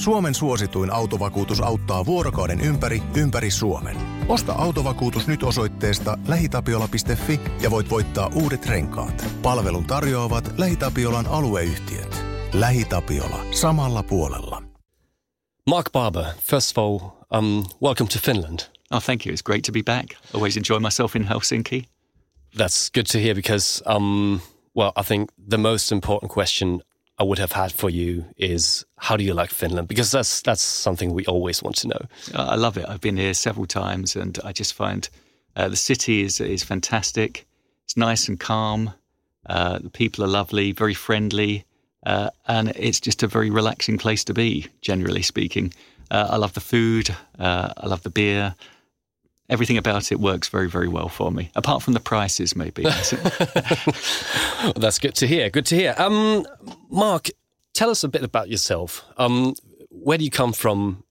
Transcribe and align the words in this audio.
Suomen 0.00 0.34
suosituin 0.34 0.92
autovakuutus 0.92 1.60
auttaa 1.60 2.06
vuorokauden 2.06 2.60
ympäri, 2.60 3.02
ympäri 3.16 3.50
Suomen. 3.50 3.96
Osta 4.28 4.52
autovakuutus 4.52 5.26
nyt 5.26 5.42
osoitteesta 5.42 6.18
lähitapiola.fi 6.28 7.40
ja 7.60 7.70
voit 7.70 7.90
voittaa 7.90 8.30
uudet 8.34 8.66
renkaat. 8.66 9.24
Palvelun 9.42 9.84
tarjoavat 9.84 10.58
LähiTapiolan 10.58 11.26
alueyhtiöt. 11.26 12.24
LähiTapiola. 12.52 13.44
Samalla 13.50 14.02
puolella. 14.02 14.62
Mark 15.66 15.92
Barber, 15.92 16.24
first 16.42 16.78
of 16.78 16.84
all, 16.84 16.98
um, 17.38 17.64
welcome 17.82 18.08
to 18.08 18.18
Finland. 18.22 18.60
Oh, 18.90 19.02
thank 19.02 19.26
you. 19.26 19.34
It's 19.34 19.42
great 19.44 19.62
to 19.62 19.72
be 19.72 19.82
back. 19.82 20.06
Always 20.34 20.56
enjoy 20.56 20.78
myself 20.78 21.16
in 21.16 21.24
Helsinki. 21.24 21.84
That's 22.56 22.90
good 22.94 23.06
to 23.12 23.18
hear 23.18 23.34
because, 23.34 23.82
um, 23.96 24.40
well, 24.76 24.92
I 24.96 25.02
think 25.02 25.30
the 25.50 25.58
most 25.58 25.92
important 25.92 26.32
question 26.32 26.82
I 27.20 27.22
would 27.22 27.38
have 27.38 27.52
had 27.52 27.70
for 27.70 27.90
you 27.90 28.24
is 28.38 28.86
how 28.96 29.18
do 29.18 29.22
you 29.22 29.34
like 29.34 29.50
Finland? 29.50 29.88
Because 29.88 30.10
that's 30.10 30.40
that's 30.40 30.62
something 30.62 31.12
we 31.12 31.26
always 31.26 31.62
want 31.62 31.76
to 31.76 31.88
know. 31.88 32.00
I 32.34 32.56
love 32.56 32.78
it. 32.78 32.86
I've 32.88 33.02
been 33.02 33.18
here 33.18 33.34
several 33.34 33.66
times, 33.66 34.16
and 34.16 34.38
I 34.42 34.52
just 34.52 34.72
find 34.72 35.06
uh, 35.54 35.68
the 35.68 35.76
city 35.76 36.22
is 36.22 36.40
is 36.40 36.64
fantastic. 36.64 37.46
It's 37.84 37.96
nice 37.96 38.26
and 38.26 38.40
calm. 38.40 38.94
Uh, 39.44 39.78
the 39.80 39.90
people 39.90 40.24
are 40.24 40.28
lovely, 40.28 40.72
very 40.72 40.94
friendly, 40.94 41.64
uh, 42.06 42.30
and 42.46 42.72
it's 42.74 43.00
just 43.00 43.22
a 43.22 43.26
very 43.26 43.50
relaxing 43.50 43.98
place 43.98 44.24
to 44.24 44.32
be. 44.32 44.66
Generally 44.80 45.22
speaking, 45.22 45.74
uh, 46.10 46.28
I 46.30 46.36
love 46.36 46.54
the 46.54 46.60
food. 46.60 47.14
Uh, 47.38 47.74
I 47.76 47.86
love 47.86 48.02
the 48.02 48.10
beer 48.10 48.54
everything 49.50 49.76
about 49.76 50.10
it 50.10 50.20
works 50.20 50.48
very, 50.48 50.70
very 50.70 50.88
well 50.88 51.08
for 51.08 51.30
me, 51.30 51.50
apart 51.54 51.82
from 51.82 51.92
the 51.92 52.00
prices, 52.00 52.56
maybe. 52.56 52.82
That's 54.76 54.98
good 54.98 55.16
to 55.16 55.26
hear. 55.26 55.50
Good 55.50 55.66
to 55.66 55.74
hear. 55.74 55.94
Um, 55.98 56.46
Mark, 56.88 57.28
tell 57.74 57.90
us 57.90 58.02
a 58.02 58.08
bit 58.08 58.22
about 58.22 58.48
yourself. 58.48 59.04
Um, 59.18 59.54
where 59.90 60.16
do 60.16 60.24
you 60.24 60.30
come 60.30 60.52
from? 60.52 61.02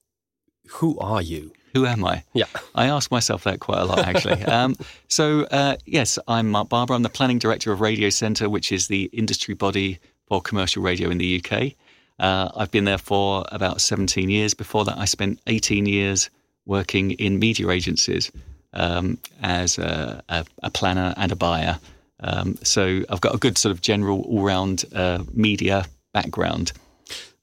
Who 0.70 0.98
are 1.00 1.22
you? 1.22 1.52
Who 1.74 1.86
am 1.86 2.04
I? 2.04 2.24
Yeah. 2.34 2.46
I 2.73 2.88
ask 2.88 3.12
myself 3.12 3.44
that 3.44 3.59
quite 3.59 3.80
a 3.80 3.86
lot, 3.86 4.00
actually. 4.00 4.44
um, 4.46 4.76
so, 5.08 5.44
uh, 5.52 5.76
yes, 5.86 6.18
I'm 6.28 6.50
Mark 6.50 6.70
Barber. 6.70 6.94
I'm 6.94 7.03
the 7.03 7.09
planning 7.09 7.38
director 7.38 7.72
of 7.72 7.81
Radio 7.81 8.09
Centre, 8.09 8.50
which 8.50 8.72
is 8.72 8.88
the 8.88 9.03
industry 9.14 9.53
body 9.53 10.00
for 10.28 10.42
commercial 10.42 10.81
radio 10.81 11.09
in 11.09 11.18
the 11.18 11.44
UK. 11.44 11.74
Uh, 12.18 12.50
I've 12.56 12.72
been 12.72 12.86
there 12.86 12.98
for 12.98 13.46
about 13.52 13.81
17 13.81 14.30
years. 14.30 14.53
Before 14.53 14.86
that, 14.86 14.98
I 14.98 15.06
spent 15.06 15.40
18 15.48 15.86
years 15.86 16.30
working 16.70 17.12
in 17.12 17.39
media 17.39 17.70
agencies 17.70 18.31
um, 18.73 19.17
as 19.42 19.78
a, 19.78 20.23
a, 20.30 20.45
a, 20.64 20.70
planner 20.70 21.14
and 21.17 21.31
a 21.31 21.36
buyer. 21.36 21.80
Um, 22.22 22.58
so 22.64 23.02
I've 23.09 23.22
got 23.22 23.34
a 23.36 23.38
good 23.38 23.58
sort 23.58 23.72
of 23.72 23.81
general 23.81 24.22
all 24.22 24.44
round 24.44 24.86
uh, 24.94 25.23
media 25.34 25.86
background. 26.14 26.72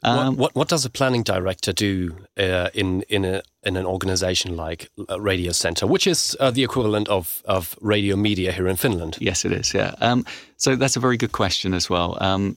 Um, 0.03 0.17
what, 0.17 0.37
what, 0.37 0.55
what, 0.55 0.69
does 0.69 0.85
a 0.85 0.91
planning 0.91 1.25
director 1.25 1.73
do 1.73 2.17
uh, 2.39 2.69
in 2.75 3.03
in 3.09 3.25
a 3.25 3.43
in 3.65 3.77
an 3.77 3.87
organization 3.87 4.57
like 4.57 4.89
Radio 5.19 5.53
Centre, 5.53 5.87
which 5.87 6.07
is 6.07 6.37
uh, 6.39 6.51
the 6.53 6.63
equivalent 6.63 7.09
of 7.09 7.43
of 7.45 7.77
radio 7.81 8.17
media 8.17 8.53
here 8.53 8.69
in 8.69 8.77
Finland? 8.77 9.17
Yes, 9.21 9.45
it 9.45 9.53
is. 9.53 9.75
Yeah. 9.75 9.95
Um, 10.01 10.25
so 10.57 10.77
that's 10.77 10.97
a 10.97 11.01
very 11.01 11.17
good 11.17 11.33
question 11.33 11.75
as 11.75 11.91
well. 11.91 12.17
Um, 12.21 12.57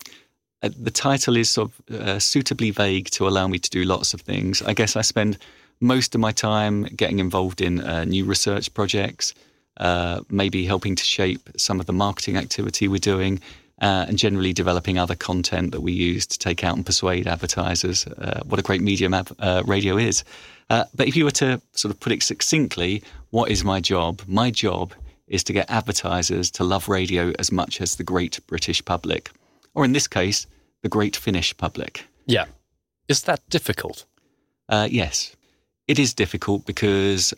uh, 0.62 0.70
the 0.78 0.92
title 0.92 1.38
is 1.38 1.50
sort 1.50 1.72
of 1.72 1.96
uh, 1.96 2.20
suitably 2.20 2.72
vague 2.72 3.10
to 3.12 3.28
allow 3.28 3.48
me 3.48 3.58
to 3.60 3.70
do 3.70 3.84
lots 3.84 4.14
of 4.14 4.22
things. 4.22 4.62
I 4.62 4.74
guess 4.74 4.96
I 4.96 5.02
spend 5.02 5.38
most 5.82 6.16
of 6.16 6.22
my 6.22 6.32
time 6.32 6.84
getting 6.84 7.20
involved 7.20 7.62
in 7.62 7.82
uh, 7.82 8.04
new 8.06 8.26
research 8.26 8.74
projects, 8.74 9.34
uh, 9.78 10.22
maybe 10.30 10.66
helping 10.66 10.96
to 10.96 11.04
shape 11.04 11.50
some 11.58 11.80
of 11.80 11.86
the 11.86 11.94
marketing 11.94 12.38
activity 12.38 12.88
we're 12.88 12.98
doing, 12.98 13.40
uh, 13.82 14.06
and 14.10 14.18
generally 14.18 14.52
developing 14.52 15.00
other 15.00 15.16
content 15.16 15.72
that 15.72 15.82
we 15.82 15.94
use 15.94 16.26
to 16.28 16.38
take 16.38 16.64
out 16.66 16.76
and 16.76 16.86
persuade 16.86 17.28
advertisers 17.28 18.06
uh, 18.08 18.42
what 18.46 18.60
a 18.60 18.64
great 18.64 18.82
medium 18.82 19.14
uh, 19.14 19.64
radio 19.66 19.98
is. 19.98 20.24
Uh, 20.70 20.84
but 20.94 21.08
if 21.08 21.16
you 21.16 21.24
were 21.24 21.32
to 21.32 21.62
sort 21.72 21.94
of 21.94 22.00
put 22.00 22.12
it 22.12 22.22
succinctly, 22.22 23.02
what 23.30 23.50
is 23.50 23.64
my 23.64 23.80
job? 23.80 24.22
My 24.28 24.52
job 24.52 24.94
is 25.28 25.44
to 25.46 25.54
get 25.54 25.70
advertisers 25.70 26.52
to 26.52 26.64
love 26.64 26.90
radio 26.90 27.32
as 27.40 27.52
much 27.52 27.80
as 27.80 27.96
the 27.96 28.04
great 28.04 28.40
British 28.48 28.84
public, 28.84 29.32
or 29.74 29.86
in 29.86 29.94
this 29.94 30.08
case, 30.08 30.46
the 30.82 30.90
great 30.90 31.16
Finnish 31.16 31.56
public. 31.56 32.06
Yeah. 32.26 32.46
Is 33.08 33.24
that 33.24 33.42
difficult? 33.50 34.06
yes 34.70 35.36
it 35.90 35.98
is 35.98 36.14
difficult 36.14 36.66
because 36.68 37.34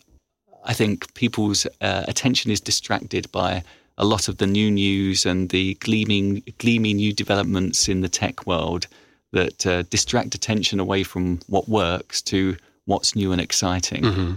I 0.64 0.74
think 0.74 1.12
people's 1.14 1.66
uh, 1.80 2.04
attention 2.06 2.50
is 2.50 2.60
distracted 2.60 3.32
by 3.32 3.64
a 3.96 4.04
lot 4.04 4.28
of 4.28 4.36
the 4.36 4.46
new 4.46 4.70
news 4.70 5.24
and 5.24 5.48
the 5.48 5.74
gleaming, 5.80 6.42
gleaming 6.58 6.96
new 6.96 7.14
developments 7.14 7.88
in 7.88 8.02
the 8.02 8.10
tech 8.10 8.46
world 8.46 8.86
that 9.32 9.66
uh, 9.66 9.82
distract 9.84 10.34
attention 10.34 10.78
away 10.78 11.02
from 11.02 11.40
what 11.46 11.66
works 11.66 12.20
to 12.22 12.54
what's 12.84 13.16
new 13.16 13.32
and 13.32 13.40
exciting. 13.40 14.02
Mm-hmm. 14.02 14.32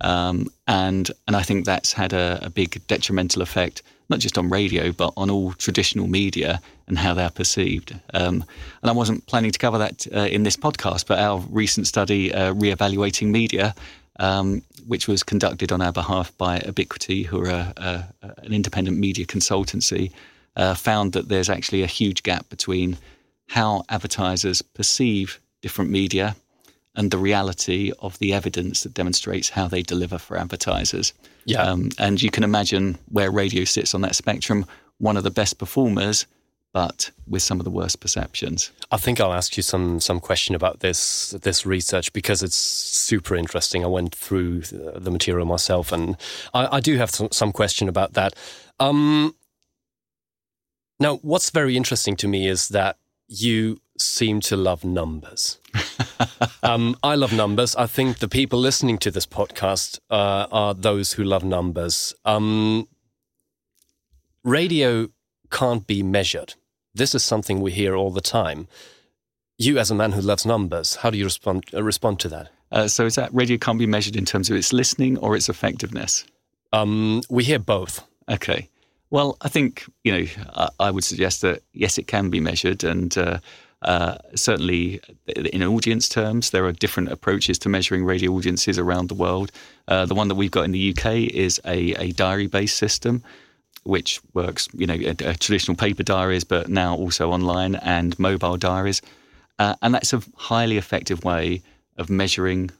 Um, 0.00 0.48
and 0.66 1.08
and 1.28 1.36
I 1.36 1.42
think 1.42 1.64
that's 1.64 1.92
had 1.92 2.12
a, 2.12 2.40
a, 2.42 2.50
big 2.50 2.84
detrimental 2.88 3.42
effect, 3.42 3.82
not 4.10 4.18
just 4.18 4.36
on 4.36 4.50
radio, 4.50 4.92
but 4.92 5.12
on 5.16 5.30
all 5.30 5.52
traditional 5.52 6.08
media 6.08 6.60
and 6.88 6.98
how 6.98 7.14
they're 7.14 7.30
perceived. 7.30 7.98
Um, 8.12 8.44
and 8.82 8.90
I 8.90 8.92
wasn't 8.92 9.26
planning 9.26 9.52
to 9.52 9.58
cover 9.58 9.78
that 9.78 10.06
uh, 10.14 10.20
in 10.20 10.42
this 10.42 10.56
podcast, 10.56 11.06
but 11.06 11.18
our 11.18 11.38
recent 11.50 11.86
study, 11.86 12.34
uh, 12.34 12.52
Reevaluating 12.52 13.28
Media, 13.28 13.74
um, 14.18 14.62
which 14.86 15.08
was 15.08 15.22
conducted 15.22 15.72
on 15.72 15.80
our 15.80 15.92
behalf 15.92 16.36
by 16.36 16.58
Ebiquity, 16.58 17.22
who 17.24 17.44
are 17.44 17.50
a, 17.50 17.74
a, 17.76 18.04
an 18.42 18.52
independent 18.52 18.98
media 18.98 19.24
consultancy, 19.24 20.10
uh, 20.56 20.74
found 20.74 21.12
that 21.12 21.28
there's 21.28 21.48
actually 21.48 21.82
a 21.82 21.86
huge 21.86 22.22
gap 22.22 22.48
between 22.48 22.98
how 23.46 23.84
advertisers 23.88 24.60
perceive 24.62 25.40
different 25.62 25.90
media 25.90 26.36
and 26.94 27.10
the 27.10 27.18
reality 27.18 27.92
of 28.00 28.18
the 28.18 28.32
evidence 28.32 28.82
that 28.82 28.94
demonstrates 28.94 29.48
how 29.48 29.68
they 29.68 29.82
deliver 29.82 30.18
for 30.18 30.36
advertisers. 30.36 31.12
Yeah. 31.44 31.62
Um, 31.62 31.90
and 31.98 32.20
you 32.20 32.30
can 32.30 32.44
imagine 32.44 32.98
where 33.08 33.30
radio 33.30 33.64
sits 33.64 33.94
on 33.94 34.00
that 34.02 34.14
spectrum, 34.14 34.66
one 34.98 35.16
of 35.16 35.22
the 35.22 35.30
best 35.30 35.58
performers, 35.58 36.26
but 36.72 37.10
with 37.26 37.42
some 37.42 37.58
of 37.58 37.64
the 37.64 37.70
worst 37.70 38.00
perceptions. 38.00 38.70
I 38.90 38.96
think 38.96 39.20
I'll 39.20 39.32
ask 39.32 39.56
you 39.56 39.62
some 39.62 40.00
some 40.00 40.20
question 40.20 40.54
about 40.54 40.80
this 40.80 41.30
this 41.42 41.66
research 41.66 42.12
because 42.12 42.42
it's 42.42 42.56
super 42.56 43.34
interesting. 43.34 43.84
I 43.84 43.88
went 43.88 44.14
through 44.14 44.60
the 44.60 45.10
material 45.10 45.46
myself, 45.46 45.92
and 45.92 46.16
I, 46.54 46.76
I 46.76 46.80
do 46.80 46.96
have 46.96 47.10
some, 47.10 47.28
some 47.32 47.52
question 47.52 47.88
about 47.88 48.12
that. 48.12 48.34
Um, 48.78 49.34
now, 51.00 51.16
what's 51.22 51.50
very 51.50 51.76
interesting 51.76 52.14
to 52.16 52.28
me 52.28 52.46
is 52.46 52.68
that 52.68 52.96
you 53.30 53.80
seem 53.96 54.40
to 54.40 54.56
love 54.56 54.84
numbers. 54.84 55.58
um, 56.62 56.96
I 57.02 57.14
love 57.14 57.32
numbers. 57.32 57.76
I 57.76 57.86
think 57.86 58.18
the 58.18 58.28
people 58.28 58.58
listening 58.58 58.98
to 58.98 59.10
this 59.10 59.24
podcast 59.24 60.00
uh, 60.10 60.46
are 60.50 60.74
those 60.74 61.12
who 61.12 61.22
love 61.22 61.44
numbers. 61.44 62.12
Um, 62.24 62.88
radio 64.42 65.08
can't 65.50 65.86
be 65.86 66.02
measured. 66.02 66.54
This 66.92 67.14
is 67.14 67.22
something 67.22 67.60
we 67.60 67.70
hear 67.70 67.94
all 67.94 68.10
the 68.10 68.20
time. 68.20 68.66
You, 69.58 69.78
as 69.78 69.90
a 69.90 69.94
man 69.94 70.12
who 70.12 70.20
loves 70.20 70.44
numbers, 70.44 70.96
how 70.96 71.10
do 71.10 71.18
you 71.18 71.24
respond 71.24 71.64
uh, 71.72 71.82
respond 71.82 72.18
to 72.20 72.28
that? 72.30 72.50
Uh, 72.72 72.88
so, 72.88 73.06
is 73.06 73.14
that 73.14 73.32
radio 73.32 73.58
can't 73.58 73.78
be 73.78 73.86
measured 73.86 74.16
in 74.16 74.24
terms 74.24 74.50
of 74.50 74.56
its 74.56 74.72
listening 74.72 75.18
or 75.18 75.36
its 75.36 75.48
effectiveness? 75.48 76.24
Um, 76.72 77.22
we 77.28 77.44
hear 77.44 77.58
both. 77.58 78.02
Okay. 78.28 78.68
Well, 79.10 79.36
I 79.40 79.48
think 79.48 79.84
you 80.04 80.12
know 80.12 80.26
I, 80.54 80.68
I 80.78 80.90
would 80.90 81.04
suggest 81.04 81.42
that 81.42 81.62
yes, 81.72 81.98
it 81.98 82.06
can 82.06 82.30
be 82.30 82.40
measured, 82.40 82.84
and 82.84 83.16
uh, 83.18 83.38
uh, 83.82 84.18
certainly, 84.34 85.00
in 85.26 85.62
audience 85.62 86.08
terms, 86.08 86.50
there 86.50 86.64
are 86.66 86.72
different 86.72 87.10
approaches 87.10 87.58
to 87.60 87.68
measuring 87.68 88.04
radio 88.04 88.32
audiences 88.32 88.78
around 88.78 89.08
the 89.08 89.14
world. 89.14 89.50
Uh, 89.88 90.04
the 90.04 90.14
one 90.14 90.28
that 90.28 90.34
we've 90.34 90.50
got 90.50 90.64
in 90.64 90.72
the 90.72 90.90
UK 90.90 91.32
is 91.32 91.60
a, 91.64 91.92
a 91.94 92.12
diary-based 92.12 92.76
system, 92.76 93.22
which 93.84 94.20
works, 94.34 94.68
you 94.74 94.86
know, 94.86 94.98
traditional 95.14 95.76
paper 95.76 96.02
diaries, 96.02 96.44
but 96.44 96.68
now 96.68 96.94
also 96.94 97.30
online 97.32 97.76
and 97.76 98.18
mobile 98.18 98.58
diaries, 98.58 99.00
uh, 99.58 99.74
and 99.80 99.94
that's 99.94 100.12
a 100.12 100.22
highly 100.36 100.76
effective 100.76 101.24
way 101.24 101.62
of 101.96 102.10
measuring 102.10 102.70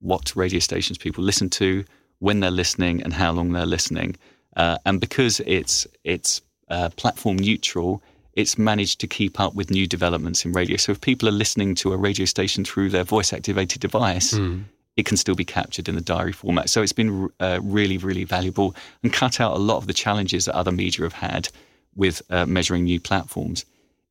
what 0.00 0.34
radio 0.34 0.58
stations 0.58 0.98
people 0.98 1.22
listen 1.22 1.48
to, 1.48 1.84
when 2.18 2.40
they're 2.40 2.50
listening, 2.50 3.02
and 3.02 3.12
how 3.12 3.30
long 3.30 3.52
they're 3.52 3.64
listening. 3.64 4.16
Uh, 4.56 4.78
and 4.84 5.00
because 5.00 5.40
it's 5.40 5.86
it's 6.04 6.40
uh, 6.68 6.88
platform 6.96 7.36
neutral 7.36 8.02
it's 8.36 8.58
managed 8.58 9.00
to 9.00 9.06
keep 9.06 9.40
up 9.40 9.54
with 9.54 9.70
new 9.70 9.86
developments 9.86 10.44
in 10.44 10.52
radio. 10.52 10.76
So 10.76 10.92
if 10.92 11.00
people 11.00 11.26
are 11.28 11.32
listening 11.32 11.74
to 11.76 11.92
a 11.92 11.96
radio 11.96 12.26
station 12.26 12.64
through 12.64 12.90
their 12.90 13.02
voice 13.02 13.32
activated 13.32 13.80
device, 13.80 14.34
mm. 14.34 14.62
it 14.96 15.06
can 15.06 15.16
still 15.16 15.34
be 15.34 15.44
captured 15.44 15.88
in 15.88 15.94
the 15.94 16.02
diary 16.02 16.32
format. 16.32 16.68
So 16.68 16.82
it's 16.82 16.92
been 16.92 17.30
uh, 17.40 17.60
really, 17.62 17.96
really 17.96 18.24
valuable 18.24 18.76
and 19.02 19.12
cut 19.12 19.40
out 19.40 19.56
a 19.56 19.58
lot 19.58 19.78
of 19.78 19.86
the 19.86 19.94
challenges 19.94 20.44
that 20.44 20.54
other 20.54 20.70
media 20.70 21.04
have 21.04 21.14
had 21.14 21.48
with 21.96 22.20
uh, 22.28 22.44
measuring 22.44 22.84
new 22.84 23.00
platforms. 23.00 23.64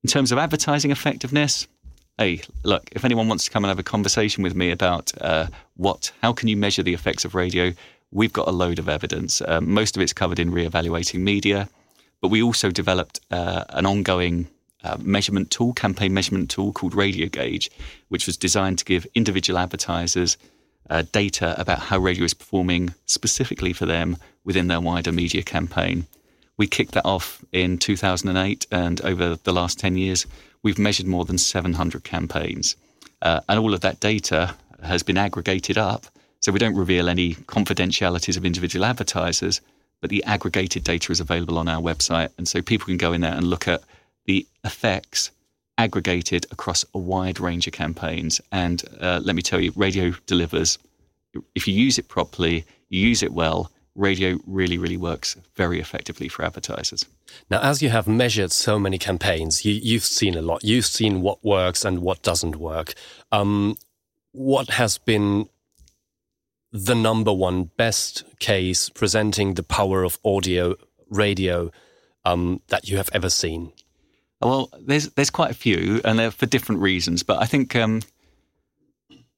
In 0.03 0.09
terms 0.09 0.31
of 0.31 0.39
advertising 0.39 0.89
effectiveness, 0.89 1.67
hey, 2.17 2.41
look, 2.63 2.89
if 2.93 3.05
anyone 3.05 3.27
wants 3.27 3.45
to 3.45 3.51
come 3.51 3.63
and 3.63 3.69
have 3.69 3.79
a 3.79 3.83
conversation 3.83 4.41
with 4.41 4.55
me 4.55 4.71
about 4.71 5.11
uh, 5.21 5.47
what, 5.75 6.11
how 6.23 6.33
can 6.33 6.47
you 6.47 6.57
measure 6.57 6.81
the 6.81 6.95
effects 6.95 7.25
of 7.25 7.35
radio, 7.35 7.73
we've 8.11 8.33
got 8.33 8.47
a 8.47 8.51
load 8.51 8.79
of 8.79 8.89
evidence. 8.89 9.41
Uh, 9.41 9.61
most 9.61 9.95
of 9.95 10.01
it's 10.01 10.13
covered 10.13 10.39
in 10.39 10.51
re-evaluating 10.51 11.23
media. 11.23 11.69
But 12.21 12.29
we 12.29 12.41
also 12.41 12.71
developed 12.71 13.19
uh, 13.29 13.65
an 13.69 13.85
ongoing 13.85 14.47
uh, 14.83 14.97
measurement 14.99 15.51
tool, 15.51 15.73
campaign 15.73 16.13
measurement 16.13 16.49
tool 16.49 16.71
called 16.71 16.95
Radio 16.95 17.27
Gauge, 17.27 17.69
which 18.09 18.25
was 18.25 18.37
designed 18.37 18.79
to 18.79 18.85
give 18.85 19.05
individual 19.15 19.59
advertisers 19.59 20.37
uh, 20.89 21.03
data 21.11 21.59
about 21.59 21.79
how 21.79 21.97
radio 21.97 22.23
is 22.23 22.33
performing 22.33 22.93
specifically 23.05 23.73
for 23.73 23.85
them 23.85 24.17
within 24.43 24.67
their 24.67 24.79
wider 24.79 25.11
media 25.11 25.43
campaign. 25.43 26.05
We 26.57 26.67
kicked 26.67 26.93
that 26.93 27.05
off 27.05 27.43
in 27.51 27.77
2008, 27.77 28.67
and 28.71 29.01
over 29.01 29.35
the 29.35 29.53
last 29.53 29.79
10 29.79 29.97
years, 29.97 30.25
we've 30.63 30.79
measured 30.79 31.07
more 31.07 31.25
than 31.25 31.37
700 31.37 32.03
campaigns. 32.03 32.75
Uh, 33.21 33.41
and 33.49 33.59
all 33.59 33.73
of 33.73 33.81
that 33.81 33.99
data 33.99 34.55
has 34.83 35.03
been 35.03 35.17
aggregated 35.17 35.77
up. 35.77 36.05
So 36.45 36.51
we 36.51 36.59
don't 36.59 36.75
reveal 36.75 37.09
any 37.09 37.33
confidentialities 37.33 38.37
of 38.37 38.45
individual 38.45 38.85
advertisers, 38.85 39.61
but 39.99 40.11
the 40.11 40.23
aggregated 40.25 40.83
data 40.83 41.11
is 41.11 41.19
available 41.19 41.57
on 41.57 41.67
our 41.67 41.81
website. 41.81 42.29
And 42.37 42.47
so 42.47 42.61
people 42.61 42.85
can 42.85 42.97
go 42.97 43.13
in 43.13 43.21
there 43.21 43.33
and 43.33 43.47
look 43.47 43.67
at 43.67 43.81
the 44.25 44.45
effects 44.63 45.31
aggregated 45.79 46.45
across 46.51 46.85
a 46.93 46.99
wide 46.99 47.39
range 47.39 47.65
of 47.65 47.73
campaigns. 47.73 48.39
And 48.51 48.83
uh, 49.01 49.21
let 49.23 49.35
me 49.35 49.41
tell 49.41 49.59
you, 49.59 49.73
radio 49.75 50.11
delivers. 50.27 50.77
If 51.55 51.67
you 51.67 51.73
use 51.73 51.97
it 51.97 52.09
properly, 52.09 52.63
you 52.89 53.01
use 53.01 53.23
it 53.23 53.33
well, 53.33 53.71
radio 53.95 54.37
really, 54.45 54.77
really 54.77 54.97
works 54.97 55.35
very 55.55 55.79
effectively 55.79 56.27
for 56.27 56.45
advertisers. 56.45 57.07
Now, 57.49 57.59
as 57.61 57.81
you 57.81 57.89
have 57.89 58.07
measured 58.07 58.51
so 58.51 58.77
many 58.77 58.99
campaigns, 58.99 59.65
you, 59.65 59.97
have 59.97 60.05
seen 60.05 60.35
a 60.35 60.43
lot. 60.43 60.63
You've 60.63 60.85
seen 60.85 61.23
what 61.23 61.43
works 61.43 61.83
and 61.83 62.03
what 62.03 62.21
doesn't 62.21 62.57
work. 62.57 62.93
Um, 63.31 63.77
what 64.31 64.69
has 64.69 64.99
been 64.99 65.49
the 66.75 66.95
number 66.95 67.31
one 67.33 67.71
best 67.77 68.25
case 68.39 68.89
presenting 68.89 69.53
the 69.53 69.63
power 69.63 70.03
of 70.03 70.19
audio 70.25 70.75
radio 71.09 71.71
um, 72.25 72.61
that 72.67 72.89
you 72.89 72.97
have 72.97 73.09
ever 73.13 73.29
seen? 73.29 73.71
Well, 74.41 74.69
there's 74.79 75.09
there's 75.11 75.29
quite 75.29 75.51
a 75.51 75.55
few, 75.55 76.01
and 76.03 76.19
they're 76.19 76.31
for 76.31 76.45
different 76.45 76.81
reasons. 76.81 77.23
But 77.23 77.41
I 77.41 77.45
think 77.45 77.75
um, 77.75 78.01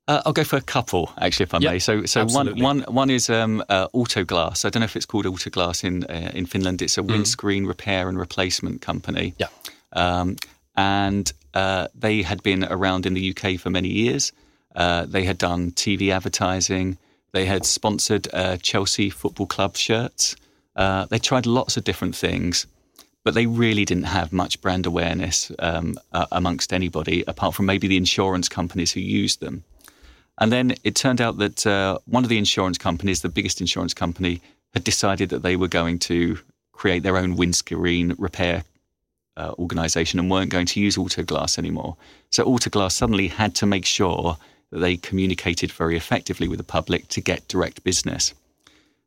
uh, 0.07 0.23
I'll 0.25 0.33
go 0.33 0.43
for 0.43 0.57
a 0.57 0.61
couple, 0.61 1.11
actually, 1.21 1.43
if 1.43 1.53
I 1.53 1.59
yep, 1.59 1.71
may. 1.73 1.79
So, 1.79 2.05
so 2.05 2.25
one, 2.25 2.59
one, 2.59 2.79
one 2.87 3.09
is 3.11 3.29
um, 3.29 3.63
uh, 3.69 3.87
Autoglass. 3.89 4.65
I 4.65 4.69
don't 4.69 4.81
know 4.81 4.85
if 4.85 4.95
it's 4.95 5.05
called 5.05 5.25
Autoglass 5.25 5.83
in 5.83 6.05
uh, 6.05 6.31
in 6.33 6.47
Finland. 6.47 6.81
It's 6.81 6.97
a 6.97 7.01
mm. 7.01 7.11
windscreen 7.11 7.67
repair 7.67 8.09
and 8.09 8.17
replacement 8.17 8.81
company. 8.81 9.35
Yeah, 9.37 9.47
um, 9.93 10.37
and 10.75 11.31
uh, 11.53 11.87
they 11.93 12.23
had 12.23 12.41
been 12.41 12.63
around 12.63 13.05
in 13.05 13.13
the 13.13 13.29
UK 13.29 13.59
for 13.59 13.69
many 13.69 13.89
years. 13.89 14.33
Uh, 14.75 15.05
they 15.05 15.23
had 15.23 15.37
done 15.37 15.71
TV 15.71 16.11
advertising. 16.11 16.97
They 17.37 17.45
had 17.45 17.65
sponsored 17.65 18.27
uh, 18.33 18.57
Chelsea 18.57 19.09
Football 19.11 19.45
Club 19.45 19.77
shirts. 19.77 20.35
they 20.75 21.19
tried 21.19 21.45
lots 21.45 21.77
of 21.77 21.83
different 21.83 22.15
things 22.15 22.65
but 23.27 23.33
they 23.33 23.45
really 23.45 23.83
didn't 23.83 24.05
have 24.05 24.31
much 24.31 24.61
brand 24.61 24.85
awareness 24.85 25.51
um, 25.59 25.95
uh, 26.13 26.25
amongst 26.31 26.71
anybody, 26.71 27.25
apart 27.27 27.53
from 27.53 27.65
maybe 27.65 27.85
the 27.85 27.97
insurance 27.97 28.47
companies 28.47 28.93
who 28.93 29.01
used 29.01 29.41
them. 29.41 29.65
And 30.37 30.49
then 30.49 30.75
it 30.85 30.95
turned 30.95 31.19
out 31.19 31.37
that 31.39 31.67
uh, 31.67 31.97
one 32.05 32.23
of 32.23 32.29
the 32.29 32.37
insurance 32.37 32.77
companies, 32.77 33.21
the 33.21 33.27
biggest 33.27 33.59
insurance 33.59 33.93
company, 33.93 34.41
had 34.73 34.85
decided 34.85 35.27
that 35.31 35.43
they 35.43 35.57
were 35.57 35.67
going 35.67 35.99
to 35.99 36.39
create 36.71 37.03
their 37.03 37.17
own 37.17 37.35
windscreen 37.35 38.15
repair 38.17 38.63
uh, 39.35 39.53
organization 39.59 40.19
and 40.19 40.31
weren't 40.31 40.49
going 40.49 40.67
to 40.67 40.79
use 40.79 40.95
Autoglass 40.95 41.57
anymore. 41.57 41.97
So 42.29 42.45
Autoglass 42.45 42.93
suddenly 42.93 43.27
had 43.27 43.53
to 43.55 43.65
make 43.65 43.85
sure 43.85 44.37
that 44.71 44.79
they 44.79 44.97
communicated 44.97 45.71
very 45.71 45.95
effectively 45.95 46.47
with 46.47 46.57
the 46.57 46.63
public 46.63 47.07
to 47.09 47.21
get 47.21 47.47
direct 47.47 47.83
business. 47.83 48.33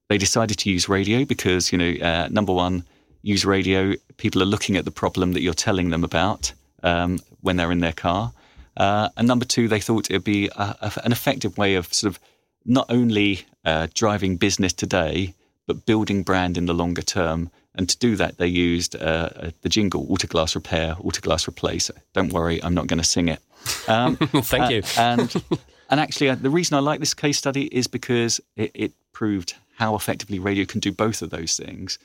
They 0.08 0.18
decided 0.18 0.58
to 0.58 0.70
use 0.70 0.88
radio 0.88 1.24
because, 1.24 1.72
you 1.72 1.78
know, 1.78 2.04
uh, 2.04 2.28
number 2.30 2.52
one, 2.52 2.84
use 3.22 3.44
radio, 3.44 3.94
people 4.16 4.42
are 4.42 4.46
looking 4.46 4.76
at 4.76 4.84
the 4.84 4.90
problem 4.90 5.32
that 5.32 5.42
you're 5.42 5.54
telling 5.54 5.90
them 5.90 6.04
about 6.04 6.52
um, 6.82 7.18
when 7.42 7.56
they're 7.56 7.72
in 7.72 7.80
their 7.80 7.92
car. 7.92 8.32
Uh, 8.76 9.08
and 9.16 9.28
number 9.28 9.44
two, 9.44 9.68
they 9.68 9.80
thought 9.80 10.10
it 10.10 10.14
would 10.14 10.24
be 10.24 10.48
a, 10.56 10.76
a, 10.80 10.92
an 11.04 11.12
effective 11.12 11.58
way 11.58 11.74
of 11.74 11.92
sort 11.92 12.14
of 12.14 12.20
not 12.64 12.86
only 12.88 13.44
uh, 13.64 13.86
driving 13.94 14.36
business 14.36 14.72
today, 14.72 15.34
but 15.66 15.86
building 15.86 16.22
brand 16.22 16.56
in 16.56 16.66
the 16.66 16.74
longer 16.74 17.02
term. 17.02 17.50
And 17.74 17.88
to 17.88 17.98
do 17.98 18.16
that, 18.16 18.38
they 18.38 18.48
used 18.48 18.96
uh 18.96 19.28
the 19.62 19.68
jingle 19.68 20.06
Autoglass 20.08 20.54
Repair, 20.54 20.96
Autoglass 20.96 21.46
Replace. 21.46 21.90
Don't 22.14 22.32
worry, 22.32 22.62
I'm 22.62 22.74
not 22.74 22.88
going 22.88 22.98
to 22.98 23.04
sing 23.04 23.28
it. 23.28 23.40
Um, 23.88 24.16
Thank 24.16 24.64
uh, 24.64 24.68
you. 24.68 24.82
and 24.98 25.34
and 25.90 26.00
actually, 26.00 26.30
uh, 26.30 26.34
the 26.36 26.50
reason 26.50 26.76
I 26.76 26.80
like 26.80 27.00
this 27.00 27.14
case 27.14 27.38
study 27.38 27.64
is 27.66 27.86
because 27.86 28.40
it, 28.56 28.70
it 28.74 28.92
proved 29.12 29.54
how 29.76 29.94
effectively 29.94 30.38
radio 30.38 30.64
can 30.64 30.80
do 30.80 30.92
both 30.92 31.22
of 31.22 31.30
those 31.30 31.56
things. 31.56 31.98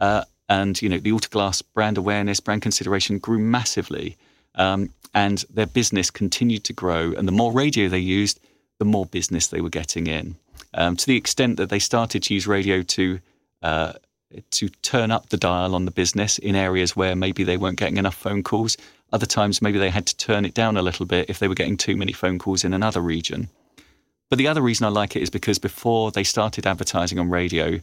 Uh, 0.00 0.24
and 0.48 0.80
you 0.82 0.88
know 0.88 0.98
the 0.98 1.12
Autoglass 1.12 1.62
brand 1.74 1.98
awareness, 1.98 2.40
brand 2.40 2.62
consideration 2.62 3.18
grew 3.18 3.38
massively, 3.38 4.16
um, 4.54 4.90
and 5.14 5.44
their 5.48 5.66
business 5.66 6.10
continued 6.10 6.64
to 6.64 6.72
grow. 6.72 7.12
And 7.12 7.26
the 7.26 7.32
more 7.32 7.52
radio 7.52 7.88
they 7.88 7.98
used, 7.98 8.40
the 8.78 8.84
more 8.84 9.06
business 9.06 9.46
they 9.46 9.60
were 9.60 9.70
getting 9.70 10.06
in, 10.06 10.36
um, 10.74 10.96
to 10.96 11.06
the 11.06 11.16
extent 11.16 11.56
that 11.56 11.70
they 11.70 11.78
started 11.78 12.22
to 12.24 12.34
use 12.34 12.46
radio 12.46 12.82
to 12.82 13.20
uh, 13.62 13.92
to 14.50 14.68
turn 14.68 15.10
up 15.10 15.28
the 15.28 15.36
dial 15.36 15.74
on 15.74 15.84
the 15.84 15.90
business 15.90 16.38
in 16.38 16.54
areas 16.54 16.96
where 16.96 17.14
maybe 17.14 17.44
they 17.44 17.56
weren't 17.56 17.78
getting 17.78 17.96
enough 17.96 18.14
phone 18.14 18.42
calls. 18.42 18.76
Other 19.12 19.26
times, 19.26 19.60
maybe 19.60 19.78
they 19.78 19.90
had 19.90 20.06
to 20.06 20.16
turn 20.16 20.44
it 20.44 20.54
down 20.54 20.76
a 20.76 20.82
little 20.82 21.06
bit 21.06 21.28
if 21.28 21.38
they 21.38 21.48
were 21.48 21.54
getting 21.54 21.76
too 21.76 21.96
many 21.96 22.12
phone 22.12 22.38
calls 22.38 22.64
in 22.64 22.72
another 22.72 23.00
region. 23.00 23.48
But 24.30 24.38
the 24.38 24.48
other 24.48 24.62
reason 24.62 24.86
I 24.86 24.88
like 24.88 25.14
it 25.14 25.22
is 25.22 25.30
because 25.30 25.58
before 25.58 26.10
they 26.10 26.24
started 26.24 26.66
advertising 26.66 27.18
on 27.18 27.28
radio, 27.28 27.80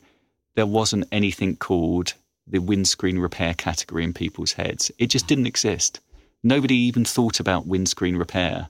there 0.56 0.66
wasn't 0.66 1.08
anything 1.12 1.56
called 1.56 2.14
the 2.48 2.60
windscreen 2.60 3.20
repair 3.20 3.54
category 3.54 4.04
in 4.04 4.14
people's 4.14 4.54
heads. 4.54 4.92
It 4.98 5.08
just 5.08 5.28
didn't 5.28 5.46
exist. 5.46 6.00
Nobody 6.44 6.76
even 6.76 7.06
thought 7.06 7.40
about 7.40 7.68
windscreen 7.68 8.16
repair. 8.16 8.70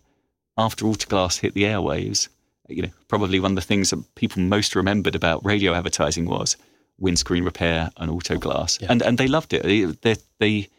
After 0.57 0.85
Autoglass 0.85 1.39
hit 1.39 1.53
the 1.53 1.63
airwaves, 1.63 2.27
you 2.67 2.81
know, 2.81 2.89
probably 3.07 3.39
one 3.39 3.51
of 3.51 3.55
the 3.55 3.61
things 3.61 3.91
that 3.91 4.15
people 4.15 4.41
most 4.41 4.75
remembered 4.75 5.15
about 5.15 5.45
radio 5.45 5.73
advertising 5.73 6.25
was 6.25 6.57
windscreen 6.99 7.43
repair 7.43 7.89
and 7.97 8.11
Autoglass, 8.11 8.81
yeah. 8.81 8.87
and 8.91 9.01
and 9.01 9.17
they 9.17 9.27
loved 9.27 9.53
it. 9.53 9.63
They 9.63 9.85
they 9.85 10.15
they, 10.39 10.69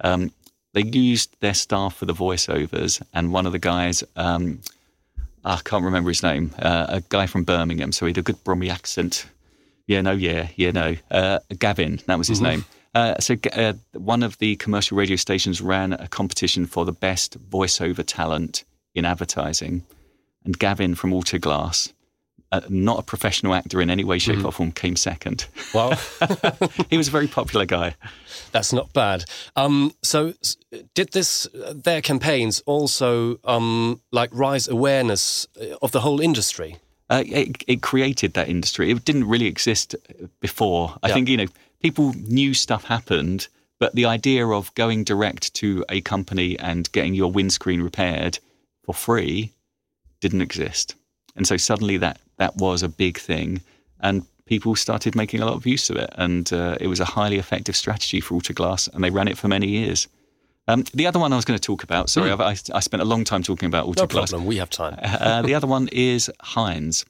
um, 0.00 0.32
they 0.72 0.82
used 0.82 1.36
their 1.40 1.54
staff 1.54 1.96
for 1.96 2.06
the 2.06 2.14
voiceovers, 2.14 3.02
and 3.12 3.32
one 3.32 3.46
of 3.46 3.52
the 3.52 3.58
guys. 3.58 4.04
Um, 4.16 4.60
I 5.44 5.60
can't 5.64 5.84
remember 5.84 6.10
his 6.10 6.24
name. 6.24 6.52
Uh, 6.58 6.86
a 6.88 7.00
guy 7.08 7.26
from 7.26 7.44
Birmingham, 7.44 7.92
so 7.92 8.04
he 8.04 8.10
had 8.10 8.18
a 8.18 8.22
good 8.22 8.42
Brummy 8.42 8.68
accent 8.68 9.26
yeah, 9.86 10.00
no, 10.00 10.12
yeah, 10.12 10.48
yeah, 10.56 10.72
no. 10.72 10.96
Uh, 11.10 11.38
Gavin, 11.58 12.00
that 12.06 12.18
was 12.18 12.28
his 12.28 12.38
mm-hmm. 12.38 12.46
name. 12.46 12.64
Uh, 12.94 13.14
so 13.20 13.36
uh, 13.52 13.74
one 13.92 14.22
of 14.22 14.38
the 14.38 14.56
commercial 14.56 14.96
radio 14.96 15.16
stations 15.16 15.60
ran 15.60 15.92
a 15.92 16.08
competition 16.08 16.66
for 16.66 16.84
the 16.84 16.92
best 16.92 17.38
voiceover 17.50 18.02
talent 18.04 18.64
in 18.94 19.04
advertising, 19.04 19.84
and 20.44 20.58
Gavin 20.58 20.94
from 20.94 21.12
Autoglass, 21.12 21.92
uh, 22.64 22.66
not 22.68 22.98
a 22.98 23.02
professional 23.02 23.54
actor 23.54 23.80
in 23.80 23.90
any 23.90 24.04
way, 24.04 24.18
shape, 24.18 24.36
mm-hmm. 24.36 24.46
or 24.46 24.52
form, 24.52 24.72
came 24.72 24.96
second. 24.96 25.46
Wow, 25.74 25.90
he 26.90 26.96
was 26.96 27.08
a 27.08 27.10
very 27.10 27.28
popular 27.28 27.66
guy. 27.66 27.94
That's 28.52 28.72
not 28.72 28.92
bad. 28.92 29.24
Um, 29.56 29.92
so, 30.02 30.34
did 30.94 31.12
this 31.12 31.46
their 31.52 32.00
campaigns 32.00 32.62
also 32.66 33.38
um, 33.44 34.00
like 34.12 34.30
rise 34.32 34.68
awareness 34.68 35.46
of 35.82 35.92
the 35.92 36.00
whole 36.00 36.20
industry? 36.20 36.78
uh, 37.10 37.22
it, 37.26 37.62
it, 37.66 37.82
created 37.82 38.34
that 38.34 38.48
industry. 38.48 38.90
It 38.90 39.04
didn't 39.04 39.28
really 39.28 39.46
exist 39.46 39.94
before. 40.40 40.96
I 41.02 41.08
yeah. 41.08 41.14
think 41.14 41.28
you 41.28 41.36
know 41.36 41.46
people 41.82 42.12
knew 42.14 42.54
stuff 42.54 42.84
happened, 42.84 43.48
but 43.78 43.94
the 43.94 44.06
idea 44.06 44.46
of 44.46 44.74
going 44.74 45.04
direct 45.04 45.54
to 45.54 45.84
a 45.88 46.00
company 46.00 46.58
and 46.58 46.90
getting 46.92 47.14
your 47.14 47.30
windscreen 47.30 47.82
repaired 47.82 48.38
for 48.84 48.94
free 48.94 49.52
didn't 50.20 50.42
exist. 50.42 50.94
And 51.36 51.46
so 51.46 51.56
suddenly 51.56 51.98
that 51.98 52.18
that 52.38 52.56
was 52.56 52.82
a 52.82 52.88
big 52.88 53.18
thing, 53.18 53.62
and 54.00 54.26
people 54.46 54.76
started 54.76 55.14
making 55.14 55.40
a 55.40 55.46
lot 55.46 55.54
of 55.54 55.66
use 55.66 55.90
of 55.90 55.96
it. 55.96 56.10
And 56.14 56.50
uh, 56.52 56.76
it 56.80 56.86
was 56.86 57.00
a 57.00 57.04
highly 57.04 57.36
effective 57.36 57.76
strategy 57.76 58.20
for 58.20 58.38
Autoglass, 58.40 58.92
and 58.92 59.02
they 59.04 59.10
ran 59.10 59.28
it 59.28 59.36
for 59.36 59.48
many 59.48 59.68
years. 59.68 60.08
Um, 60.68 60.84
the 60.94 61.06
other 61.06 61.20
one 61.20 61.32
I 61.32 61.36
was 61.36 61.44
going 61.44 61.58
to 61.58 61.64
talk 61.64 61.84
about, 61.84 62.10
sorry, 62.10 62.30
mm. 62.30 62.40
I, 62.40 62.76
I, 62.76 62.80
spent 62.80 63.00
a 63.00 63.04
long 63.04 63.22
time 63.22 63.42
talking 63.44 63.68
about 63.68 63.86
Autoglass. 63.86 63.98
No 63.98 64.06
problem, 64.06 64.46
we 64.46 64.56
have 64.56 64.70
time. 64.70 64.96
uh, 65.00 65.42
the 65.42 65.54
other 65.54 65.66
one 65.66 65.88
is 65.92 66.30
Heinz. 66.40 67.04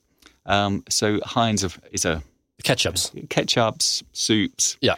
Um, 0.44 0.84
so 0.90 1.20
Heinz 1.24 1.64
is 1.90 2.04
a 2.04 2.22
ketchups, 2.62 3.28
ketchups, 3.28 4.02
soups, 4.12 4.76
yeah, 4.80 4.96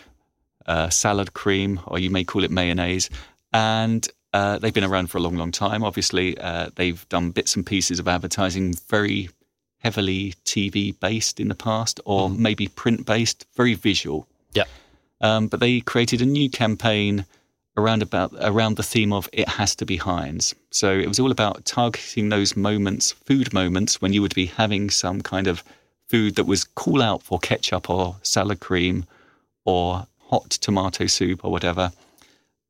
uh, 0.66 0.90
salad 0.90 1.34
cream, 1.34 1.80
or 1.86 2.00
you 2.00 2.10
may 2.10 2.24
call 2.24 2.42
it 2.42 2.50
mayonnaise, 2.50 3.10
and 3.52 4.08
uh, 4.34 4.58
they've 4.58 4.74
been 4.74 4.84
around 4.84 5.08
for 5.08 5.18
a 5.18 5.20
long, 5.20 5.36
long 5.36 5.52
time. 5.52 5.84
Obviously, 5.84 6.36
uh, 6.38 6.70
they've 6.74 7.08
done 7.08 7.30
bits 7.30 7.54
and 7.56 7.64
pieces 7.64 7.98
of 7.98 8.08
advertising, 8.08 8.74
very 8.88 9.30
heavily 9.78 10.34
TV 10.44 10.98
based 10.98 11.40
in 11.40 11.48
the 11.48 11.54
past, 11.54 12.00
or 12.04 12.28
mm. 12.28 12.38
maybe 12.38 12.68
print 12.68 13.06
based, 13.06 13.46
very 13.54 13.74
visual. 13.74 14.26
Yeah. 14.52 14.64
Um, 15.20 15.48
but 15.48 15.60
they 15.60 15.80
created 15.80 16.20
a 16.20 16.26
new 16.26 16.50
campaign 16.50 17.24
around 17.76 18.02
about 18.02 18.32
around 18.40 18.76
the 18.76 18.82
theme 18.82 19.12
of 19.12 19.28
it 19.32 19.48
has 19.48 19.74
to 19.76 19.86
be 19.86 19.96
Heinz. 19.96 20.54
So 20.70 20.90
it 20.90 21.06
was 21.06 21.20
all 21.20 21.30
about 21.30 21.64
targeting 21.64 22.28
those 22.28 22.56
moments, 22.56 23.12
food 23.12 23.52
moments 23.52 24.02
when 24.02 24.12
you 24.12 24.20
would 24.20 24.34
be 24.34 24.46
having 24.46 24.90
some 24.90 25.20
kind 25.20 25.46
of 25.46 25.62
food 26.08 26.34
that 26.36 26.44
was 26.44 26.64
call 26.64 27.02
out 27.02 27.22
for 27.22 27.38
ketchup 27.38 27.88
or 27.88 28.16
salad 28.22 28.60
cream 28.60 29.04
or 29.64 30.06
hot 30.18 30.50
tomato 30.50 31.06
soup 31.06 31.44
or 31.44 31.52
whatever. 31.52 31.92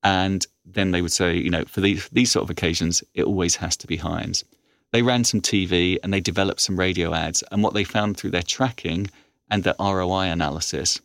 And 0.02 0.46
then 0.64 0.90
they 0.90 1.02
would 1.02 1.12
say, 1.12 1.36
you 1.36 1.50
know, 1.50 1.64
for 1.64 1.80
these 1.80 2.08
these 2.10 2.30
sort 2.30 2.44
of 2.44 2.50
occasions, 2.50 3.02
it 3.14 3.24
always 3.24 3.56
has 3.56 3.76
to 3.78 3.86
be 3.86 3.96
Heinz. 3.96 4.44
They 4.92 5.02
ran 5.02 5.24
some 5.24 5.40
TV 5.40 5.98
and 6.02 6.12
they 6.12 6.20
developed 6.20 6.60
some 6.60 6.78
radio 6.78 7.14
ads, 7.14 7.42
and 7.50 7.62
what 7.62 7.74
they 7.74 7.84
found 7.84 8.16
through 8.16 8.30
their 8.30 8.42
tracking 8.42 9.10
and 9.50 9.64
their 9.64 9.74
ROI 9.78 10.30
analysis 10.30 11.00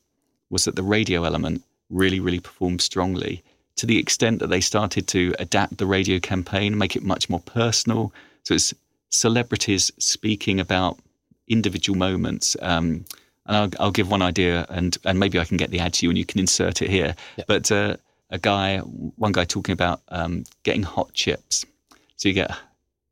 was 0.50 0.66
that 0.66 0.76
the 0.76 0.84
radio 0.84 1.24
element 1.24 1.64
really, 1.90 2.20
really 2.20 2.40
performed 2.40 2.82
strongly 2.82 3.44
to 3.76 3.86
the 3.86 3.98
extent 3.98 4.40
that 4.40 4.48
they 4.48 4.62
started 4.62 5.08
to 5.08 5.34
adapt 5.40 5.78
the 5.78 5.86
radio 5.86 6.20
campaign, 6.20 6.78
make 6.78 6.96
it 6.96 7.04
much 7.04 7.30
more 7.30 7.40
personal. 7.40 8.14
So 8.44 8.54
it's 8.54 8.74
celebrities 9.10 9.92
speaking 9.98 10.60
about 10.60 11.00
individual 11.48 11.98
moments. 11.98 12.56
Um, 12.62 13.06
and 13.46 13.58
I'll, 13.58 13.70
I'll, 13.80 13.92
give 13.92 14.10
one 14.10 14.22
idea, 14.22 14.66
and 14.70 14.98
and 15.04 15.20
maybe 15.20 15.38
I 15.38 15.44
can 15.44 15.58
get 15.58 15.70
the 15.70 15.80
ad 15.80 15.94
to 15.96 16.06
you, 16.06 16.10
and 16.10 16.18
you 16.18 16.26
can 16.26 16.40
insert 16.40 16.82
it 16.82 16.90
here. 16.90 17.14
Yep. 17.38 17.48
But 17.48 17.72
uh, 17.72 17.98
a 18.30 18.38
guy, 18.38 18.78
one 18.78 19.34
guy 19.34 19.44
talking 19.44 19.74
about 19.74 20.02
um, 20.08 20.46
getting 20.64 20.84
hot 20.84 21.14
chips. 21.14 21.66
So 22.16 22.30
you 22.30 22.36
get 22.36 22.52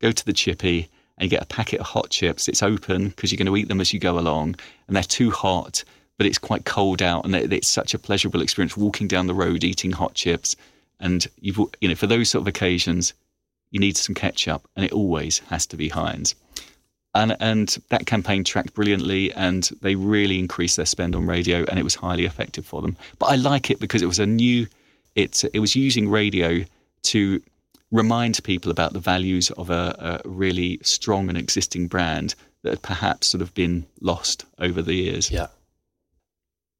go 0.02 0.12
to 0.12 0.24
the 0.24 0.32
chippy 0.32 0.88
and 1.16 1.24
you 1.24 1.30
get 1.30 1.42
a 1.42 1.46
packet 1.46 1.80
of 1.80 1.86
hot 1.86 2.10
chips. 2.10 2.48
It's 2.48 2.62
open 2.62 3.08
because 3.08 3.30
you're 3.30 3.38
going 3.38 3.46
to 3.46 3.56
eat 3.56 3.68
them 3.68 3.80
as 3.80 3.92
you 3.92 4.00
go 4.00 4.18
along, 4.18 4.56
and 4.86 4.96
they're 4.96 5.02
too 5.02 5.30
hot, 5.30 5.84
but 6.18 6.26
it's 6.26 6.38
quite 6.38 6.64
cold 6.64 7.02
out, 7.02 7.24
and 7.24 7.34
it's 7.34 7.68
such 7.68 7.94
a 7.94 7.98
pleasurable 7.98 8.42
experience 8.42 8.76
walking 8.76 9.08
down 9.08 9.26
the 9.26 9.34
road 9.34 9.64
eating 9.64 9.92
hot 9.92 10.14
chips. 10.14 10.56
And 11.00 11.26
you've 11.40 11.58
you 11.80 11.88
know 11.88 11.94
for 11.94 12.06
those 12.06 12.28
sort 12.28 12.42
of 12.42 12.48
occasions, 12.48 13.14
you 13.70 13.80
need 13.80 13.96
some 13.96 14.14
ketchup, 14.14 14.68
and 14.76 14.84
it 14.84 14.92
always 14.92 15.38
has 15.50 15.66
to 15.66 15.76
be 15.76 15.88
Heinz 15.88 16.34
and 17.14 17.36
and 17.40 17.76
that 17.90 18.06
campaign 18.06 18.44
tracked 18.44 18.74
brilliantly, 18.74 19.32
and 19.32 19.64
they 19.80 19.94
really 19.94 20.38
increased 20.38 20.76
their 20.76 20.86
spend 20.86 21.14
on 21.14 21.26
radio, 21.26 21.64
and 21.64 21.78
it 21.78 21.82
was 21.82 21.94
highly 21.94 22.24
effective 22.24 22.64
for 22.64 22.82
them. 22.82 22.96
But 23.18 23.26
I 23.26 23.36
like 23.36 23.70
it 23.70 23.80
because 23.80 24.02
it 24.02 24.06
was 24.06 24.18
a 24.18 24.26
new, 24.26 24.66
it 25.14 25.44
it 25.52 25.60
was 25.60 25.76
using 25.76 26.08
radio 26.08 26.64
to 27.04 27.42
remind 27.92 28.42
people 28.42 28.72
about 28.72 28.92
the 28.94 28.98
values 28.98 29.50
of 29.52 29.70
a, 29.70 30.20
a 30.24 30.28
really 30.28 30.80
strong 30.82 31.28
and 31.28 31.38
existing 31.38 31.86
brand 31.86 32.34
that 32.62 32.70
had 32.70 32.82
perhaps 32.82 33.28
sort 33.28 33.42
of 33.42 33.54
been 33.54 33.86
lost 34.00 34.44
over 34.58 34.82
the 34.82 34.94
years. 34.94 35.30
Yeah, 35.30 35.46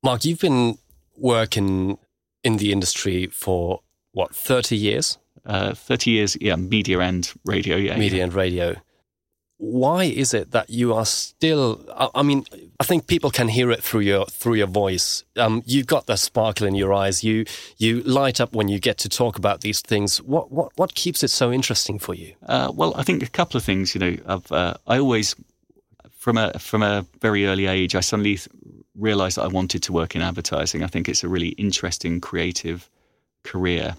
Mark, 0.02 0.24
you've 0.24 0.40
been 0.40 0.78
working 1.16 1.98
in 2.42 2.56
the 2.56 2.72
industry 2.72 3.26
for 3.26 3.80
what 4.12 4.34
thirty 4.34 4.76
years? 4.76 5.18
Uh, 5.46 5.74
thirty 5.74 6.10
years, 6.10 6.36
yeah, 6.40 6.56
media 6.56 6.98
and 7.00 7.32
radio, 7.44 7.76
yeah, 7.76 7.96
media 7.96 8.18
yeah. 8.18 8.24
and 8.24 8.34
radio 8.34 8.76
why 9.62 10.02
is 10.02 10.34
it 10.34 10.50
that 10.50 10.68
you 10.70 10.92
are 10.92 11.06
still 11.06 11.80
i 12.16 12.20
mean 12.20 12.44
i 12.80 12.84
think 12.84 13.06
people 13.06 13.30
can 13.30 13.46
hear 13.46 13.70
it 13.70 13.80
through 13.80 14.00
your 14.00 14.26
through 14.26 14.54
your 14.54 14.66
voice. 14.66 15.22
Um, 15.36 15.62
you've 15.64 15.86
got 15.86 16.06
the 16.06 16.16
sparkle 16.16 16.66
in 16.66 16.74
your 16.74 16.92
eyes. 16.92 17.22
You 17.22 17.44
you 17.78 18.02
light 18.02 18.40
up 18.40 18.54
when 18.54 18.66
you 18.66 18.80
get 18.80 18.98
to 18.98 19.08
talk 19.08 19.38
about 19.38 19.60
these 19.60 19.80
things. 19.80 20.20
What 20.20 20.50
what 20.50 20.72
what 20.74 20.96
keeps 20.96 21.22
it 21.22 21.28
so 21.28 21.52
interesting 21.52 22.00
for 22.00 22.12
you? 22.12 22.34
Uh, 22.44 22.72
well 22.74 22.92
i 22.96 23.04
think 23.04 23.22
a 23.22 23.28
couple 23.28 23.56
of 23.56 23.62
things 23.62 23.94
you 23.94 24.00
know 24.00 24.16
uh, 24.26 24.74
i 24.88 24.98
always 24.98 25.36
from 26.10 26.38
a 26.38 26.58
from 26.58 26.82
a 26.82 27.06
very 27.20 27.46
early 27.46 27.66
age 27.66 27.94
i 27.94 28.00
suddenly 28.00 28.40
realized 28.96 29.36
that 29.36 29.44
i 29.44 29.48
wanted 29.48 29.82
to 29.84 29.92
work 29.92 30.16
in 30.16 30.22
advertising. 30.22 30.82
I 30.82 30.88
think 30.88 31.08
it's 31.08 31.22
a 31.22 31.28
really 31.28 31.50
interesting 31.50 32.20
creative 32.20 32.90
career 33.44 33.94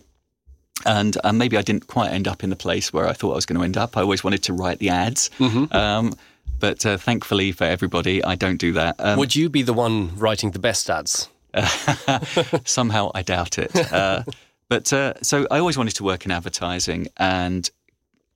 and 0.86 1.18
uh, 1.24 1.34
maybe 1.34 1.58
I 1.58 1.62
didn't 1.62 1.88
quite 1.88 2.12
end 2.12 2.28
up 2.28 2.44
in 2.44 2.50
the 2.50 2.56
place 2.56 2.92
where 2.94 3.08
I 3.08 3.14
thought 3.14 3.32
I 3.32 3.36
was 3.36 3.46
going 3.46 3.60
to 3.60 3.66
end 3.66 3.78
up. 3.78 3.98
I 3.98 4.02
always 4.02 4.24
wanted 4.24 4.44
to 4.44 4.54
write 4.54 4.80
the 4.80 4.90
ads. 4.90 5.30
Mm-hmm. 5.40 5.76
Um, 5.76 6.14
but 6.60 6.86
uh, 6.86 6.98
thankfully 6.98 7.52
for 7.52 7.66
everybody, 7.66 8.24
I 8.24 8.36
don't 8.36 8.58
do 8.58 8.74
that. 8.74 8.96
Um, 9.00 9.20
Would 9.20 9.36
you 9.36 9.50
be 9.50 9.64
the 9.64 9.74
one 9.74 10.18
writing 10.18 10.52
the 10.52 10.60
best 10.60 10.90
ads? 10.90 11.30
somehow 12.66 13.12
I 13.14 13.22
doubt 13.22 13.58
it. 13.60 13.76
Uh, 13.94 14.24
but 14.70 14.92
uh, 14.92 15.14
so 15.22 15.46
I 15.52 15.60
always 15.60 15.78
wanted 15.78 15.96
to 15.96 16.04
work 16.04 16.26
in 16.26 16.32
advertising 16.32 17.08
and 17.18 17.70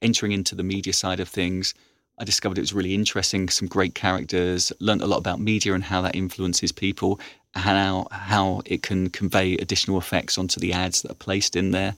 entering 0.01 0.31
into 0.31 0.55
the 0.55 0.63
media 0.63 0.93
side 0.93 1.19
of 1.19 1.27
things. 1.27 1.73
I 2.19 2.25
discovered 2.25 2.57
it 2.57 2.61
was 2.61 2.73
really 2.73 2.93
interesting, 2.93 3.49
some 3.49 3.67
great 3.67 3.95
characters, 3.95 4.71
learned 4.79 5.01
a 5.01 5.07
lot 5.07 5.17
about 5.17 5.39
media 5.39 5.73
and 5.73 5.83
how 5.83 6.01
that 6.01 6.15
influences 6.15 6.71
people, 6.71 7.19
how, 7.53 8.07
how 8.11 8.61
it 8.65 8.81
can 8.83 9.09
convey 9.09 9.53
additional 9.57 9.97
effects 9.97 10.37
onto 10.37 10.59
the 10.59 10.73
ads 10.73 11.01
that 11.03 11.11
are 11.11 11.15
placed 11.15 11.55
in 11.55 11.71
there. 11.71 11.95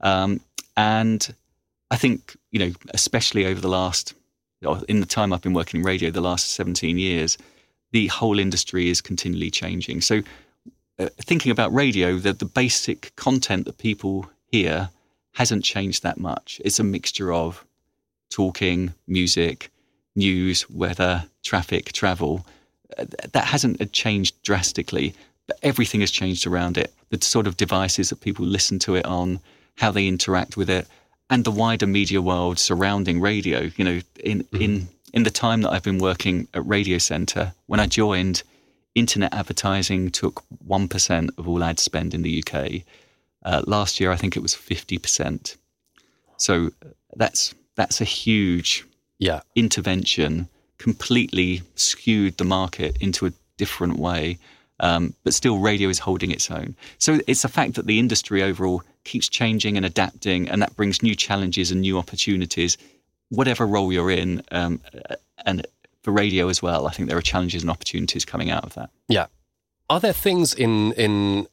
Um, 0.00 0.40
and 0.76 1.34
I 1.90 1.96
think, 1.96 2.36
you 2.50 2.58
know, 2.58 2.72
especially 2.92 3.46
over 3.46 3.60
the 3.60 3.68
last, 3.68 4.14
in 4.88 5.00
the 5.00 5.06
time 5.06 5.32
I've 5.32 5.42
been 5.42 5.54
working 5.54 5.80
in 5.80 5.86
radio, 5.86 6.10
the 6.10 6.20
last 6.20 6.52
17 6.54 6.98
years, 6.98 7.38
the 7.92 8.08
whole 8.08 8.38
industry 8.38 8.88
is 8.90 9.00
continually 9.00 9.50
changing. 9.50 10.00
So, 10.00 10.22
uh, 10.98 11.08
thinking 11.20 11.52
about 11.52 11.72
radio, 11.74 12.16
the, 12.18 12.32
the 12.32 12.46
basic 12.46 13.14
content 13.16 13.66
that 13.66 13.78
people 13.78 14.26
hear 14.50 14.88
hasn't 15.34 15.62
changed 15.62 16.02
that 16.02 16.18
much. 16.18 16.60
It's 16.64 16.78
a 16.78 16.84
mixture 16.84 17.32
of 17.32 17.64
talking, 18.30 18.94
music, 19.06 19.70
news, 20.14 20.68
weather, 20.70 21.24
traffic, 21.44 21.92
travel. 21.92 22.46
Uh, 22.98 23.04
that 23.32 23.44
hasn't 23.44 23.92
changed 23.92 24.42
drastically, 24.42 25.14
but 25.46 25.58
everything 25.62 26.00
has 26.00 26.10
changed 26.10 26.46
around 26.46 26.78
it. 26.78 26.92
The 27.10 27.22
sort 27.22 27.46
of 27.46 27.56
devices 27.56 28.08
that 28.08 28.20
people 28.20 28.46
listen 28.46 28.78
to 28.80 28.94
it 28.94 29.04
on, 29.04 29.40
how 29.76 29.90
they 29.90 30.06
interact 30.06 30.56
with 30.56 30.68
it, 30.68 30.86
and 31.30 31.44
the 31.44 31.50
wider 31.50 31.86
media 31.86 32.20
world 32.20 32.58
surrounding 32.58 33.20
radio. 33.20 33.70
You 33.76 33.84
know, 33.84 34.00
in 34.22 34.42
mm-hmm. 34.42 34.62
in 34.62 34.88
in 35.12 35.22
the 35.22 35.30
time 35.30 35.62
that 35.62 35.70
I've 35.70 35.82
been 35.82 35.98
working 35.98 36.48
at 36.54 36.66
Radio 36.66 36.98
Centre, 36.98 37.54
when 37.66 37.80
I 37.80 37.86
joined, 37.86 38.42
internet 38.94 39.32
advertising 39.32 40.10
took 40.10 40.42
one 40.64 40.88
percent 40.88 41.30
of 41.38 41.48
all 41.48 41.62
ad 41.62 41.78
spend 41.78 42.14
in 42.14 42.22
the 42.22 42.42
UK. 42.42 42.82
Uh, 43.44 43.62
last 43.66 44.00
year, 44.00 44.10
I 44.10 44.16
think 44.16 44.36
it 44.36 44.40
was 44.40 44.54
fifty 44.54 44.98
percent. 44.98 45.56
So 46.36 46.70
that's 47.16 47.54
that's 47.76 48.00
a 48.00 48.04
huge 48.04 48.84
yeah. 49.18 49.40
intervention. 49.54 50.48
Completely 50.78 51.62
skewed 51.74 52.36
the 52.36 52.44
market 52.44 52.96
into 53.00 53.26
a 53.26 53.32
different 53.56 53.98
way. 53.98 54.38
Um, 54.80 55.14
but 55.24 55.32
still, 55.32 55.58
radio 55.58 55.88
is 55.88 55.98
holding 55.98 56.30
its 56.30 56.50
own. 56.50 56.76
So 56.98 57.20
it's 57.26 57.44
a 57.44 57.48
fact 57.48 57.74
that 57.74 57.86
the 57.86 57.98
industry 57.98 58.42
overall 58.42 58.82
keeps 59.06 59.28
changing 59.28 59.76
and 59.76 59.86
adapting, 59.86 60.48
and 60.48 60.60
that 60.60 60.76
brings 60.76 61.02
new 61.02 61.14
challenges 61.14 61.70
and 61.70 61.80
new 61.80 61.98
opportunities, 61.98 62.76
whatever 63.30 63.66
role 63.66 63.92
you're 63.92 64.10
in. 64.10 64.42
Um, 64.50 64.80
and 65.44 65.66
for 66.02 66.12
radio 66.12 66.48
as 66.48 66.60
well, 66.60 66.86
I 66.86 66.90
think 66.90 67.08
there 67.08 67.18
are 67.18 67.22
challenges 67.22 67.62
and 67.62 67.70
opportunities 67.70 68.24
coming 68.24 68.50
out 68.50 68.64
of 68.64 68.74
that. 68.74 68.90
Yeah. 69.08 69.26
Are 69.88 70.00
there 70.00 70.12
things 70.12 70.52
in 70.52 70.92
in 70.92 71.46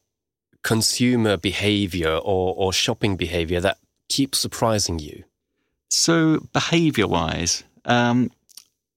consumer 0.63 1.37
behavior 1.37 2.11
or, 2.11 2.55
or 2.55 2.73
shopping 2.73 3.15
behavior 3.15 3.59
that 3.61 3.77
keep 4.09 4.33
surprising 4.33 4.99
you? 4.99 5.23
So, 5.89 6.47
behavior 6.53 7.07
wise, 7.07 7.63
um, 7.85 8.31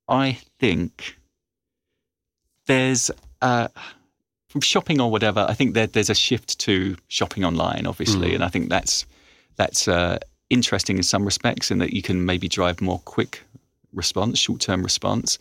I 0.09 0.39
think 0.59 1.19
there's. 2.67 3.11
Uh, 3.43 3.69
shopping 4.61 5.01
or 5.01 5.11
whatever, 5.11 5.47
I 5.49 5.55
think 5.55 5.75
there, 5.75 5.87
there's 5.87 6.11
a 6.11 6.15
shift 6.15 6.59
to 6.61 6.97
shopping 7.09 7.45
online, 7.45 7.87
obviously, 7.87 8.31
mm. 8.31 8.35
and 8.37 8.45
I 8.45 8.49
think 8.49 8.69
that's 8.69 9.07
that's 9.57 9.89
uh, 9.89 10.19
interesting 10.51 10.97
in 10.97 11.03
some 11.03 11.25
respects, 11.25 11.71
in 11.71 11.79
that 11.79 11.93
you 11.93 12.03
can 12.03 12.25
maybe 12.25 12.49
drive 12.49 12.81
more 12.81 13.01
quick 13.01 13.43
response, 13.93 14.39
short 14.39 14.61
term 14.61 14.83
response. 14.83 15.39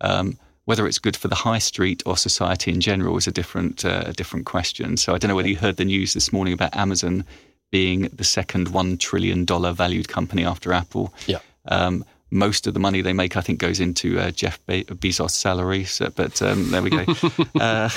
Um, 0.00 0.38
whether 0.64 0.86
it's 0.86 0.98
good 0.98 1.16
for 1.16 1.28
the 1.28 1.34
high 1.34 1.58
street 1.58 2.02
or 2.04 2.14
society 2.14 2.70
in 2.70 2.80
general 2.82 3.16
is 3.16 3.26
a 3.26 3.32
different 3.32 3.84
uh, 3.84 4.04
a 4.06 4.12
different 4.12 4.44
question. 4.44 4.96
So 4.96 5.14
I 5.14 5.18
don't 5.18 5.30
know 5.30 5.34
whether 5.34 5.48
you 5.48 5.56
heard 5.56 5.76
the 5.76 5.84
news 5.84 6.12
this 6.12 6.32
morning 6.32 6.52
about 6.52 6.76
Amazon 6.76 7.24
being 7.70 8.02
the 8.12 8.24
second 8.24 8.68
one 8.68 8.98
trillion 8.98 9.44
dollar 9.44 9.72
valued 9.72 10.08
company 10.08 10.44
after 10.44 10.72
Apple. 10.72 11.14
Yeah. 11.26 11.38
Um, 11.66 12.04
most 12.30 12.66
of 12.66 12.74
the 12.74 12.80
money 12.80 13.00
they 13.00 13.14
make, 13.14 13.36
I 13.36 13.40
think, 13.40 13.58
goes 13.58 13.80
into 13.80 14.18
uh, 14.18 14.30
Jeff 14.30 14.64
Be- 14.66 14.84
Bezos' 14.84 15.30
salary. 15.30 15.84
So, 15.84 16.10
but 16.14 16.42
um, 16.42 16.70
there 16.70 16.82
we 16.82 16.90
go. 16.90 17.04
uh, 17.60 17.88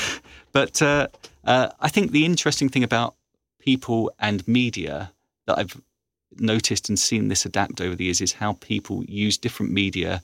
but 0.51 0.81
uh, 0.81 1.07
uh, 1.43 1.69
I 1.79 1.89
think 1.89 2.11
the 2.11 2.25
interesting 2.25 2.69
thing 2.69 2.83
about 2.83 3.15
people 3.59 4.11
and 4.19 4.47
media 4.47 5.11
that 5.47 5.57
I've 5.57 5.79
noticed 6.37 6.89
and 6.89 6.97
seen 6.97 7.27
this 7.27 7.45
adapt 7.45 7.81
over 7.81 7.95
the 7.95 8.05
years 8.05 8.21
is 8.21 8.33
how 8.33 8.53
people 8.53 9.03
use 9.05 9.37
different 9.37 9.71
media 9.71 10.21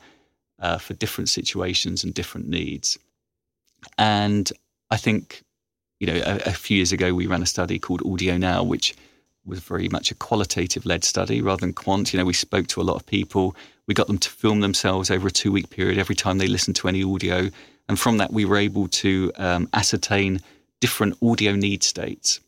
uh, 0.60 0.78
for 0.78 0.94
different 0.94 1.30
situations 1.30 2.04
and 2.04 2.14
different 2.14 2.48
needs. 2.48 2.98
And 3.98 4.52
I 4.90 4.98
think, 4.98 5.44
you 6.00 6.08
know, 6.08 6.16
a, 6.16 6.50
a 6.50 6.54
few 6.54 6.78
years 6.78 6.92
ago 6.92 7.14
we 7.14 7.28
ran 7.28 7.44
a 7.44 7.48
study 7.48 7.80
called 7.80 8.02
Audio 8.06 8.38
Now, 8.38 8.64
which 8.64 8.96
was 9.46 9.60
very 9.60 9.88
much 9.90 10.12
a 10.12 10.16
qualitative 10.16 10.86
led 10.86 11.04
study 11.04 11.42
rather 11.42 11.62
than 11.62 11.74
quant. 11.74 12.14
You 12.14 12.20
know, 12.20 12.26
we 12.26 12.34
spoke 12.34 12.68
to 12.68 12.82
a 12.82 12.84
lot 12.84 12.96
of 12.96 13.06
people. 13.06 13.56
We 13.88 13.94
got 13.94 14.08
them 14.08 14.18
to 14.18 14.30
film 14.30 14.60
themselves 14.60 15.10
over 15.10 15.28
a 15.28 15.32
two 15.32 15.52
week 15.52 15.70
period 15.70 15.98
every 15.98 16.16
time 16.16 16.38
they 16.38 16.48
listened 16.48 16.76
to 16.78 16.88
any 16.88 17.04
audio. 17.04 17.50
And 17.90 18.00
from 18.00 18.18
that, 18.18 18.34
we 18.34 18.46
were 18.46 18.58
able 18.58 18.88
to 18.88 19.32
um, 19.38 19.70
ascertain 19.74 20.42
different 20.80 21.18
audio 21.22 21.56
need 21.56 21.84
states. 21.84 22.40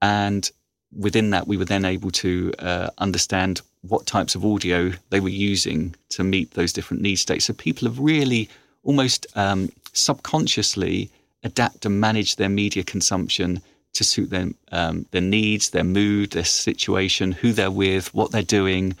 And 0.00 0.50
within 0.96 1.30
that, 1.30 1.46
we 1.46 1.56
were 1.56 1.64
then 1.64 1.84
able 1.84 2.10
to 2.10 2.52
uh, 2.58 2.90
understand 2.98 3.60
what 3.82 4.06
types 4.06 4.34
of 4.34 4.44
audio 4.44 4.92
they 5.10 5.20
were 5.20 5.28
using 5.28 5.94
to 6.10 6.24
meet 6.24 6.52
those 6.52 6.72
different 6.72 7.02
need 7.02 7.16
states. 7.16 7.46
So 7.46 7.52
people 7.54 7.88
have 7.88 7.98
really 7.98 8.48
almost 8.82 9.26
um, 9.34 9.70
subconsciously 9.92 11.10
adapt 11.42 11.86
and 11.86 12.00
manage 12.00 12.36
their 12.36 12.48
media 12.48 12.82
consumption 12.82 13.60
to 13.92 14.04
suit 14.04 14.30
their 14.30 14.48
um, 14.72 15.06
their 15.10 15.22
needs, 15.22 15.70
their 15.70 15.84
mood, 15.84 16.30
their 16.30 16.44
situation, 16.44 17.32
who 17.32 17.52
they're 17.52 17.70
with, 17.70 18.12
what 18.12 18.30
they're 18.30 18.42
doing, 18.42 18.94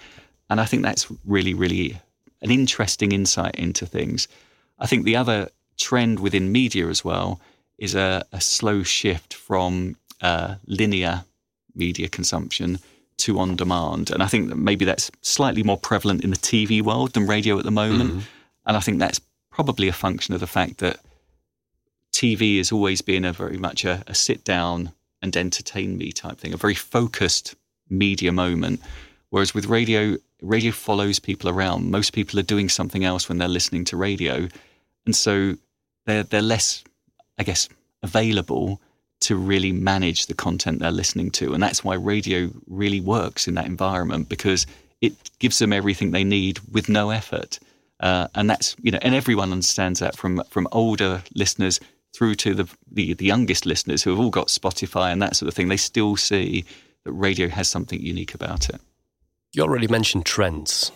and 0.48 0.60
I 0.60 0.64
think 0.64 0.82
that's 0.82 1.06
really, 1.24 1.54
really 1.54 2.00
an 2.42 2.50
interesting 2.50 3.12
insight 3.12 3.54
into 3.56 3.86
things. 3.86 4.28
I 4.78 4.86
think 4.86 5.04
the 5.04 5.16
other 5.16 5.48
trend 5.78 6.20
within 6.20 6.52
media 6.52 6.88
as 6.88 7.04
well 7.04 7.40
is 7.78 7.94
a, 7.94 8.24
a 8.32 8.40
slow 8.40 8.82
shift 8.82 9.34
from 9.34 9.96
uh, 10.20 10.56
linear 10.66 11.24
media 11.74 12.08
consumption 12.08 12.78
to 13.18 13.38
on 13.38 13.56
demand. 13.56 14.10
And 14.10 14.22
I 14.22 14.26
think 14.26 14.48
that 14.48 14.56
maybe 14.56 14.84
that's 14.84 15.10
slightly 15.22 15.62
more 15.62 15.78
prevalent 15.78 16.24
in 16.24 16.30
the 16.30 16.36
TV 16.36 16.82
world 16.82 17.12
than 17.12 17.26
radio 17.26 17.58
at 17.58 17.64
the 17.64 17.70
moment. 17.70 18.14
Mm. 18.14 18.22
And 18.66 18.76
I 18.76 18.80
think 18.80 18.98
that's 18.98 19.20
probably 19.50 19.88
a 19.88 19.92
function 19.92 20.34
of 20.34 20.40
the 20.40 20.46
fact 20.46 20.78
that 20.78 21.00
TV 22.12 22.58
has 22.58 22.72
always 22.72 23.02
been 23.02 23.24
a 23.24 23.32
very 23.32 23.56
much 23.56 23.84
a, 23.84 24.02
a 24.06 24.14
sit 24.14 24.44
down 24.44 24.92
and 25.22 25.36
entertain 25.36 25.96
me 25.96 26.12
type 26.12 26.38
thing, 26.38 26.52
a 26.52 26.58
very 26.58 26.74
focused 26.74 27.54
media 27.88 28.32
moment. 28.32 28.80
Whereas 29.30 29.54
with 29.54 29.66
radio, 29.66 30.16
radio 30.42 30.72
follows 30.72 31.18
people 31.18 31.50
around. 31.50 31.90
Most 31.90 32.12
people 32.12 32.38
are 32.38 32.44
doing 32.44 32.68
something 32.68 33.04
else 33.04 33.28
when 33.28 33.38
they're 33.38 33.48
listening 33.48 33.84
to 33.86 33.96
radio. 33.96 34.48
And 35.04 35.16
so 35.16 35.56
they're, 36.06 36.22
they're 36.22 36.42
less, 36.42 36.82
I 37.38 37.42
guess, 37.42 37.68
available 38.02 38.80
to 39.20 39.36
really 39.36 39.72
manage 39.72 40.26
the 40.26 40.34
content 40.34 40.78
they're 40.78 40.90
listening 40.90 41.30
to. 41.32 41.54
And 41.54 41.62
that's 41.62 41.82
why 41.82 41.94
radio 41.94 42.50
really 42.66 43.00
works 43.00 43.48
in 43.48 43.54
that 43.54 43.66
environment 43.66 44.28
because 44.28 44.66
it 45.00 45.14
gives 45.38 45.58
them 45.58 45.72
everything 45.72 46.10
they 46.10 46.24
need 46.24 46.58
with 46.72 46.88
no 46.88 47.10
effort. 47.10 47.58
Uh, 48.00 48.28
and 48.34 48.48
that's, 48.48 48.76
you 48.82 48.90
know, 48.90 48.98
and 49.02 49.14
everyone 49.14 49.52
understands 49.52 50.00
that 50.00 50.16
from, 50.16 50.42
from 50.50 50.68
older 50.72 51.22
listeners 51.34 51.80
through 52.14 52.34
to 52.34 52.54
the, 52.54 52.68
the, 52.90 53.14
the 53.14 53.24
youngest 53.24 53.66
listeners 53.66 54.02
who 54.02 54.10
have 54.10 54.20
all 54.20 54.30
got 54.30 54.48
Spotify 54.48 55.12
and 55.12 55.20
that 55.22 55.36
sort 55.36 55.48
of 55.48 55.54
thing. 55.54 55.68
They 55.68 55.76
still 55.76 56.16
see 56.16 56.64
that 57.04 57.12
radio 57.12 57.48
has 57.48 57.68
something 57.68 58.00
unique 58.00 58.34
about 58.34 58.68
it. 58.68 58.80
You 59.52 59.62
already 59.62 59.88
mentioned 59.88 60.26
trends 60.26 60.92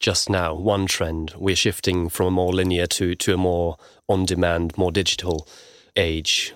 just 0.00 0.28
now. 0.28 0.54
One 0.54 0.86
trend, 0.86 1.34
we're 1.36 1.56
shifting 1.56 2.08
from 2.08 2.26
a 2.26 2.30
more 2.30 2.52
linear 2.52 2.86
to, 2.88 3.14
to 3.14 3.34
a 3.34 3.36
more 3.36 3.76
on 4.08 4.24
demand, 4.24 4.76
more 4.76 4.92
digital 4.92 5.48
age. 5.96 6.54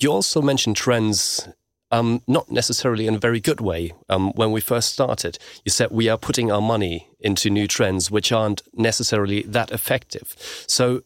You 0.00 0.12
also 0.12 0.42
mentioned 0.42 0.76
trends, 0.76 1.48
um, 1.90 2.22
not 2.26 2.50
necessarily 2.50 3.06
in 3.06 3.14
a 3.14 3.18
very 3.18 3.40
good 3.40 3.60
way. 3.60 3.92
Um, 4.08 4.32
when 4.32 4.52
we 4.52 4.60
first 4.60 4.92
started, 4.92 5.38
you 5.64 5.70
said 5.70 5.90
we 5.90 6.08
are 6.08 6.18
putting 6.18 6.50
our 6.50 6.60
money 6.60 7.08
into 7.20 7.50
new 7.50 7.66
trends 7.66 8.10
which 8.10 8.32
aren't 8.32 8.62
necessarily 8.74 9.42
that 9.42 9.70
effective. 9.70 10.34
So, 10.66 11.02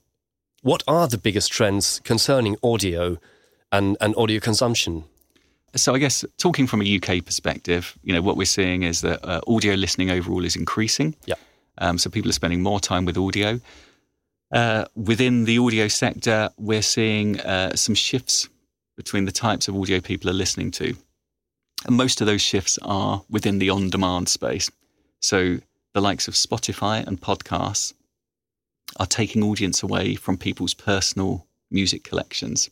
what 0.62 0.84
are 0.86 1.08
the 1.08 1.18
biggest 1.18 1.50
trends 1.50 2.00
concerning 2.04 2.56
audio 2.62 3.18
and, 3.72 3.96
and 4.00 4.14
audio 4.16 4.38
consumption? 4.38 5.04
So 5.74 5.94
I 5.94 5.98
guess 5.98 6.24
talking 6.36 6.66
from 6.66 6.82
a 6.82 6.96
UK 6.96 7.24
perspective, 7.24 7.98
you 8.02 8.12
know 8.12 8.20
what 8.20 8.36
we're 8.36 8.44
seeing 8.44 8.82
is 8.82 9.00
that 9.00 9.24
uh, 9.24 9.40
audio 9.48 9.74
listening 9.74 10.10
overall 10.10 10.44
is 10.44 10.54
increasing. 10.54 11.16
Yeah. 11.24 11.34
Um, 11.78 11.98
so 11.98 12.10
people 12.10 12.30
are 12.30 12.34
spending 12.34 12.62
more 12.62 12.80
time 12.80 13.04
with 13.04 13.16
audio. 13.18 13.60
Uh, 14.52 14.84
within 14.94 15.44
the 15.44 15.58
audio 15.58 15.88
sector, 15.88 16.50
we're 16.58 16.82
seeing 16.82 17.40
uh, 17.40 17.74
some 17.74 17.94
shifts 17.94 18.48
between 18.96 19.24
the 19.24 19.32
types 19.32 19.68
of 19.68 19.76
audio 19.76 20.00
people 20.00 20.28
are 20.28 20.34
listening 20.34 20.70
to. 20.70 20.94
And 21.86 21.96
most 21.96 22.20
of 22.20 22.26
those 22.26 22.42
shifts 22.42 22.78
are 22.82 23.22
within 23.30 23.58
the 23.58 23.70
on 23.70 23.90
demand 23.90 24.28
space. 24.28 24.70
So 25.20 25.58
the 25.94 26.00
likes 26.00 26.28
of 26.28 26.34
Spotify 26.34 27.06
and 27.06 27.20
podcasts 27.20 27.94
are 28.98 29.06
taking 29.06 29.42
audience 29.42 29.82
away 29.82 30.14
from 30.14 30.36
people's 30.36 30.74
personal 30.74 31.46
music 31.70 32.04
collections. 32.04 32.70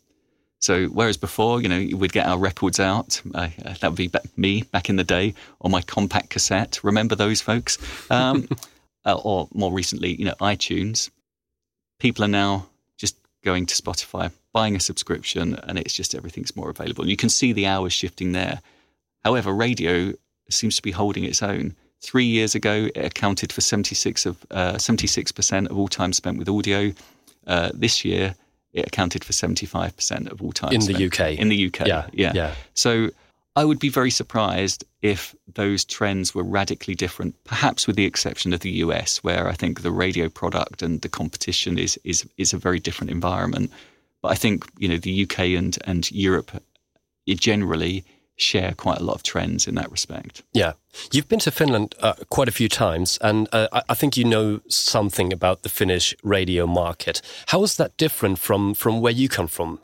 So 0.58 0.86
whereas 0.86 1.16
before, 1.16 1.62
you 1.62 1.68
know, 1.68 1.96
we'd 1.96 2.12
get 2.12 2.26
our 2.26 2.38
records 2.38 2.78
out, 2.78 3.20
uh, 3.34 3.48
that 3.80 3.90
would 3.90 3.96
be 3.96 4.10
me 4.36 4.62
back 4.62 4.90
in 4.90 4.96
the 4.96 5.04
day 5.04 5.34
on 5.62 5.70
my 5.70 5.80
compact 5.80 6.28
cassette. 6.28 6.84
Remember 6.84 7.14
those 7.14 7.40
folks? 7.40 7.78
Um, 8.10 8.46
uh, 9.10 9.20
or 9.22 9.48
more 9.52 9.72
recently, 9.72 10.14
you 10.14 10.24
know, 10.24 10.34
iTunes. 10.40 11.10
People 11.98 12.24
are 12.24 12.28
now 12.28 12.66
just 12.96 13.16
going 13.44 13.66
to 13.66 13.74
Spotify, 13.74 14.30
buying 14.52 14.76
a 14.76 14.80
subscription, 14.80 15.54
and 15.54 15.78
it's 15.78 15.94
just 15.94 16.14
everything's 16.14 16.56
more 16.56 16.70
available. 16.70 17.08
You 17.08 17.16
can 17.16 17.28
see 17.28 17.52
the 17.52 17.66
hours 17.66 17.92
shifting 17.92 18.32
there. 18.32 18.60
However, 19.24 19.52
radio 19.52 20.12
seems 20.48 20.76
to 20.76 20.82
be 20.82 20.90
holding 20.90 21.24
its 21.24 21.42
own. 21.42 21.74
Three 22.02 22.24
years 22.24 22.54
ago, 22.54 22.88
it 22.94 23.04
accounted 23.04 23.52
for 23.52 23.60
76 23.60 24.24
of 24.24 24.46
uh, 24.50 24.74
76% 24.74 25.70
of 25.70 25.78
all 25.78 25.88
time 25.88 26.12
spent 26.12 26.38
with 26.38 26.48
audio. 26.48 26.92
Uh, 27.46 27.70
this 27.74 28.04
year, 28.04 28.34
it 28.72 28.86
accounted 28.86 29.24
for 29.24 29.32
75% 29.32 30.30
of 30.30 30.42
all 30.42 30.52
time 30.52 30.72
in 30.72 30.80
the 30.80 31.06
UK. 31.06 31.38
In 31.38 31.48
the 31.48 31.66
UK, 31.66 31.86
yeah, 31.86 32.06
yeah. 32.12 32.32
yeah. 32.34 32.54
So 32.74 33.10
I 33.56 33.64
would 33.64 33.78
be 33.78 33.88
very 33.88 34.10
surprised 34.10 34.84
if 35.02 35.34
those 35.54 35.84
trends 35.84 36.34
were 36.34 36.44
radically 36.44 36.94
different, 36.94 37.42
perhaps 37.44 37.86
with 37.86 37.96
the 37.96 38.04
exception 38.04 38.52
of 38.52 38.60
the 38.60 38.70
US, 38.84 39.18
where 39.24 39.48
I 39.48 39.54
think 39.54 39.82
the 39.82 39.90
radio 39.90 40.28
product 40.28 40.82
and 40.82 41.00
the 41.00 41.08
competition 41.08 41.78
is 41.78 41.98
is 42.04 42.26
is 42.36 42.52
a 42.52 42.58
very 42.58 42.78
different 42.78 43.10
environment. 43.10 43.70
But 44.22 44.32
I 44.32 44.34
think 44.34 44.64
you 44.78 44.88
know 44.88 44.98
the 44.98 45.22
UK 45.24 45.38
and 45.58 45.76
and 45.84 46.10
Europe 46.12 46.62
generally 47.26 48.04
share 48.36 48.72
quite 48.72 48.98
a 48.98 49.04
lot 49.04 49.14
of 49.14 49.22
trends 49.22 49.66
in 49.66 49.74
that 49.74 49.90
respect. 49.90 50.42
Yeah. 50.52 50.72
You've 51.12 51.28
been 51.28 51.40
to 51.40 51.50
Finland 51.50 51.94
uh, 52.00 52.14
quite 52.30 52.48
a 52.48 52.52
few 52.52 52.68
times, 52.68 53.18
and 53.20 53.48
uh, 53.52 53.68
I 53.88 53.94
think 53.94 54.16
you 54.16 54.24
know 54.24 54.60
something 54.68 55.32
about 55.32 55.62
the 55.62 55.68
Finnish 55.68 56.14
radio 56.22 56.66
market. 56.66 57.22
How 57.48 57.62
is 57.62 57.76
that 57.76 57.96
different 57.96 58.38
from, 58.38 58.74
from 58.74 59.00
where 59.00 59.12
you 59.12 59.28
come 59.28 59.46
from? 59.48 59.78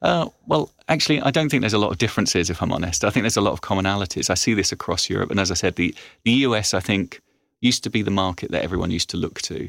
Uh, 0.00 0.28
well, 0.46 0.70
actually, 0.88 1.20
I 1.20 1.30
don't 1.30 1.48
think 1.48 1.60
there's 1.60 1.72
a 1.72 1.78
lot 1.78 1.90
of 1.90 1.98
differences, 1.98 2.50
if 2.50 2.62
I'm 2.62 2.72
honest. 2.72 3.04
I 3.04 3.10
think 3.10 3.24
there's 3.24 3.36
a 3.36 3.42
lot 3.42 3.52
of 3.52 3.62
commonalities. 3.62 4.30
I 4.30 4.34
see 4.34 4.54
this 4.54 4.72
across 4.72 5.10
Europe. 5.10 5.30
And 5.30 5.40
as 5.40 5.50
I 5.50 5.54
said, 5.54 5.76
the, 5.76 5.94
the 6.24 6.32
US, 6.46 6.72
I 6.72 6.80
think, 6.80 7.20
used 7.60 7.82
to 7.84 7.90
be 7.90 8.02
the 8.02 8.10
market 8.10 8.52
that 8.52 8.62
everyone 8.62 8.90
used 8.90 9.10
to 9.10 9.16
look 9.16 9.40
to. 9.42 9.68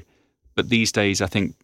But 0.55 0.69
these 0.69 0.91
days, 0.91 1.21
I 1.21 1.27
think, 1.27 1.55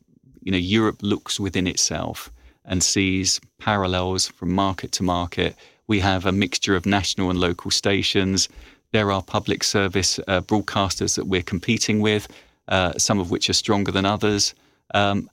you 0.41 0.51
know, 0.51 0.57
Europe 0.57 0.97
looks 1.01 1.39
within 1.39 1.67
itself 1.67 2.31
and 2.63 2.83
sees 2.83 3.39
parallels 3.59 4.27
from 4.27 4.51
market 4.51 4.91
to 4.93 5.03
market 5.03 5.55
we 5.87 5.99
have 5.99 6.25
a 6.25 6.31
mixture 6.31 6.75
of 6.75 6.85
national 6.85 7.29
and 7.29 7.39
local 7.39 7.71
stations. 7.71 8.49
There 8.91 9.11
are 9.11 9.21
public 9.21 9.63
service 9.63 10.19
uh, 10.27 10.41
broadcasters 10.41 11.15
that 11.15 11.27
we're 11.27 11.43
competing 11.43 11.99
with, 11.99 12.27
uh, 12.67 12.93
some 12.97 13.19
of 13.19 13.31
which 13.31 13.49
are 13.49 13.53
stronger 13.53 13.91
than 13.91 14.05
others. 14.05 14.55
Um, 14.93 15.29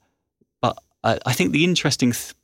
but 0.61 0.79
I, 1.05 1.19
I, 1.25 1.33
think 1.33 1.53
the 1.53 1.65
interesting 1.65 2.13
th- 2.13 2.33
uh, 2.33 2.35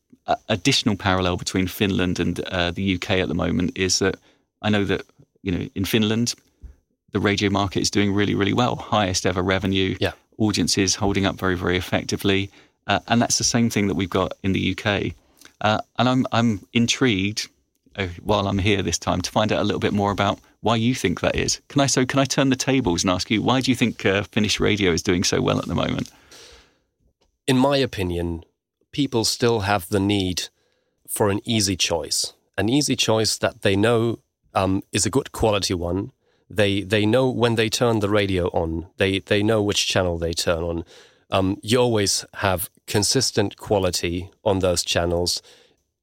additional 0.49 0.97
parallel 0.97 1.37
between 1.37 1.67
Finland 1.67 2.21
and 2.21 2.41
uh, 2.47 2.71
the 2.71 2.95
UK 2.95 3.11
at 3.11 3.29
the 3.29 3.35
moment 3.35 3.77
is 3.79 3.99
that 3.99 4.17
I 4.63 4.71
know 4.71 4.85
that 4.85 5.03
you 5.43 5.53
know 5.53 5.69
in 5.75 5.85
Finland 5.85 6.35
the 7.13 7.21
radio 7.21 7.51
market 7.51 7.81
is 7.81 7.91
doing 7.91 8.13
really 8.13 8.35
really 8.35 8.53
well, 8.53 8.77
highest 8.77 9.27
ever 9.27 9.43
revenue, 9.43 9.97
yeah. 10.01 10.13
audiences 10.37 10.95
holding 10.97 11.27
up 11.27 11.39
very 11.39 11.57
very 11.57 11.77
effectively, 11.77 12.51
uh, 12.87 13.01
and 13.07 13.23
that's 13.23 13.39
the 13.39 13.45
same 13.45 13.71
thing 13.71 13.89
that 13.89 13.95
we've 13.95 14.11
got 14.11 14.33
in 14.43 14.53
the 14.53 14.77
UK. 14.77 15.15
Uh, 15.61 15.81
and 15.99 16.09
I'm 16.09 16.27
I'm 16.33 16.61
intrigued 16.73 17.49
uh, 17.97 18.09
while 18.23 18.47
I'm 18.47 18.59
here 18.59 18.83
this 18.83 18.99
time 18.99 19.21
to 19.23 19.31
find 19.31 19.53
out 19.53 19.61
a 19.61 19.65
little 19.65 19.81
bit 19.81 19.93
more 19.93 20.11
about 20.11 20.39
why 20.61 20.77
you 20.77 20.95
think 20.95 21.21
that 21.21 21.37
is. 21.37 21.61
Can 21.69 21.81
I 21.81 21.87
so 21.87 22.05
can 22.05 22.19
I 22.19 22.25
turn 22.25 22.51
the 22.51 22.57
tables 22.57 23.03
and 23.05 23.11
ask 23.11 23.31
you 23.31 23.43
why 23.43 23.61
do 23.61 23.71
you 23.71 23.77
think 23.77 24.05
uh, 24.05 24.23
Finnish 24.25 24.61
radio 24.61 24.93
is 24.93 25.03
doing 25.03 25.25
so 25.25 25.41
well 25.41 25.59
at 25.59 25.67
the 25.67 25.75
moment? 25.75 26.11
In 27.47 27.57
my 27.57 27.79
opinion, 27.79 28.45
people 28.99 29.25
still 29.25 29.61
have 29.61 29.89
the 29.91 30.01
need 30.01 30.49
for 31.07 31.31
an 31.31 31.41
easy 31.45 31.77
choice, 31.77 32.33
an 32.57 32.69
easy 32.69 32.97
choice 32.97 33.39
that 33.39 33.63
they 33.63 33.77
know 33.77 34.19
um, 34.55 34.83
is 34.91 35.07
a 35.07 35.11
good 35.17 35.31
quality 35.31 35.73
one. 35.73 36.11
They 36.51 36.83
they 36.83 37.07
know 37.07 37.31
when 37.43 37.55
they 37.55 37.69
turn 37.69 38.01
the 38.01 38.09
radio 38.21 38.45
on. 38.63 38.89
They 38.97 39.21
they 39.21 39.41
know 39.51 39.63
which 39.63 39.87
channel 39.87 40.19
they 40.19 40.33
turn 40.33 40.63
on. 40.71 40.85
Um, 41.31 41.59
you 41.63 41.79
always 41.79 42.25
have 42.47 42.71
consistent 42.89 43.57
quality 43.57 44.31
on 44.43 44.59
those 44.59 44.83
channels 44.83 45.43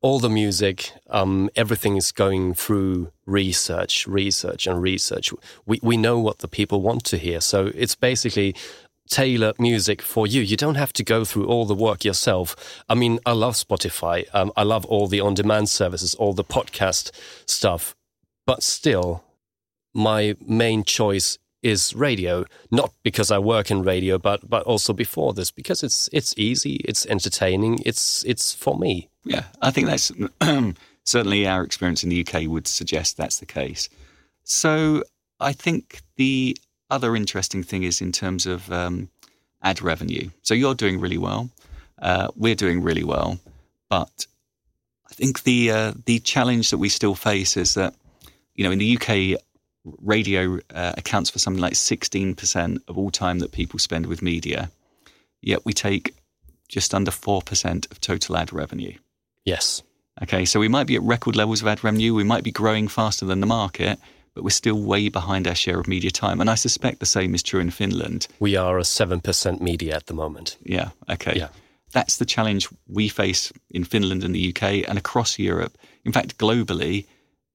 all 0.05 0.19
the 0.19 0.29
music, 0.29 0.91
um, 1.09 1.49
everything 1.55 1.97
is 1.97 2.11
going 2.11 2.53
through 2.53 3.11
research, 3.25 4.05
research, 4.05 4.67
and 4.67 4.79
research. 4.79 5.33
We 5.65 5.79
we 5.81 5.97
know 5.97 6.19
what 6.19 6.39
the 6.39 6.47
people 6.47 6.79
want 6.83 7.03
to 7.05 7.17
hear, 7.17 7.41
so 7.41 7.71
it's 7.73 7.95
basically 7.95 8.53
tailored 9.09 9.59
music 9.59 10.01
for 10.01 10.27
you. 10.27 10.41
You 10.41 10.57
don't 10.57 10.75
have 10.75 10.93
to 10.93 11.03
go 11.03 11.25
through 11.25 11.45
all 11.45 11.65
the 11.65 11.75
work 11.75 12.03
yourself. 12.03 12.55
I 12.89 12.95
mean, 12.95 13.19
I 13.25 13.31
love 13.33 13.55
Spotify. 13.55 14.25
Um, 14.33 14.51
I 14.55 14.63
love 14.63 14.85
all 14.85 15.07
the 15.07 15.21
on-demand 15.21 15.69
services, 15.69 16.15
all 16.15 16.33
the 16.33 16.43
podcast 16.43 17.11
stuff, 17.45 17.95
but 18.45 18.63
still, 18.63 19.23
my 19.93 20.35
main 20.45 20.83
choice 20.83 21.37
is 21.61 21.95
radio. 21.95 22.45
Not 22.71 22.93
because 23.03 23.31
I 23.31 23.39
work 23.39 23.71
in 23.71 23.81
radio, 23.83 24.17
but 24.17 24.47
but 24.47 24.63
also 24.63 24.93
before 24.93 25.33
this, 25.33 25.51
because 25.51 25.83
it's 25.83 26.09
it's 26.13 26.33
easy, 26.37 26.75
it's 26.85 27.05
entertaining, 27.07 27.79
it's 27.85 28.23
it's 28.25 28.53
for 28.53 28.77
me. 28.77 29.09
Yeah, 29.23 29.45
I 29.61 29.71
think 29.71 29.87
that's 29.87 30.11
certainly 31.03 31.47
our 31.47 31.63
experience 31.63 32.03
in 32.03 32.09
the 32.09 32.25
UK 32.25 32.43
would 32.47 32.67
suggest 32.67 33.17
that's 33.17 33.39
the 33.39 33.45
case. 33.45 33.89
So 34.43 35.03
I 35.39 35.53
think 35.53 36.01
the 36.17 36.55
other 36.89 37.15
interesting 37.15 37.63
thing 37.63 37.83
is 37.83 38.01
in 38.01 38.11
terms 38.11 38.45
of 38.45 38.71
um, 38.71 39.09
ad 39.61 39.81
revenue. 39.81 40.29
So 40.41 40.53
you're 40.53 40.75
doing 40.75 40.99
really 40.99 41.17
well. 41.17 41.49
Uh, 42.01 42.27
we're 42.35 42.55
doing 42.55 42.81
really 42.81 43.03
well. 43.03 43.39
But 43.89 44.27
I 45.09 45.13
think 45.13 45.43
the 45.43 45.71
uh, 45.71 45.93
the 46.05 46.19
challenge 46.19 46.69
that 46.71 46.77
we 46.77 46.89
still 46.89 47.15
face 47.15 47.55
is 47.57 47.73
that 47.75 47.93
you 48.55 48.63
know 48.63 48.71
in 48.71 48.79
the 48.79 48.97
UK 48.97 49.39
radio 50.01 50.59
uh, 50.73 50.93
accounts 50.97 51.29
for 51.29 51.37
something 51.39 51.61
like 51.61 51.73
16% 51.73 52.79
of 52.87 52.97
all 52.97 53.11
time 53.11 53.37
that 53.39 53.51
people 53.51 53.77
spend 53.77 54.07
with 54.07 54.21
media 54.23 54.71
yet 55.41 55.63
we 55.63 55.73
take 55.73 56.15
just 56.67 56.95
under 56.95 57.11
4% 57.11 57.91
of 57.91 58.01
total 58.01 58.35
ad 58.35 58.51
revenue 58.51 58.97
Yes. 59.43 59.83
okay 60.23 60.43
so 60.43 60.59
we 60.59 60.67
might 60.67 60.87
be 60.87 60.95
at 60.95 61.03
record 61.03 61.35
levels 61.35 61.61
of 61.61 61.67
ad 61.67 61.83
revenue 61.83 62.15
we 62.15 62.23
might 62.23 62.43
be 62.43 62.49
growing 62.51 62.87
faster 62.87 63.25
than 63.27 63.41
the 63.41 63.45
market 63.45 63.99
but 64.35 64.43
we're 64.43 64.49
still 64.51 64.79
way 64.79 65.09
behind 65.09 65.47
our 65.47 65.55
share 65.55 65.79
of 65.79 65.87
media 65.87 66.11
time 66.11 66.39
and 66.41 66.49
I 66.49 66.55
suspect 66.55 66.99
the 66.99 67.05
same 67.05 67.33
is 67.33 67.41
true 67.43 67.59
in 67.61 67.71
Finland 67.71 68.27
We 68.39 68.55
are 68.57 68.77
a 68.77 68.83
7% 68.83 69.61
media 69.61 69.95
at 69.95 70.05
the 70.05 70.13
moment. 70.13 70.57
yeah 70.63 70.89
okay 71.09 71.33
Yeah. 71.35 71.47
that's 71.93 72.17
the 72.17 72.25
challenge 72.25 72.67
we 72.87 73.07
face 73.09 73.51
in 73.71 73.83
Finland 73.85 74.23
and 74.23 74.35
the 74.35 74.49
UK 74.49 74.63
and 74.89 74.97
across 74.97 75.39
Europe. 75.39 75.73
In 76.03 76.11
fact, 76.11 76.37
globally, 76.37 77.05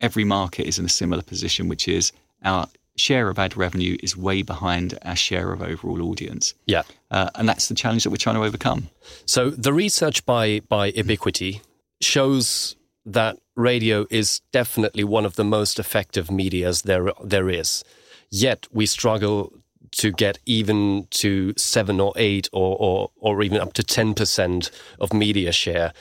every 0.01 0.25
market 0.25 0.67
is 0.67 0.79
in 0.79 0.85
a 0.87 0.89
similar 0.89 1.23
position, 1.23 1.69
which 1.69 1.87
is 1.87 2.13
our 2.43 2.67
share 2.97 3.29
of 3.31 3.39
ad 3.39 3.57
revenue 3.57 3.97
is 4.03 4.17
way 4.17 4.43
behind 4.43 4.99
our 5.05 5.17
share 5.17 5.53
of 5.53 5.61
overall 5.63 6.03
audience. 6.11 6.55
Yeah. 6.67 6.83
Uh, 7.11 7.29
and 7.35 7.49
that's 7.49 7.67
the 7.69 7.75
challenge 7.75 8.03
that 8.05 8.11
we're 8.11 8.25
trying 8.25 8.37
to 8.41 8.45
overcome. 8.49 8.89
So 9.27 9.51
the 9.51 9.73
research 9.73 10.25
by 10.25 10.61
by 10.69 10.91
Ebiquity 10.97 11.61
shows 12.01 12.77
that 13.07 13.39
radio 13.57 14.07
is 14.11 14.41
definitely 14.53 15.05
one 15.05 15.25
of 15.25 15.37
the 15.37 15.45
most 15.45 15.79
effective 15.79 16.31
medias 16.31 16.83
there 16.83 17.13
there 17.23 17.49
is. 17.49 17.85
Yet 18.31 18.67
we 18.73 18.87
struggle 18.87 19.53
to 19.93 20.13
get 20.13 20.39
even 20.47 21.07
to 21.11 21.53
seven 21.57 22.01
or 22.01 22.13
eight 22.17 22.49
or 22.53 22.77
or, 22.79 23.11
or 23.17 23.43
even 23.43 23.61
up 23.61 23.73
to 23.75 23.83
ten 23.83 24.15
percent 24.15 24.71
of 24.99 25.13
media 25.13 25.53
share 25.53 25.93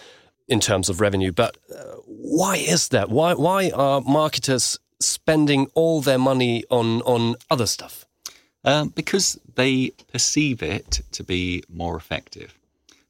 in 0.48 0.60
terms 0.60 0.90
of 0.90 1.02
revenue. 1.02 1.32
But 1.32 1.58
uh, 1.74 1.96
why 2.06 2.58
is 2.58 2.90
that? 2.90 3.10
Why 3.10 3.34
why 3.34 3.72
are 3.72 4.02
marketers 4.02 4.80
spending 5.00 5.68
all 5.74 6.02
their 6.02 6.20
money 6.20 6.64
on 6.70 7.02
on 7.02 7.36
other 7.50 7.66
stuff? 7.66 8.06
Um, 8.66 8.90
because 8.90 9.40
they 9.56 9.92
perceive 10.12 10.62
it 10.62 11.02
to 11.14 11.24
be 11.24 11.64
more 11.70 11.96
effective. 11.96 12.58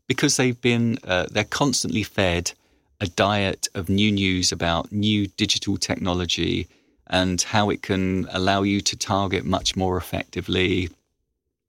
Because 0.08 0.38
they've 0.38 0.60
been, 0.62 0.99
uh, 1.04 1.25
they're 1.30 1.43
constantly 1.43 2.04
fed 2.04 2.54
a 3.01 3.07
diet 3.07 3.67
of 3.75 3.89
new 3.89 4.12
news 4.12 4.51
about 4.51 4.91
new 4.91 5.27
digital 5.27 5.77
technology 5.77 6.67
and 7.07 7.41
how 7.41 7.69
it 7.69 7.81
can 7.81 8.27
allow 8.31 8.62
you 8.62 8.81
to 8.81 8.97
target 8.97 9.45
much 9.45 9.75
more 9.75 9.97
effectively, 9.97 10.89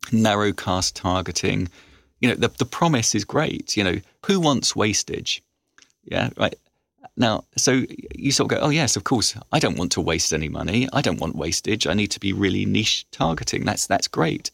narrowcast 0.06 0.92
targeting. 0.94 1.68
You 2.20 2.28
know, 2.28 2.34
the, 2.34 2.48
the 2.48 2.64
promise 2.66 3.14
is 3.14 3.24
great. 3.24 3.76
You 3.76 3.84
know, 3.84 4.00
who 4.26 4.40
wants 4.40 4.76
wastage? 4.76 5.42
Yeah, 6.04 6.30
right. 6.36 6.54
Now, 7.16 7.44
so 7.56 7.84
you 8.14 8.32
sort 8.32 8.50
of 8.50 8.58
go, 8.58 8.64
oh, 8.66 8.70
yes, 8.70 8.96
of 8.96 9.04
course, 9.04 9.34
I 9.52 9.58
don't 9.58 9.78
want 9.78 9.92
to 9.92 10.00
waste 10.00 10.32
any 10.32 10.48
money. 10.48 10.88
I 10.92 11.00
don't 11.00 11.20
want 11.20 11.36
wastage. 11.36 11.86
I 11.86 11.94
need 11.94 12.10
to 12.12 12.20
be 12.20 12.32
really 12.32 12.64
niche 12.64 13.06
targeting. 13.10 13.64
That's, 13.64 13.86
that's 13.86 14.08
great. 14.08 14.50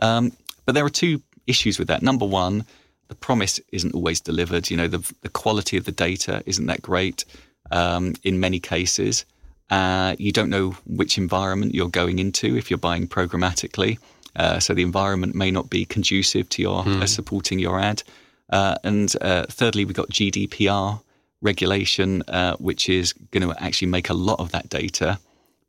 Um, 0.00 0.32
but 0.64 0.74
there 0.74 0.84
are 0.84 0.90
two 0.90 1.22
issues 1.46 1.78
with 1.78 1.88
that. 1.88 2.02
Number 2.02 2.26
one, 2.26 2.64
the 3.12 3.18
promise 3.26 3.60
isn't 3.72 3.94
always 3.94 4.22
delivered. 4.22 4.70
You 4.70 4.78
know, 4.78 4.88
the, 4.88 5.14
the 5.20 5.28
quality 5.28 5.76
of 5.76 5.84
the 5.84 5.92
data 5.92 6.42
isn't 6.46 6.64
that 6.64 6.80
great 6.80 7.26
um, 7.70 8.14
in 8.22 8.40
many 8.40 8.58
cases. 8.58 9.26
Uh, 9.68 10.16
you 10.18 10.32
don't 10.32 10.48
know 10.48 10.70
which 10.86 11.18
environment 11.18 11.74
you're 11.74 11.90
going 11.90 12.18
into 12.18 12.56
if 12.56 12.70
you're 12.70 12.78
buying 12.78 13.06
programmatically. 13.06 13.98
Uh, 14.34 14.58
so 14.58 14.72
the 14.72 14.82
environment 14.82 15.34
may 15.34 15.50
not 15.50 15.68
be 15.68 15.84
conducive 15.84 16.48
to 16.48 16.62
your 16.62 16.88
uh, 16.88 17.04
supporting 17.04 17.58
your 17.58 17.78
ad. 17.78 18.02
Uh, 18.48 18.76
and 18.82 19.14
uh, 19.20 19.44
thirdly, 19.50 19.84
we've 19.84 19.94
got 19.94 20.08
GDPR 20.08 21.02
regulation, 21.42 22.22
uh, 22.28 22.56
which 22.56 22.88
is 22.88 23.12
going 23.30 23.46
to 23.46 23.54
actually 23.62 23.88
make 23.88 24.08
a 24.08 24.14
lot 24.14 24.40
of 24.40 24.52
that 24.52 24.70
data 24.70 25.18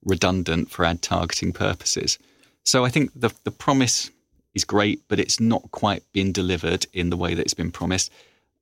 redundant 0.05 0.71
for 0.71 0.85
ad 0.85 1.01
targeting 1.01 1.51
purposes. 1.51 2.17
So 2.63 2.85
I 2.85 2.89
think 2.89 3.11
the 3.13 3.31
the 3.43 3.51
promise 3.51 4.11
is 4.53 4.63
great, 4.63 5.01
but 5.07 5.19
it's 5.19 5.39
not 5.39 5.71
quite 5.71 6.03
been 6.13 6.31
delivered 6.31 6.85
in 6.93 7.09
the 7.09 7.17
way 7.17 7.33
that 7.33 7.41
it's 7.41 7.53
been 7.53 7.71
promised. 7.71 8.11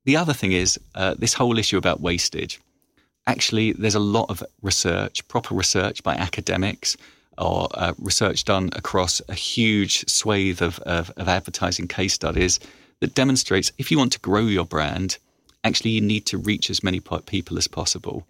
The 0.04 0.16
other 0.16 0.32
thing 0.32 0.52
is 0.52 0.78
uh, 0.94 1.14
this 1.18 1.34
whole 1.34 1.58
issue 1.58 1.78
about 1.78 2.00
wastage. 2.00 2.60
Actually, 3.26 3.72
there's 3.72 3.94
a 3.94 4.00
lot 4.00 4.26
of 4.28 4.42
research, 4.62 5.26
proper 5.28 5.54
research 5.54 6.02
by 6.02 6.14
academics, 6.14 6.96
or 7.38 7.68
uh, 7.74 7.92
research 7.98 8.44
done 8.44 8.70
across 8.74 9.22
a 9.28 9.34
huge 9.34 10.08
swathe 10.08 10.60
of, 10.60 10.78
of, 10.80 11.10
of 11.16 11.28
advertising 11.28 11.88
case 11.88 12.12
studies 12.12 12.58
that 13.00 13.14
demonstrates 13.14 13.72
if 13.78 13.90
you 13.90 13.98
want 13.98 14.12
to 14.12 14.20
grow 14.20 14.42
your 14.46 14.64
brand, 14.64 15.18
actually 15.64 15.90
you 15.90 16.00
need 16.00 16.26
to 16.26 16.38
reach 16.38 16.68
as 16.70 16.82
many 16.82 17.00
people 17.26 17.58
as 17.58 17.68
possible. 17.68 18.26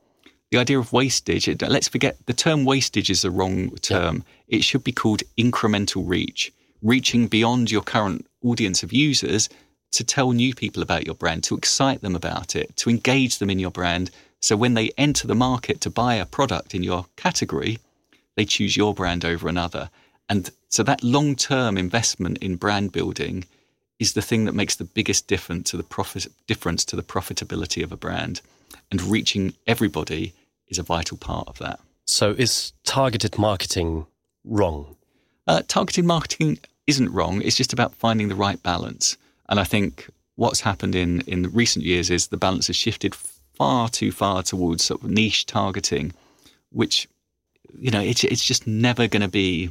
The 0.51 0.59
idea 0.59 0.79
of 0.79 0.93
wastage, 0.93 1.49
let's 1.63 1.89
forget 1.89 2.17
the 2.27 2.35
term 2.35 2.65
wastage 2.65 3.09
is 3.11 3.23
the 3.23 3.31
wrong 3.31 3.71
term. 3.77 4.23
It 4.49 4.63
should 4.63 4.85
be 4.85 4.93
called 4.93 5.23
incremental 5.39 6.03
reach, 6.07 6.53
reaching 6.83 7.29
beyond 7.29 7.71
your 7.71 7.83
current 7.83 8.27
audience 8.43 8.83
of 8.83 8.93
users 8.93 9.49
to 9.93 10.05
tell 10.05 10.33
new 10.33 10.55
people 10.55 10.83
about 10.83 11.07
your 11.07 11.15
brand, 11.15 11.45
to 11.45 11.57
excite 11.57 12.01
them 12.01 12.17
about 12.17 12.57
it, 12.57 12.77
to 12.77 12.91
engage 12.91 13.39
them 13.39 13.51
in 13.51 13.59
your 13.59 13.71
brand. 13.71 14.11
So 14.41 14.57
when 14.57 14.75
they 14.75 14.91
enter 14.99 15.27
the 15.27 15.35
market 15.35 15.81
to 15.83 15.91
buy 15.91 16.15
a 16.15 16.27
product 16.27 16.75
in 16.75 16.83
your 16.83 17.07
category, 17.17 17.79
they 18.37 18.45
choose 18.45 18.77
your 18.77 18.95
brand 18.95 19.25
over 19.25 19.49
another. 19.49 19.91
And 20.29 20.51
so 20.69 20.83
that 20.83 21.05
long 21.05 21.37
term 21.37 21.77
investment 21.77 22.39
in 22.39 22.57
brand 22.57 22.93
building 22.93 23.45
is 23.99 24.15
the 24.15 24.23
thing 24.23 24.47
that 24.47 24.55
makes 24.55 24.77
the 24.77 24.85
biggest 24.85 25.29
difference 25.29 25.71
to 25.71 25.77
the 25.77 25.83
profit 25.83 26.27
difference 26.47 26.85
to 26.87 26.97
the 26.97 27.03
profitability 27.03 27.85
of 27.85 27.93
a 27.93 27.97
brand. 27.97 28.41
And 28.91 29.03
reaching 29.03 29.55
everybody 29.67 30.33
is 30.69 30.79
a 30.79 30.83
vital 30.83 31.19
part 31.19 31.49
of 31.49 31.59
that. 31.59 31.79
So 32.07 32.31
is 32.31 32.73
targeted 32.85 33.39
marketing 33.39 34.07
wrong? 34.45 34.97
Uh, 35.47 35.63
targeted 35.69 36.05
marketing 36.05 36.59
isn't 36.87 37.13
wrong. 37.13 37.43
It's 37.43 37.57
just 37.57 37.73
about 37.73 37.95
finding 37.95 38.29
the 38.29 38.35
right 38.35 38.63
balance. 38.63 39.17
And 39.49 39.61
I 39.61 39.65
think 39.65 40.09
what's 40.37 40.61
happened 40.61 40.95
in 40.95 41.21
in 41.23 41.53
recent 41.53 41.85
years 41.85 42.11
is 42.11 42.29
the 42.29 42.37
balance 42.37 42.67
has 42.69 42.77
shifted 42.77 43.15
far 43.15 43.89
too 43.89 44.11
far 44.11 44.43
towards 44.43 44.85
sort 44.85 45.03
of 45.03 45.11
niche 45.11 45.47
targeting, 45.47 46.13
which 46.71 47.09
you 47.79 47.91
know 47.91 48.01
it's 48.01 48.25
it's 48.25 48.45
just 48.45 48.67
never 48.67 49.09
going 49.09 49.23
to 49.23 49.29
be, 49.29 49.71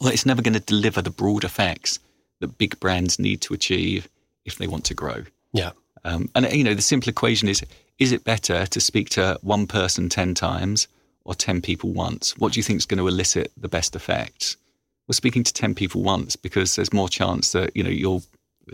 well, 0.00 0.12
it's 0.12 0.26
never 0.26 0.42
going 0.42 0.54
to 0.54 0.60
deliver 0.60 1.02
the 1.02 1.10
broad 1.10 1.44
effects 1.44 1.98
that 2.40 2.58
big 2.58 2.78
brands 2.80 3.18
need 3.18 3.40
to 3.42 3.54
achieve 3.54 4.08
if 4.44 4.56
they 4.56 4.66
want 4.66 4.84
to 4.84 4.94
grow. 4.94 5.24
Yeah. 5.52 5.72
Um, 6.04 6.30
and 6.34 6.50
you 6.52 6.64
know 6.64 6.74
the 6.74 6.82
simple 6.82 7.10
equation 7.10 7.48
is: 7.48 7.62
is 7.98 8.12
it 8.12 8.24
better 8.24 8.66
to 8.66 8.80
speak 8.80 9.10
to 9.10 9.38
one 9.42 9.66
person 9.66 10.08
ten 10.08 10.34
times 10.34 10.88
or 11.24 11.34
ten 11.34 11.60
people 11.60 11.90
once? 11.90 12.36
What 12.38 12.52
do 12.52 12.60
you 12.60 12.64
think 12.64 12.78
is 12.78 12.86
going 12.86 12.98
to 12.98 13.08
elicit 13.08 13.52
the 13.56 13.68
best 13.68 13.96
effects? 13.96 14.56
Well, 15.06 15.14
speaking 15.14 15.44
to 15.44 15.52
ten 15.52 15.74
people 15.74 16.02
once 16.02 16.36
because 16.36 16.76
there's 16.76 16.92
more 16.92 17.08
chance 17.08 17.52
that 17.52 17.76
you 17.76 17.82
know 17.82 17.90
you'll 17.90 18.22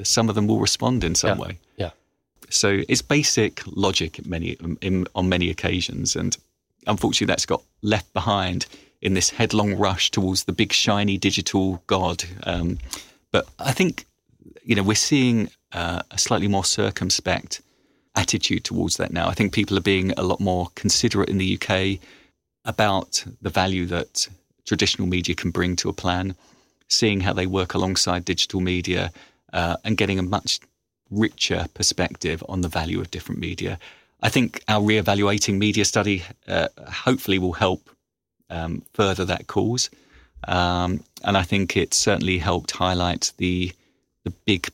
some 0.03 0.29
of 0.29 0.35
them 0.35 0.47
will 0.47 0.59
respond 0.61 1.05
in 1.05 1.15
some 1.15 1.39
Yeah. 1.39 1.45
way. 1.45 1.59
Yeah. 1.77 1.91
So 2.49 2.83
it's 2.89 3.03
basic 3.03 3.63
logic 3.67 4.19
in 4.19 4.29
many 4.29 4.57
in, 4.81 5.07
on 5.15 5.29
many 5.29 5.51
occasions, 5.51 6.17
and 6.17 6.37
unfortunately, 6.87 7.27
that's 7.33 7.47
got 7.47 7.63
left 7.83 8.13
behind 8.15 8.67
in 9.01 9.15
this 9.15 9.31
headlong 9.31 9.75
rush 9.75 10.11
towards 10.11 10.45
the 10.45 10.53
big 10.53 10.73
shiny 10.73 11.19
digital 11.19 11.83
god. 11.87 12.25
Um, 12.45 12.79
but 13.31 13.47
I 13.59 13.73
think 13.73 14.07
you 14.65 14.75
know 14.75 14.83
we're 14.83 14.95
seeing 14.95 15.51
uh, 15.73 16.03
a 16.11 16.19
slightly 16.19 16.49
more 16.49 16.65
circumspect 16.65 17.61
attitude 18.15 18.65
towards 18.65 18.97
that 18.99 19.13
now. 19.13 19.29
I 19.29 19.35
think 19.35 19.53
people 19.53 19.77
are 19.79 19.83
being 19.83 20.13
a 20.13 20.23
lot 20.23 20.41
more 20.41 20.69
considerate 20.75 21.29
in 21.31 21.39
the 21.39 21.59
UK 21.59 21.99
about 22.65 23.25
the 23.41 23.51
value 23.51 23.87
that 23.87 24.29
traditional 24.67 25.09
media 25.09 25.35
can 25.35 25.51
bring 25.51 25.77
to 25.77 25.89
a 25.89 25.93
plan, 25.93 26.35
seeing 26.89 27.21
how 27.21 27.33
they 27.33 27.47
work 27.47 27.75
alongside 27.75 28.25
digital 28.25 28.61
media, 28.61 29.13
uh, 29.53 29.77
and 29.85 29.97
getting 29.97 30.19
a 30.19 30.23
much 30.23 30.61
richer 31.11 31.67
perspective 31.75 32.43
on 32.49 32.63
the 32.63 32.69
value 32.69 33.01
of 33.01 33.11
different 33.11 33.41
media. 33.41 33.79
I 34.23 34.29
think 34.29 34.63
our 34.69 34.83
re-evaluating 34.83 35.59
media 35.59 35.85
study 35.85 36.23
uh, 36.47 36.69
hopefully 36.89 37.39
will 37.39 37.53
help 37.53 37.91
um, 38.51 38.83
further 38.95 39.25
that 39.25 39.47
cause, 39.47 39.91
um, 40.47 41.03
and 41.25 41.37
I 41.37 41.43
think 41.43 41.77
it 41.77 41.95
certainly 41.95 42.39
helped 42.39 42.71
highlight 42.71 43.33
the 43.39 43.73
the 44.25 44.31
big 44.47 44.69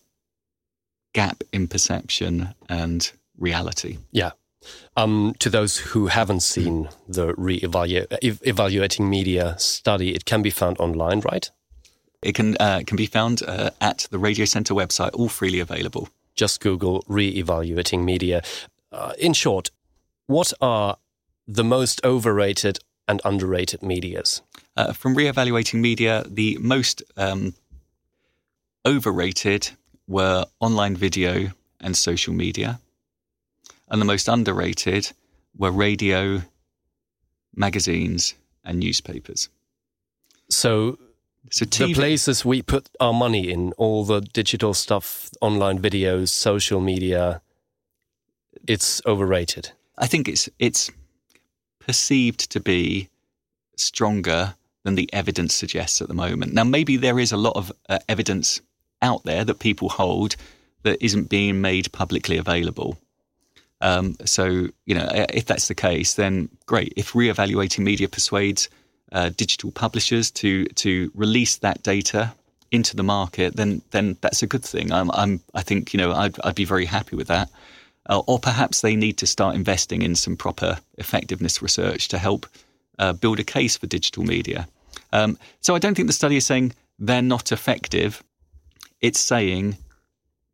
gap 1.15 1.43
in 1.53 1.67
perception 1.67 2.55
and 2.69 3.11
reality. 3.39 3.99
Yeah. 4.13 4.33
Um, 4.97 5.35
to 5.39 5.51
those 5.51 5.79
who 5.79 6.09
haven't 6.09 6.41
seen 6.41 6.89
the 7.07 7.35
re-evaluating 7.37 9.09
media 9.09 9.55
study, 9.59 10.15
it 10.15 10.25
can 10.25 10.43
be 10.43 10.51
found 10.51 10.79
online, 10.79 11.21
right? 11.21 11.51
It 12.23 12.35
can 12.35 12.57
uh, 12.59 12.83
can 12.87 12.97
be 12.97 13.07
found 13.07 13.43
uh, 13.43 13.71
at 13.81 14.09
the 14.11 14.19
Radio 14.19 14.45
Centre 14.45 14.75
website, 14.75 15.11
all 15.15 15.29
freely 15.29 15.61
available. 15.61 16.09
Just 16.35 16.61
Google 16.61 17.05
re-evaluating 17.07 18.05
media. 18.05 18.43
Uh, 18.91 19.13
in 19.19 19.35
short, 19.35 19.71
what 20.27 20.53
are 20.61 20.97
the 21.47 21.65
most 21.65 22.05
overrated 22.05 22.79
and 23.07 23.21
underrated 23.25 23.83
medias? 23.83 24.43
Uh, 24.77 24.93
from 24.93 25.15
re-evaluating 25.15 25.81
media, 25.81 26.25
the 26.29 26.59
most 26.61 27.03
um, 27.17 27.55
overrated 28.85 29.71
were 30.07 30.45
online 30.61 30.97
video 30.97 31.53
and 31.81 31.97
social 31.97 32.35
media. 32.35 32.81
And 33.91 34.01
the 34.01 34.07
most 34.07 34.29
underrated 34.29 35.13
were 35.57 35.71
radio, 35.71 36.43
magazines, 37.55 38.35
and 38.65 38.79
newspapers. 38.79 39.49
So, 40.49 40.99
So 41.51 41.65
the 41.65 41.95
places 41.95 42.45
we 42.45 42.63
put 42.63 42.89
our 43.01 43.13
money 43.13 43.51
in, 43.51 43.73
all 43.73 44.05
the 44.05 44.21
digital 44.21 44.75
stuff, 44.75 45.31
online 45.41 45.79
videos, 45.81 46.29
social 46.29 46.81
media, 46.81 47.41
it's 48.67 49.01
overrated. 49.07 49.73
I 49.97 50.07
think 50.07 50.29
it's 50.29 50.49
it's 50.59 50.91
perceived 51.79 52.51
to 52.51 52.61
be 52.61 53.09
stronger 53.77 54.55
than 54.85 54.95
the 54.95 55.13
evidence 55.13 55.55
suggests 55.55 56.01
at 56.01 56.09
the 56.09 56.15
moment. 56.15 56.53
Now, 56.53 56.65
maybe 56.65 56.97
there 56.97 57.19
is 57.19 57.33
a 57.33 57.37
lot 57.37 57.57
of 57.57 57.73
uh, 57.89 57.99
evidence 58.09 58.61
out 59.03 59.25
there 59.25 59.45
that 59.45 59.59
people 59.59 59.89
hold 59.89 60.37
that 60.83 61.03
isn't 61.05 61.29
being 61.29 61.61
made 61.61 61.93
publicly 61.93 62.37
available. 62.37 62.99
Um, 63.81 64.17
so, 64.25 64.69
you 64.87 64.95
know, 64.95 65.09
if 65.13 65.47
that's 65.47 65.69
the 65.69 65.75
case, 65.75 66.15
then 66.15 66.49
great. 66.67 66.93
If 66.97 67.15
re-evaluating 67.15 67.85
media 67.85 68.09
persuades 68.09 68.69
uh, 69.13 69.31
digital 69.31 69.71
publishers 69.71 70.31
to 70.31 70.65
to 70.67 71.11
release 71.15 71.57
that 71.57 71.83
data 71.83 72.35
into 72.71 72.97
the 72.97 73.03
market, 73.03 73.57
then 73.57 73.83
then 73.91 74.17
that's 74.21 74.43
a 74.43 74.47
good 74.47 74.65
thing. 74.65 74.93
I'm, 74.93 75.11
I'm 75.13 75.41
I 75.55 75.63
think 75.63 75.95
you 75.95 75.99
know 75.99 76.13
I'd, 76.13 76.39
I'd 76.45 76.55
be 76.55 76.65
very 76.65 76.85
happy 76.85 77.17
with 77.17 77.29
that. 77.29 77.51
Uh, 78.11 78.23
or 78.27 78.39
perhaps 78.39 78.81
they 78.81 78.97
need 78.97 79.19
to 79.19 79.27
start 79.27 79.55
investing 79.55 80.01
in 80.01 80.15
some 80.15 80.35
proper 80.37 80.79
effectiveness 80.97 81.61
research 81.61 82.09
to 82.09 82.19
help 82.19 82.47
uh, 82.99 83.13
build 83.13 83.39
a 83.39 83.45
case 83.45 83.77
for 83.77 83.87
digital 83.87 84.25
media. 84.25 84.67
Um, 85.13 85.39
so 85.61 85.75
I 85.75 85.79
don't 85.79 85.95
think 85.95 86.09
the 86.09 86.15
study 86.15 86.37
is 86.37 86.47
saying 86.47 86.73
they're 86.99 87.21
not 87.21 87.53
effective. 87.53 88.23
It's 89.01 89.21
saying, 89.21 89.77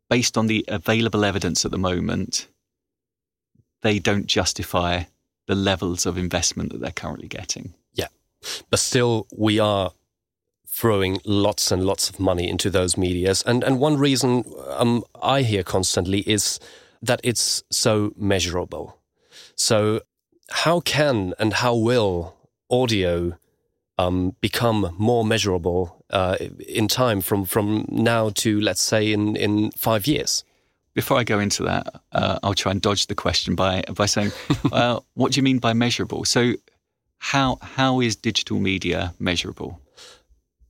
based 0.09 0.37
on 0.37 0.47
the 0.47 0.65
available 0.67 1.23
evidence 1.23 1.65
at 1.65 1.71
the 1.71 1.77
moment, 1.77 2.47
they 3.85 3.99
don't 3.99 4.25
justify 4.25 5.03
the 5.45 5.55
levels 5.55 6.07
of 6.07 6.17
investment 6.17 6.71
that 6.71 6.81
they're 6.81 6.91
currently 6.91 7.27
getting. 7.27 7.75
Yeah. 7.93 8.07
But 8.71 8.79
still 8.79 9.27
we 9.31 9.59
are 9.59 9.91
throwing 10.67 11.19
lots 11.23 11.71
and 11.71 11.85
lots 11.85 12.09
of 12.09 12.19
money 12.19 12.49
into 12.49 12.69
those 12.69 12.97
medias 12.97 13.41
and 13.43 13.63
and 13.63 13.79
one 13.79 13.97
reason 13.97 14.43
um, 14.71 15.05
i 15.21 15.41
hear 15.41 15.63
constantly 15.63 16.19
is 16.29 16.59
that 17.01 17.21
it's 17.23 17.63
so 17.71 18.11
measurable 18.17 18.97
so 19.55 20.01
how 20.49 20.81
can 20.81 21.33
and 21.39 21.53
how 21.53 21.73
will 21.73 22.35
audio 22.69 23.37
um, 23.97 24.35
become 24.41 24.93
more 24.97 25.23
measurable 25.23 26.03
uh, 26.09 26.35
in 26.67 26.89
time 26.89 27.21
from 27.21 27.45
from 27.45 27.85
now 27.87 28.29
to 28.29 28.59
let's 28.59 28.81
say 28.81 29.13
in 29.13 29.37
in 29.37 29.71
five 29.77 30.05
years 30.05 30.43
Before 30.95 31.17
I 31.17 31.23
go 31.23 31.39
into 31.39 31.63
that, 31.63 32.01
uh, 32.11 32.39
I'll 32.41 32.53
try 32.55 32.71
and 32.71 32.81
dodge 32.81 33.07
the 33.07 33.15
question 33.15 33.53
by 33.53 33.83
by 33.93 34.07
saying, 34.07 34.31
uh, 34.71 34.99
"What 35.13 35.33
do 35.33 35.37
you 35.39 35.43
mean 35.43 35.59
by 35.59 35.73
measurable?" 35.73 36.25
So, 36.25 36.53
how 37.19 37.57
how 37.61 38.01
is 38.01 38.15
digital 38.15 38.59
media 38.59 39.13
measurable? 39.19 39.81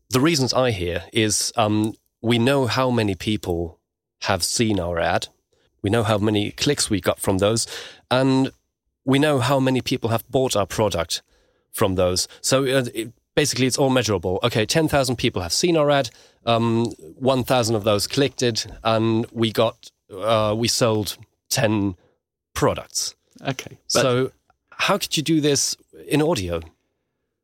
the 0.10 0.20
reasons 0.20 0.54
I 0.54 0.72
hear 0.72 1.04
is 1.12 1.52
um, 1.56 1.94
we 2.22 2.38
know 2.38 2.68
how 2.68 2.90
many 2.90 3.16
people 3.16 3.80
have 4.22 4.44
seen 4.44 4.80
our 4.80 5.00
ad, 5.00 5.28
we 5.82 5.90
know 5.90 6.04
how 6.04 6.18
many 6.18 6.52
clicks 6.52 6.90
we 6.90 7.02
got 7.02 7.20
from 7.20 7.40
those, 7.40 7.68
and 8.10 8.52
we 9.04 9.20
know 9.20 9.40
how 9.40 9.60
many 9.60 9.82
people 9.82 10.10
have 10.10 10.28
bought 10.30 10.56
our 10.56 10.66
product 10.66 11.22
from 11.72 11.96
those. 11.96 12.28
So 12.42 12.64
uh, 12.64 12.86
it, 12.94 13.12
basically, 13.36 13.68
it's 13.68 13.78
all 13.78 13.90
measurable. 13.90 14.40
Okay, 14.42 14.66
10,000 14.66 15.16
people 15.18 15.42
have 15.42 15.54
seen 15.54 15.78
our 15.78 15.92
ad, 15.92 16.10
um, 16.46 16.86
1,000 17.18 17.76
of 17.76 17.84
those 17.84 18.08
clicked 18.08 18.42
it, 18.42 18.66
and 18.84 19.26
we 19.32 19.52
got, 19.52 19.92
uh, 20.14 20.54
we 20.58 20.68
sold 20.68 21.18
10 21.50 21.96
products. 22.54 23.16
Okay, 23.48 23.78
so 23.88 24.32
how 24.72 24.98
could 24.98 25.16
you 25.18 25.24
do 25.24 25.42
this 25.42 25.76
in 26.08 26.22
audio? 26.22 26.62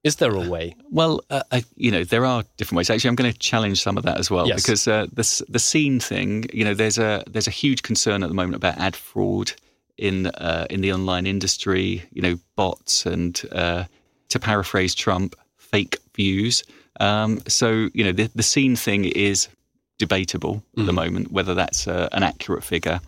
Is 0.03 0.15
there 0.15 0.33
a 0.33 0.49
way? 0.49 0.75
Well, 0.89 1.21
uh, 1.29 1.43
I, 1.51 1.63
you 1.75 1.91
know, 1.91 2.03
there 2.03 2.25
are 2.25 2.43
different 2.57 2.77
ways. 2.77 2.89
Actually, 2.89 3.09
I'm 3.09 3.15
going 3.15 3.31
to 3.31 3.37
challenge 3.37 3.81
some 3.83 3.97
of 3.97 4.03
that 4.05 4.17
as 4.17 4.31
well 4.31 4.47
Yes. 4.47 4.63
because 4.63 4.87
uh, 4.87 5.05
the 5.13 5.43
the 5.47 5.59
scene 5.59 5.99
thing. 5.99 6.45
You 6.51 6.65
know, 6.65 6.73
there's 6.73 6.97
a 6.97 7.23
there's 7.29 7.47
a 7.47 7.51
huge 7.51 7.83
concern 7.83 8.23
at 8.23 8.29
the 8.29 8.33
moment 8.35 8.55
about 8.55 8.77
ad 8.79 8.95
fraud 8.95 9.51
in 9.97 10.25
uh, 10.27 10.65
in 10.71 10.81
the 10.81 10.91
online 10.91 11.27
industry. 11.27 12.01
You 12.11 12.21
know, 12.23 12.39
bots 12.55 13.05
and 13.05 13.39
uh, 13.51 13.83
to 14.29 14.39
paraphrase 14.39 14.95
Trump, 14.95 15.35
fake 15.57 15.99
views. 16.15 16.63
Um, 16.99 17.39
so 17.47 17.89
you 17.93 18.03
know, 18.03 18.11
the 18.11 18.31
the 18.33 18.43
scene 18.43 18.75
thing 18.75 19.05
is 19.05 19.49
debatable 20.05 20.55
at 20.77 20.85
the 20.85 20.93
moment 20.93 21.31
whether 21.31 21.53
that's 21.53 21.87
uh, 21.87 22.09
an 22.11 22.23
accurate 22.23 22.63
figure. 22.63 22.99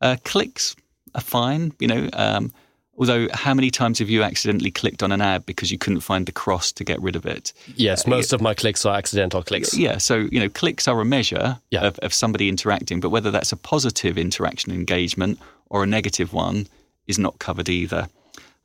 Uh, 0.00 0.16
clicks 0.24 0.74
are 1.14 1.20
fine. 1.38 1.72
You 1.80 1.88
know. 1.88 2.08
Um, 2.12 2.52
Although, 3.00 3.28
how 3.32 3.54
many 3.54 3.70
times 3.70 3.98
have 4.00 4.10
you 4.10 4.22
accidentally 4.22 4.70
clicked 4.70 5.02
on 5.02 5.10
an 5.10 5.22
ad 5.22 5.46
because 5.46 5.72
you 5.72 5.78
couldn't 5.78 6.00
find 6.02 6.26
the 6.26 6.32
cross 6.32 6.70
to 6.72 6.84
get 6.84 7.00
rid 7.00 7.16
of 7.16 7.24
it? 7.24 7.54
Yes, 7.74 8.06
most 8.06 8.34
of 8.34 8.42
my 8.42 8.52
clicks 8.52 8.84
are 8.84 8.94
accidental 8.94 9.42
clicks. 9.42 9.74
Yeah, 9.74 9.96
so 9.96 10.28
you 10.30 10.38
know, 10.38 10.50
clicks 10.50 10.86
are 10.86 11.00
a 11.00 11.04
measure 11.06 11.58
Yeah. 11.70 11.86
of, 11.86 11.98
of 12.00 12.12
somebody 12.12 12.46
interacting, 12.50 13.00
but 13.00 13.08
whether 13.08 13.30
that's 13.30 13.52
a 13.52 13.56
positive 13.56 14.18
interaction 14.18 14.70
engagement 14.74 15.38
or 15.70 15.82
a 15.82 15.86
negative 15.86 16.34
one 16.34 16.66
is 17.06 17.18
not 17.18 17.38
covered 17.38 17.70
either. 17.70 18.06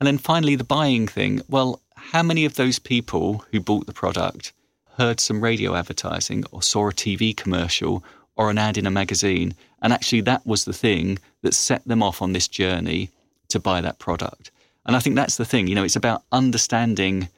And 0.02 0.06
then 0.08 0.18
finally, 0.18 0.58
the 0.58 0.66
buying 0.66 1.08
thing. 1.08 1.42
Well, 1.48 1.80
how 1.96 2.24
many 2.24 2.44
of 2.44 2.56
those 2.56 2.78
people 2.78 3.46
who 3.52 3.62
bought 3.62 3.86
the 3.86 3.94
product 3.94 4.52
heard 4.98 5.20
some 5.20 5.42
radio 5.42 5.76
advertising 5.76 6.44
or 6.52 6.62
saw 6.62 6.90
a 6.90 6.94
TV 6.94 7.36
commercial 7.36 8.04
or 8.36 8.50
an 8.50 8.58
ad 8.58 8.78
in 8.78 8.86
a 8.86 8.92
magazine, 8.92 9.54
and 9.82 9.94
actually 9.94 10.22
that 10.22 10.46
was 10.46 10.66
the 10.66 10.74
thing 10.74 11.18
that 11.42 11.54
set 11.54 11.86
them 11.86 12.04
off 12.04 12.22
on 12.22 12.34
this 12.34 12.48
journey 12.48 13.10
to 13.50 13.60
buy 13.60 13.82
that 13.82 14.00
product? 14.00 14.52
And 14.86 14.96
I 14.96 15.00
think 15.00 15.16
that's 15.16 15.38
the 15.38 15.46
thing. 15.46 15.68
You 15.68 15.76
know, 15.76 15.84
it's 15.84 15.96
about 15.96 16.24
understanding 16.32 17.30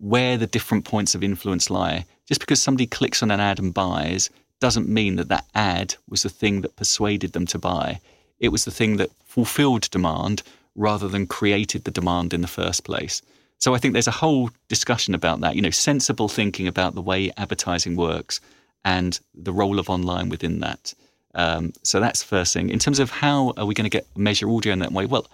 where 0.00 0.36
the 0.36 0.46
different 0.46 0.84
points 0.84 1.14
of 1.14 1.22
influence 1.22 1.70
lie. 1.70 2.06
Just 2.26 2.40
because 2.40 2.62
somebody 2.62 2.86
clicks 2.86 3.22
on 3.22 3.30
an 3.30 3.40
ad 3.40 3.58
and 3.58 3.74
buys 3.74 4.30
doesn't 4.60 4.88
mean 4.88 5.16
that 5.16 5.28
that 5.28 5.46
ad 5.54 5.94
was 6.08 6.22
the 6.22 6.28
thing 6.28 6.60
that 6.62 6.76
persuaded 6.76 7.32
them 7.32 7.46
to 7.46 7.58
buy. 7.58 8.00
It 8.38 8.48
was 8.48 8.64
the 8.64 8.70
thing 8.70 8.96
that 8.96 9.10
fulfilled 9.24 9.90
demand 9.90 10.42
rather 10.74 11.08
than 11.08 11.26
created 11.26 11.84
the 11.84 11.90
demand 11.90 12.32
in 12.32 12.40
the 12.40 12.48
first 12.48 12.84
place. 12.84 13.22
So 13.60 13.74
I 13.74 13.78
think 13.78 13.92
there's 13.92 14.08
a 14.08 14.12
whole 14.12 14.50
discussion 14.68 15.14
about 15.14 15.40
that, 15.40 15.54
you 15.54 15.62
know, 15.62 15.70
sensible 15.70 16.28
thinking 16.28 16.66
about 16.66 16.94
the 16.94 17.02
way 17.02 17.30
advertising 17.36 17.94
works 17.94 18.40
and 18.84 19.20
the 19.34 19.52
role 19.52 19.78
of 19.78 19.90
online 19.90 20.30
within 20.30 20.60
that. 20.60 20.94
Um, 21.34 21.72
so 21.82 22.00
that's 22.00 22.20
the 22.20 22.26
first 22.26 22.52
thing. 22.52 22.70
In 22.70 22.78
terms 22.78 22.98
of 22.98 23.10
how 23.10 23.52
are 23.56 23.66
we 23.66 23.74
going 23.74 23.88
to 23.88 23.96
get 23.96 24.06
measure 24.16 24.50
audio 24.50 24.72
in 24.72 24.78
that 24.80 24.92
way? 24.92 25.06
Well, 25.06 25.26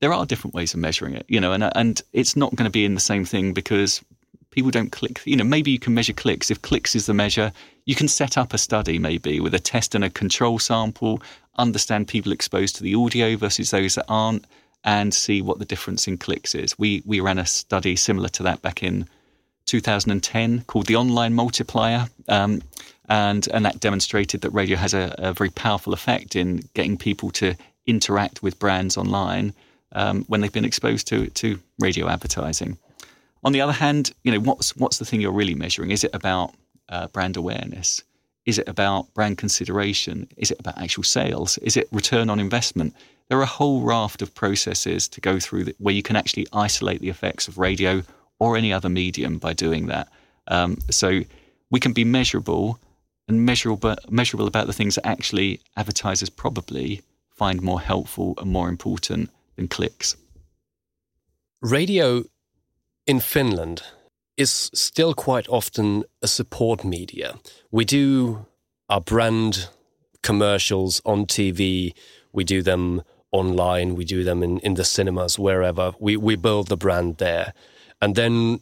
there 0.00 0.12
are 0.12 0.26
different 0.26 0.54
ways 0.54 0.74
of 0.74 0.80
measuring 0.80 1.14
it, 1.14 1.24
you 1.28 1.40
know, 1.40 1.52
and 1.52 1.70
and 1.76 2.02
it's 2.12 2.36
not 2.36 2.54
going 2.56 2.64
to 2.64 2.70
be 2.70 2.84
in 2.84 2.94
the 2.94 3.00
same 3.00 3.24
thing 3.24 3.52
because 3.52 4.02
people 4.50 4.70
don't 4.70 4.90
click. 4.90 5.20
You 5.24 5.36
know, 5.36 5.44
maybe 5.44 5.70
you 5.70 5.78
can 5.78 5.94
measure 5.94 6.12
clicks. 6.12 6.50
If 6.50 6.62
clicks 6.62 6.94
is 6.94 7.06
the 7.06 7.14
measure, 7.14 7.52
you 7.84 7.94
can 7.94 8.08
set 8.08 8.36
up 8.36 8.52
a 8.52 8.58
study 8.58 8.98
maybe 8.98 9.40
with 9.40 9.54
a 9.54 9.60
test 9.60 9.94
and 9.94 10.04
a 10.04 10.10
control 10.10 10.58
sample, 10.58 11.22
understand 11.56 12.08
people 12.08 12.32
exposed 12.32 12.76
to 12.76 12.82
the 12.82 12.94
audio 12.94 13.36
versus 13.36 13.70
those 13.70 13.94
that 13.94 14.06
aren't, 14.08 14.44
and 14.84 15.12
see 15.12 15.42
what 15.42 15.58
the 15.58 15.64
difference 15.64 16.08
in 16.08 16.16
clicks 16.16 16.54
is. 16.54 16.78
We 16.78 17.02
we 17.04 17.20
ran 17.20 17.38
a 17.38 17.46
study 17.46 17.96
similar 17.96 18.28
to 18.30 18.42
that 18.44 18.62
back 18.62 18.82
in 18.82 19.08
2010 19.66 20.62
called 20.62 20.86
the 20.86 20.96
Online 20.96 21.34
Multiplier. 21.34 22.08
Um, 22.28 22.62
and, 23.08 23.48
and 23.52 23.64
that 23.64 23.80
demonstrated 23.80 24.40
that 24.40 24.50
radio 24.50 24.76
has 24.76 24.94
a, 24.94 25.14
a 25.18 25.32
very 25.32 25.50
powerful 25.50 25.92
effect 25.92 26.36
in 26.36 26.62
getting 26.74 26.96
people 26.96 27.30
to 27.32 27.54
interact 27.86 28.42
with 28.42 28.58
brands 28.58 28.96
online 28.96 29.52
um, 29.92 30.24
when 30.28 30.40
they've 30.40 30.52
been 30.52 30.64
exposed 30.64 31.06
to, 31.08 31.28
to 31.30 31.58
radio 31.78 32.08
advertising. 32.08 32.78
On 33.42 33.52
the 33.52 33.60
other 33.60 33.72
hand, 33.72 34.12
you 34.22 34.32
know, 34.32 34.40
what's, 34.40 34.76
what's 34.76 34.98
the 34.98 35.04
thing 35.04 35.20
you're 35.20 35.32
really 35.32 35.54
measuring? 35.54 35.90
Is 35.90 36.04
it 36.04 36.14
about 36.14 36.54
uh, 36.88 37.08
brand 37.08 37.36
awareness? 37.36 38.02
Is 38.46 38.58
it 38.58 38.68
about 38.68 39.12
brand 39.14 39.38
consideration? 39.38 40.28
Is 40.36 40.50
it 40.50 40.60
about 40.60 40.78
actual 40.78 41.02
sales? 41.02 41.58
Is 41.58 41.76
it 41.76 41.88
return 41.92 42.30
on 42.30 42.40
investment? 42.40 42.94
There 43.28 43.38
are 43.38 43.42
a 43.42 43.46
whole 43.46 43.82
raft 43.82 44.22
of 44.22 44.34
processes 44.34 45.08
to 45.08 45.20
go 45.20 45.38
through 45.38 45.66
where 45.78 45.94
you 45.94 46.02
can 46.02 46.16
actually 46.16 46.46
isolate 46.52 47.00
the 47.00 47.10
effects 47.10 47.48
of 47.48 47.58
radio 47.58 48.02
or 48.38 48.56
any 48.56 48.72
other 48.72 48.88
medium 48.88 49.38
by 49.38 49.52
doing 49.52 49.86
that. 49.86 50.08
Um, 50.48 50.78
so 50.90 51.20
we 51.70 51.78
can 51.78 51.92
be 51.92 52.04
measurable 52.04 52.80
and 53.28 53.46
measurable, 53.46 53.96
measurable 54.08 54.48
about 54.48 54.66
the 54.66 54.72
things 54.72 54.96
that 54.96 55.06
actually 55.06 55.60
advertisers 55.76 56.30
probably 56.30 57.02
find 57.30 57.62
more 57.62 57.80
helpful 57.80 58.34
and 58.38 58.50
more 58.50 58.68
important 58.68 59.30
than 59.56 59.68
clicks. 59.68 60.16
Radio 61.62 62.24
in 63.06 63.20
Finland 63.20 63.82
is 64.40 64.70
still 64.72 65.12
quite 65.12 65.46
often 65.50 66.02
a 66.22 66.26
support 66.26 66.82
media. 66.82 67.34
We 67.70 67.84
do 67.84 68.46
our 68.88 69.02
brand 69.02 69.68
commercials 70.22 71.02
on 71.04 71.26
TV, 71.26 71.92
we 72.32 72.44
do 72.44 72.62
them 72.62 73.02
online, 73.32 73.94
we 73.96 74.06
do 74.06 74.24
them 74.24 74.42
in, 74.42 74.58
in 74.60 74.74
the 74.74 74.84
cinemas, 74.84 75.38
wherever. 75.38 75.92
We, 76.00 76.16
we 76.16 76.36
build 76.36 76.68
the 76.68 76.78
brand 76.78 77.18
there. 77.18 77.52
And 78.00 78.14
then 78.14 78.60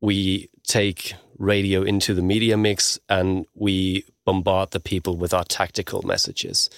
we 0.00 0.48
take 0.62 1.14
radio 1.38 1.82
into 1.82 2.14
the 2.14 2.22
media 2.22 2.56
mix 2.56 3.00
and 3.08 3.46
we 3.54 4.04
bombard 4.24 4.70
the 4.70 4.80
people 4.80 5.16
with 5.16 5.34
our 5.34 5.44
tactical 5.44 6.02
messages. 6.02 6.70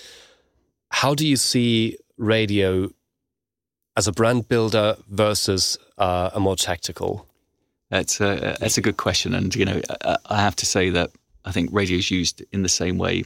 How 0.91 1.15
do 1.15 1.27
you 1.27 1.37
see 1.37 1.99
radio 2.17 2.89
as 3.95 4.09
a 4.09 4.13
brand 4.13 4.49
builder 4.49 4.97
versus 5.07 5.77
uh, 5.99 6.31
a 6.33 6.41
more 6.41 6.57
tactical? 6.57 7.28
That's 7.91 8.21
a, 8.21 8.57
that's 8.61 8.77
a 8.77 8.83
good 8.83 8.97
question. 8.97 9.35
And, 9.35 9.55
you 9.55 9.65
know, 9.65 9.81
I, 10.27 10.41
have 10.41 10.57
to 10.57 10.67
say 10.67 10.91
that 10.91 11.11
I 11.45 11.53
think 11.53 11.71
radio 11.73 11.97
is 11.97 12.11
used 12.11 12.43
in 12.53 12.63
the 12.63 12.69
same 12.69 12.99
way 12.99 13.25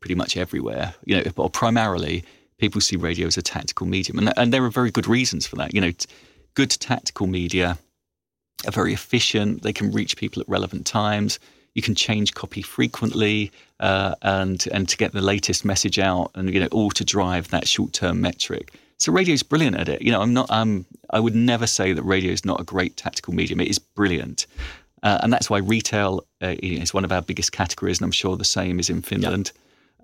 pretty 0.00 0.16
much 0.16 0.36
everywhere. 0.36 0.94
You 1.04 1.16
know, 1.16 1.30
or 1.36 1.48
primarily 1.48 2.24
people 2.58 2.80
see 2.80 2.96
radio 2.96 3.26
as 3.26 3.36
a 3.36 3.42
tactical 3.42 3.86
medium. 3.86 4.18
And, 4.18 4.32
and 4.36 4.52
there 4.52 4.64
are 4.64 4.70
very 4.70 4.90
good 4.90 5.06
reasons 5.06 5.46
for 5.46 5.56
that. 5.56 5.74
You 5.74 5.80
know, 5.80 5.92
good 6.54 6.70
tactical 6.70 7.26
media 7.26 7.78
are 8.66 8.72
very 8.72 8.92
efficient. 8.92 9.62
They 9.62 9.72
can 9.72 9.92
reach 9.92 10.16
people 10.16 10.42
at 10.42 10.48
relevant 10.48 10.86
times. 10.86 11.38
You 11.74 11.82
can 11.82 11.94
change 11.94 12.34
copy 12.34 12.62
frequently, 12.62 13.50
uh, 13.80 14.14
and 14.22 14.64
and 14.72 14.88
to 14.88 14.96
get 14.96 15.12
the 15.12 15.20
latest 15.20 15.64
message 15.64 15.98
out, 15.98 16.30
and 16.36 16.52
you 16.54 16.60
know 16.60 16.68
all 16.70 16.90
to 16.90 17.04
drive 17.04 17.48
that 17.48 17.66
short 17.66 17.92
term 17.92 18.20
metric. 18.20 18.72
So 19.04 19.12
radio 19.12 19.34
is 19.34 19.42
brilliant 19.42 19.76
at 19.76 19.86
it. 19.90 20.00
You 20.00 20.12
know, 20.12 20.22
I'm 20.22 20.32
not. 20.32 20.50
Um, 20.50 20.86
I 21.10 21.20
would 21.20 21.34
never 21.34 21.66
say 21.66 21.92
that 21.92 22.02
radio 22.04 22.32
is 22.32 22.46
not 22.46 22.58
a 22.58 22.64
great 22.64 22.96
tactical 22.96 23.34
medium. 23.34 23.60
It 23.60 23.68
is 23.68 23.78
brilliant, 23.78 24.46
uh, 25.02 25.18
and 25.22 25.30
that's 25.30 25.50
why 25.50 25.58
retail 25.58 26.24
uh, 26.40 26.54
is 26.62 26.94
one 26.94 27.04
of 27.04 27.12
our 27.12 27.20
biggest 27.20 27.52
categories, 27.52 27.98
and 27.98 28.06
I'm 28.06 28.12
sure 28.12 28.34
the 28.34 28.46
same 28.46 28.80
is 28.80 28.88
in 28.88 29.02
Finland. 29.02 29.52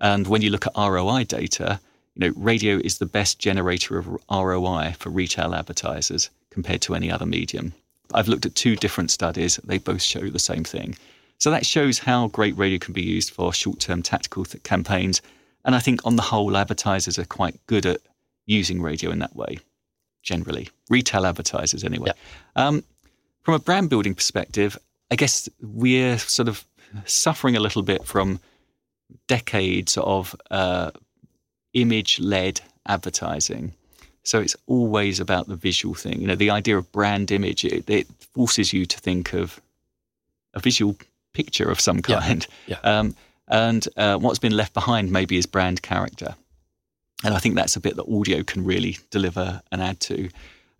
And 0.01 0.27
when 0.27 0.43
you 0.43 0.51
look 0.51 0.67
at 0.67 0.77
ROI 0.77 1.23
data, 1.23 1.79
you 2.13 2.27
know, 2.27 2.33
radio 2.37 2.77
is 2.77 2.99
the 2.99 3.07
best 3.07 3.39
generator 3.39 3.97
of 3.97 4.07
ROI 4.29 4.93
for 4.99 5.09
retail 5.09 5.55
advertisers 5.55 6.29
compared 6.51 6.81
to 6.81 6.93
any 6.93 7.09
other 7.09 7.25
medium. 7.25 7.73
I've 8.13 8.27
looked 8.27 8.45
at 8.45 8.53
two 8.53 8.75
different 8.75 9.09
studies; 9.09 9.59
they 9.63 9.79
both 9.79 10.03
show 10.03 10.29
the 10.29 10.37
same 10.37 10.63
thing. 10.63 10.95
So 11.39 11.49
that 11.49 11.65
shows 11.65 11.97
how 11.97 12.27
great 12.27 12.55
radio 12.55 12.77
can 12.77 12.93
be 12.93 13.01
used 13.01 13.31
for 13.31 13.51
short-term 13.51 14.03
tactical 14.03 14.45
th- 14.45 14.61
campaigns. 14.61 15.23
And 15.65 15.73
I 15.73 15.79
think 15.79 16.05
on 16.05 16.17
the 16.17 16.21
whole, 16.21 16.55
advertisers 16.55 17.17
are 17.17 17.25
quite 17.25 17.59
good 17.65 17.87
at 17.87 18.01
using 18.51 18.81
radio 18.81 19.11
in 19.11 19.19
that 19.19 19.35
way. 19.35 19.59
Generally, 20.23 20.69
retail 20.89 21.25
advertisers 21.25 21.83
anyway. 21.83 22.11
Um, 22.55 22.83
from 23.41 23.55
a 23.55 23.59
brand 23.59 23.89
building 23.89 24.13
perspective, 24.13 24.77
I 25.09 25.15
guess 25.15 25.49
we're 25.61 26.17
sort 26.19 26.47
of 26.47 26.65
suffering 27.05 27.55
a 27.55 27.59
little 27.59 27.81
bit 27.81 28.05
from 28.05 28.39
decades 29.27 29.97
of 29.97 30.35
uh, 30.51 30.91
image 31.73 32.19
led 32.19 32.61
advertising. 32.85 33.73
So 34.23 34.39
it's 34.39 34.55
always 34.67 35.19
about 35.19 35.47
the 35.47 35.55
visual 35.55 35.95
thing. 35.95 36.21
You 36.21 36.27
know, 36.27 36.35
the 36.35 36.51
idea 36.51 36.77
of 36.77 36.91
brand 36.91 37.31
image, 37.31 37.65
it, 37.65 37.89
it 37.89 38.07
forces 38.35 38.71
you 38.71 38.85
to 38.85 38.99
think 38.99 39.33
of 39.33 39.59
a 40.53 40.59
visual 40.59 40.95
picture 41.33 41.69
of 41.69 41.79
some 41.79 42.01
kind. 42.01 42.45
Yeah. 42.67 42.77
yeah. 42.83 42.99
Um, 42.99 43.15
and 43.47 43.87
uh, 43.97 44.17
what's 44.17 44.39
been 44.39 44.55
left 44.55 44.73
behind 44.73 45.11
maybe 45.11 45.37
is 45.37 45.45
brand 45.45 45.81
character. 45.81 46.35
And 47.23 47.33
I 47.33 47.39
think 47.39 47.55
that's 47.55 47.75
a 47.75 47.79
bit 47.79 47.95
that 47.95 48.11
audio 48.11 48.43
can 48.43 48.63
really 48.65 48.97
deliver 49.09 49.61
and 49.71 49.81
add 49.81 49.99
to. 50.01 50.29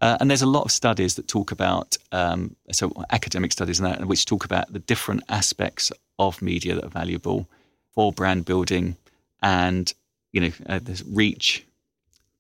Uh, 0.02 0.18
and 0.20 0.30
there's 0.30 0.42
a 0.42 0.48
lot 0.48 0.64
of 0.64 0.72
studies 0.72 1.16
that 1.16 1.28
talk 1.28 1.52
about, 1.52 1.96
um, 2.12 2.56
so 2.72 2.92
academic 3.12 3.52
studies 3.52 3.80
and 3.80 3.88
that, 3.88 4.06
which 4.06 4.26
talk 4.26 4.44
about 4.44 4.74
the 4.74 4.80
different 4.80 5.24
aspects 5.30 5.92
of 6.18 6.42
media 6.42 6.74
that 6.74 6.84
are 6.84 6.90
valuable 6.90 7.48
for 7.94 8.12
brand 8.12 8.46
building 8.46 8.96
and, 9.44 9.94
you 10.32 10.42
know, 10.42 10.52
uh, 10.68 10.80
there's 10.82 11.04
reach, 11.04 11.66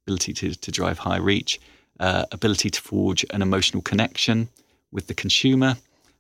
ability 0.06 0.34
to, 0.34 0.56
to 0.56 0.72
drive 0.72 0.98
high 0.98 1.18
reach, 1.18 1.60
uh, 2.00 2.26
ability 2.32 2.72
to 2.72 2.82
forge 2.82 3.24
an 3.30 3.44
emotional 3.44 3.82
connection 3.82 4.50
with 4.92 5.06
the 5.08 5.14
consumer, 5.14 5.78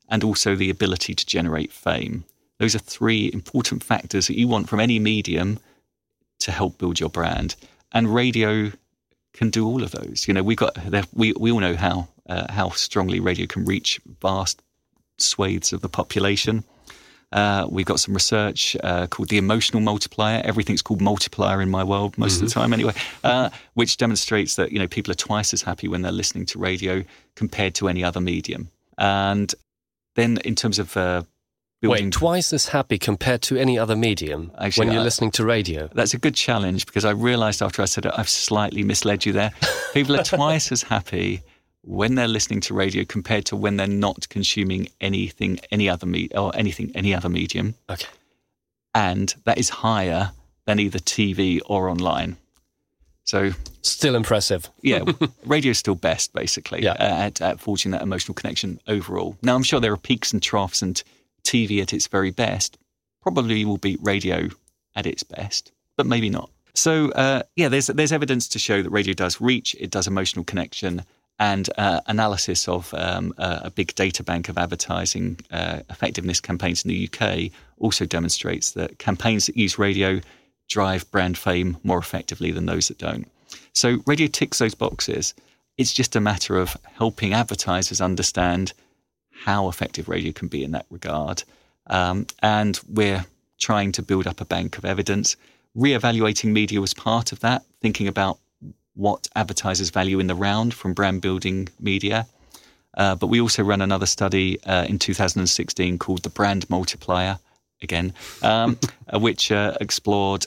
and 0.09 0.23
also 0.23 0.55
the 0.55 0.69
ability 0.69 1.15
to 1.15 1.25
generate 1.25 1.71
fame. 1.71 2.23
Those 2.59 2.75
are 2.75 2.79
three 2.79 3.31
important 3.33 3.83
factors 3.83 4.27
that 4.27 4.37
you 4.37 4.47
want 4.47 4.69
from 4.69 4.79
any 4.79 4.99
medium 4.99 5.59
to 6.39 6.51
help 6.51 6.77
build 6.77 6.99
your 6.99 7.09
brand. 7.09 7.55
And 7.93 8.13
radio 8.13 8.71
can 9.33 9.49
do 9.49 9.65
all 9.65 9.83
of 9.83 9.91
those. 9.91 10.27
You 10.27 10.33
know, 10.33 10.43
we've 10.43 10.57
got 10.57 10.77
we 11.13 11.33
we 11.33 11.51
all 11.51 11.59
know 11.59 11.75
how 11.75 12.07
uh, 12.27 12.51
how 12.51 12.69
strongly 12.69 13.19
radio 13.19 13.45
can 13.45 13.65
reach 13.65 13.99
vast 14.21 14.61
swathes 15.17 15.73
of 15.73 15.81
the 15.81 15.89
population. 15.89 16.63
Uh, 17.31 17.65
we've 17.69 17.85
got 17.85 17.99
some 17.99 18.13
research 18.13 18.75
uh, 18.83 19.07
called 19.07 19.29
the 19.29 19.37
emotional 19.37 19.81
multiplier. 19.81 20.41
Everything's 20.43 20.81
called 20.81 20.99
multiplier 20.99 21.61
in 21.61 21.69
my 21.69 21.83
world 21.83 22.17
most 22.17 22.35
mm-hmm. 22.35 22.45
of 22.45 22.49
the 22.49 22.59
mm-hmm. 22.59 22.61
time, 22.61 22.73
anyway, 22.73 22.93
uh, 23.23 23.49
which 23.73 23.95
demonstrates 23.97 24.55
that 24.55 24.71
you 24.71 24.79
know 24.79 24.87
people 24.87 25.11
are 25.11 25.15
twice 25.15 25.53
as 25.53 25.61
happy 25.61 25.87
when 25.87 26.01
they're 26.01 26.11
listening 26.11 26.45
to 26.47 26.59
radio 26.59 27.03
compared 27.35 27.73
to 27.75 27.87
any 27.87 28.03
other 28.03 28.19
medium. 28.19 28.69
And 28.97 29.53
then, 30.15 30.39
in 30.43 30.55
terms 30.55 30.77
of 30.77 30.97
uh, 30.97 31.23
building, 31.81 32.05
wait, 32.05 32.13
twice 32.13 32.53
as 32.53 32.67
happy 32.67 32.97
compared 32.97 33.41
to 33.43 33.57
any 33.57 33.77
other 33.77 33.95
medium 33.95 34.51
Actually, 34.57 34.85
when 34.87 34.93
you're 34.93 35.03
listening 35.03 35.31
to 35.31 35.45
radio. 35.45 35.89
That's 35.93 36.13
a 36.13 36.17
good 36.17 36.35
challenge 36.35 36.85
because 36.85 37.05
I 37.05 37.11
realised 37.11 37.61
after 37.61 37.81
I 37.81 37.85
said 37.85 38.05
it, 38.05 38.13
I've 38.15 38.29
slightly 38.29 38.83
misled 38.83 39.25
you 39.25 39.33
there. 39.33 39.51
People 39.93 40.15
are 40.15 40.23
twice 40.23 40.71
as 40.71 40.83
happy 40.83 41.41
when 41.83 42.15
they're 42.15 42.27
listening 42.27 42.61
to 42.61 42.73
radio 42.73 43.03
compared 43.03 43.45
to 43.45 43.55
when 43.55 43.77
they're 43.77 43.87
not 43.87 44.29
consuming 44.29 44.87
anything, 45.01 45.59
any 45.71 45.89
other 45.89 46.05
me- 46.05 46.29
or 46.35 46.55
anything, 46.55 46.91
any 46.93 47.13
other 47.13 47.29
medium. 47.29 47.75
Okay. 47.89 48.07
And 48.93 49.33
that 49.45 49.57
is 49.57 49.69
higher 49.69 50.31
than 50.65 50.79
either 50.79 50.99
TV 50.99 51.59
or 51.65 51.89
online. 51.89 52.37
So 53.23 53.51
still 53.81 54.15
impressive. 54.15 54.69
yeah, 54.81 55.03
radio 55.45 55.71
is 55.71 55.79
still 55.79 55.95
best, 55.95 56.33
basically, 56.33 56.83
yeah. 56.83 56.95
at, 56.99 57.41
at 57.41 57.59
forging 57.59 57.91
that 57.91 58.01
emotional 58.01 58.33
connection 58.33 58.79
overall. 58.87 59.37
Now, 59.41 59.55
I'm 59.55 59.63
sure 59.63 59.79
there 59.79 59.93
are 59.93 59.97
peaks 59.97 60.33
and 60.33 60.41
troughs, 60.41 60.81
and 60.81 61.01
TV 61.43 61.81
at 61.81 61.93
its 61.93 62.07
very 62.07 62.31
best 62.31 62.77
probably 63.21 63.65
will 63.65 63.77
beat 63.77 63.99
radio 64.01 64.49
at 64.95 65.05
its 65.05 65.23
best, 65.23 65.71
but 65.95 66.05
maybe 66.05 66.29
not. 66.29 66.49
So, 66.73 67.11
uh, 67.11 67.43
yeah, 67.55 67.67
there's 67.67 67.87
there's 67.87 68.11
evidence 68.11 68.47
to 68.49 68.59
show 68.59 68.81
that 68.81 68.89
radio 68.89 69.13
does 69.13 69.41
reach, 69.41 69.75
it 69.79 69.91
does 69.91 70.07
emotional 70.07 70.45
connection, 70.45 71.03
and 71.39 71.69
uh, 71.77 72.01
analysis 72.07 72.67
of 72.67 72.93
um, 72.93 73.33
a 73.37 73.71
big 73.71 73.93
data 73.95 74.23
bank 74.23 74.47
of 74.47 74.57
advertising 74.57 75.39
uh, 75.51 75.81
effectiveness 75.89 76.39
campaigns 76.39 76.85
in 76.85 76.89
the 76.89 77.09
UK 77.11 77.51
also 77.79 78.05
demonstrates 78.05 78.71
that 78.71 78.99
campaigns 78.99 79.47
that 79.47 79.57
use 79.57 79.79
radio 79.79 80.21
drive 80.69 81.09
brand 81.11 81.37
fame 81.37 81.77
more 81.83 81.97
effectively 81.97 82.51
than 82.51 82.65
those 82.65 82.87
that 82.87 82.97
don't. 82.97 83.29
So 83.73 84.01
radio 84.05 84.27
ticks 84.27 84.59
those 84.59 84.75
boxes. 84.75 85.33
It's 85.77 85.93
just 85.93 86.15
a 86.15 86.21
matter 86.21 86.57
of 86.57 86.77
helping 86.93 87.33
advertisers 87.33 88.01
understand 88.01 88.73
how 89.43 89.67
effective 89.67 90.07
radio 90.07 90.31
can 90.31 90.47
be 90.47 90.63
in 90.63 90.71
that 90.71 90.85
regard. 90.89 91.43
Um, 91.87 92.27
and 92.39 92.79
we're 92.87 93.25
trying 93.59 93.91
to 93.93 94.01
build 94.01 94.27
up 94.27 94.41
a 94.41 94.45
bank 94.45 94.77
of 94.77 94.85
evidence. 94.85 95.35
Re-evaluating 95.75 96.53
media 96.53 96.81
was 96.81 96.93
part 96.93 97.31
of 97.31 97.39
that, 97.39 97.63
thinking 97.81 98.07
about 98.07 98.39
what 98.93 99.27
advertisers 99.35 99.89
value 99.89 100.19
in 100.19 100.27
the 100.27 100.35
round 100.35 100.73
from 100.73 100.93
brand 100.93 101.21
building 101.21 101.69
media. 101.79 102.27
Uh, 102.97 103.15
but 103.15 103.27
we 103.27 103.39
also 103.39 103.63
ran 103.63 103.81
another 103.81 104.05
study 104.05 104.61
uh, 104.65 104.85
in 104.87 104.99
2016 104.99 105.97
called 105.97 106.23
the 106.23 106.29
Brand 106.29 106.69
Multiplier, 106.69 107.39
again, 107.81 108.13
um, 108.43 108.77
uh, 109.13 109.19
which 109.19 109.51
uh, 109.51 109.77
explored 109.79 110.45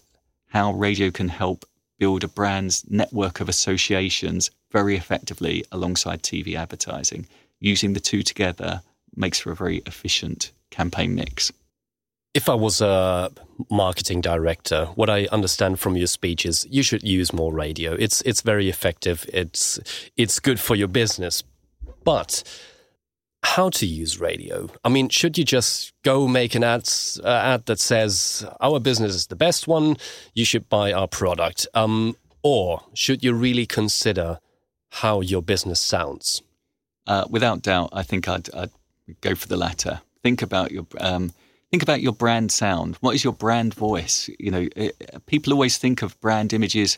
how 0.49 0.73
radio 0.73 1.11
can 1.11 1.29
help 1.29 1.65
build 1.99 2.23
a 2.23 2.29
brand's 2.29 2.85
network 2.91 3.41
of 3.41 3.49
associations 3.49 4.51
very 4.71 4.97
effectively 4.97 5.65
alongside 5.73 6.23
TV 6.23 6.55
advertising. 6.55 7.27
Using 7.61 7.93
the 7.95 8.01
two 8.01 8.23
together 8.23 8.83
makes 9.17 9.39
for 9.39 9.53
a 9.53 9.57
very 9.57 9.79
efficient 9.87 10.53
campaign 10.71 11.15
mix. 11.15 11.53
If 12.35 12.49
I 12.49 12.55
was 12.55 12.81
a 12.81 13.31
marketing 13.71 14.21
director, 14.21 14.87
what 14.97 15.09
I 15.09 15.27
understand 15.27 15.79
from 15.79 15.97
your 15.97 16.09
speech 16.09 16.45
is 16.45 16.67
you 16.69 16.83
should 16.83 17.05
use 17.05 17.33
more 17.33 17.53
radio. 17.53 17.93
It's 17.93 18.23
it's 18.23 18.43
very 18.43 18.69
effective. 18.69 19.25
It's 19.33 19.79
it's 20.17 20.41
good 20.41 20.59
for 20.59 20.75
your 20.75 20.89
business. 20.89 21.45
But 22.03 22.43
how 23.45 23.69
to 23.71 23.87
use 23.87 24.19
radio? 24.19 24.69
I 24.85 24.89
mean, 24.89 25.11
should 25.11 25.39
you 25.39 25.45
just 25.45 25.93
go 26.03 26.27
make 26.27 26.55
an 26.55 26.65
ad, 26.65 26.89
uh, 27.23 27.29
ad 27.29 27.67
that 27.67 27.79
says 27.79 28.45
our 28.61 28.81
business 28.81 29.15
is 29.15 29.27
the 29.27 29.37
best 29.37 29.69
one? 29.69 29.97
You 30.35 30.45
should 30.45 30.69
buy 30.69 30.93
our 30.93 31.07
product. 31.07 31.67
Um, 31.75 32.17
or 32.43 32.83
should 32.95 33.23
you 33.23 33.33
really 33.33 33.67
consider 33.67 34.39
how 34.91 35.21
your 35.21 35.43
business 35.43 35.81
sounds? 35.81 36.43
Uh, 37.07 37.25
without 37.29 37.63
doubt, 37.63 37.91
I 37.93 38.03
think 38.03 38.29
I'd, 38.29 38.53
I'd, 38.55 38.71
go 39.21 39.35
for 39.35 39.49
the 39.49 39.57
latter. 39.57 40.01
Think 40.23 40.41
about 40.41 40.71
your 40.73 40.87
um, 40.99 41.33
think 41.71 41.83
about 41.83 42.01
your 42.01 42.13
brand 42.13 42.51
sound. 42.51 42.97
What 43.01 43.15
is 43.15 43.23
your 43.23 43.35
brand 43.35 43.75
voice? 43.75 44.31
You 44.39 44.51
know, 44.51 44.69
it, 44.75 44.97
people 45.27 45.53
always 45.53 45.77
think 45.77 46.01
of 46.01 46.19
brand 46.21 46.53
images. 46.55 46.97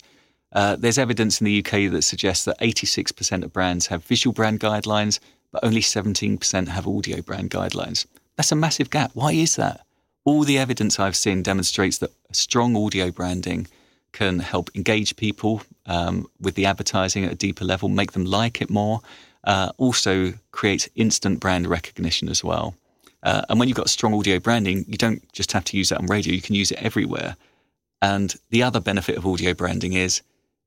Uh, 0.53 0.77
there's 0.77 0.99
evidence 0.99 1.41
in 1.41 1.47
the 1.47 1.59
UK 1.59 1.91
that 1.91 2.03
suggests 2.03 2.45
that 2.45 2.59
86% 2.61 3.43
of 3.43 3.53
brands 3.53 3.89
have 3.89 4.05
visual 4.05 4.33
brand 4.33 4.61
guidelines, 4.61 5.19
but 5.51 5.65
only 5.65 5.81
17% 5.81 6.69
have 6.69 6.87
audio 6.87 7.21
brand 7.21 7.51
guidelines. 7.51 8.07
That's 8.37 8.53
a 8.53 8.57
massive 8.57 8.91
gap. 8.91 9.11
Why 9.15 9.33
is 9.33 9.57
that? 9.57 9.81
All 10.25 10.45
the 10.45 10.59
evidence 10.59 11.01
I've 11.01 11.17
seen 11.17 11.43
demonstrates 11.43 11.99
that 11.99 12.13
strong 12.33 12.77
audio 12.77 13.11
branding 13.11 13.67
can 14.13 14.39
help 14.39 14.71
engage 14.75 15.17
people 15.17 15.63
um, 15.87 16.27
with 16.41 16.55
the 16.55 16.67
advertising 16.67 17.25
at 17.25 17.33
a 17.33 17.37
deeper 17.37 17.65
level, 17.65 17.89
make 17.89 18.13
them 18.13 18.25
like 18.25 18.61
it 18.63 18.71
more. 18.71 19.01
Uh, 19.47 19.71
also 19.79 20.35
creates 20.51 20.89
instant 20.97 21.39
brand 21.41 21.67
recognition 21.69 22.29
as 22.29 22.43
well. 22.43 22.75
Uh, 23.23 23.43
and 23.49 23.59
when 23.59 23.69
you've 23.69 23.77
got 23.77 23.89
strong 23.89 24.13
audio 24.13 24.39
branding, 24.39 24.85
you 24.89 24.97
don't 24.97 25.23
just 25.33 25.53
have 25.53 25.65
to 25.65 25.77
use 25.77 25.89
that 25.89 25.99
on 25.99 26.07
radio, 26.07 26.35
you 26.35 26.43
can 26.43 26.55
use 26.55 26.71
it 26.71 26.83
everywhere. 26.83 27.37
And 28.03 28.35
the 28.51 28.63
other 28.63 28.81
benefit 28.81 29.17
of 29.17 29.27
audio 29.27 29.55
branding 29.55 29.95
is 29.95 30.23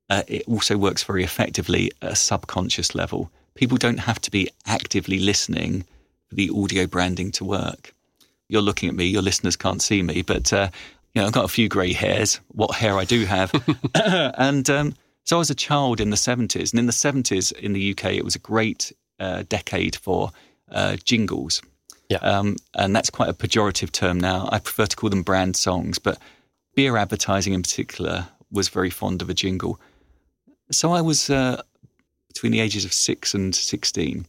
uh, 0.09 0.23
it 0.27 0.43
also 0.47 0.77
works 0.77 1.03
very 1.03 1.23
effectively 1.23 1.91
at 2.01 2.13
a 2.13 2.15
subconscious 2.15 2.95
level. 2.95 3.31
People 3.53 3.77
don't 3.77 3.99
have 3.99 4.19
to 4.21 4.31
be 4.31 4.49
actively 4.65 5.19
listening 5.19 5.85
for 6.27 6.35
the 6.35 6.49
audio 6.55 6.87
branding 6.87 7.31
to 7.33 7.45
work. 7.45 7.93
You're 8.47 8.61
looking 8.61 8.89
at 8.89 8.95
me, 8.95 9.05
your 9.05 9.21
listeners 9.21 9.55
can't 9.55 9.81
see 9.81 10.01
me, 10.01 10.21
but 10.21 10.51
uh, 10.51 10.69
you 11.13 11.21
know, 11.21 11.27
I've 11.27 11.33
got 11.33 11.45
a 11.45 11.49
few 11.49 11.69
grey 11.69 11.93
hairs, 11.93 12.39
what 12.49 12.75
hair 12.75 12.97
I 12.97 13.05
do 13.05 13.25
have. 13.25 13.51
and 13.95 14.69
um, 14.69 14.93
so 15.29 15.37
I 15.37 15.45
was 15.45 15.51
a 15.51 15.55
child 15.69 16.01
in 16.01 16.09
the 16.09 16.15
70s. 16.15 16.71
And 16.71 16.79
in 16.79 16.87
the 16.87 16.91
70s 16.91 17.51
in 17.51 17.73
the 17.73 17.91
UK, 17.91 18.13
it 18.13 18.25
was 18.25 18.33
a 18.33 18.39
great 18.39 18.91
uh, 19.19 19.43
decade 19.47 19.95
for 19.95 20.31
uh, 20.71 20.95
jingles. 21.03 21.61
Yeah. 22.09 22.17
Um, 22.17 22.55
and 22.73 22.95
that's 22.95 23.11
quite 23.11 23.29
a 23.29 23.33
pejorative 23.35 23.91
term 23.91 24.19
now. 24.19 24.49
I 24.51 24.57
prefer 24.57 24.87
to 24.87 24.95
call 24.95 25.11
them 25.11 25.21
brand 25.21 25.55
songs, 25.55 25.99
but 25.99 26.17
beer 26.73 26.97
advertising 26.97 27.53
in 27.53 27.61
particular 27.61 28.27
was 28.51 28.69
very 28.69 28.89
fond 28.89 29.21
of 29.21 29.29
a 29.29 29.35
jingle. 29.35 29.79
So 30.71 30.93
I 30.93 31.01
was 31.01 31.29
uh, 31.29 31.61
between 32.29 32.51
the 32.51 32.61
ages 32.61 32.83
of 32.83 32.91
six 32.91 33.35
and 33.35 33.53
16, 33.53 34.25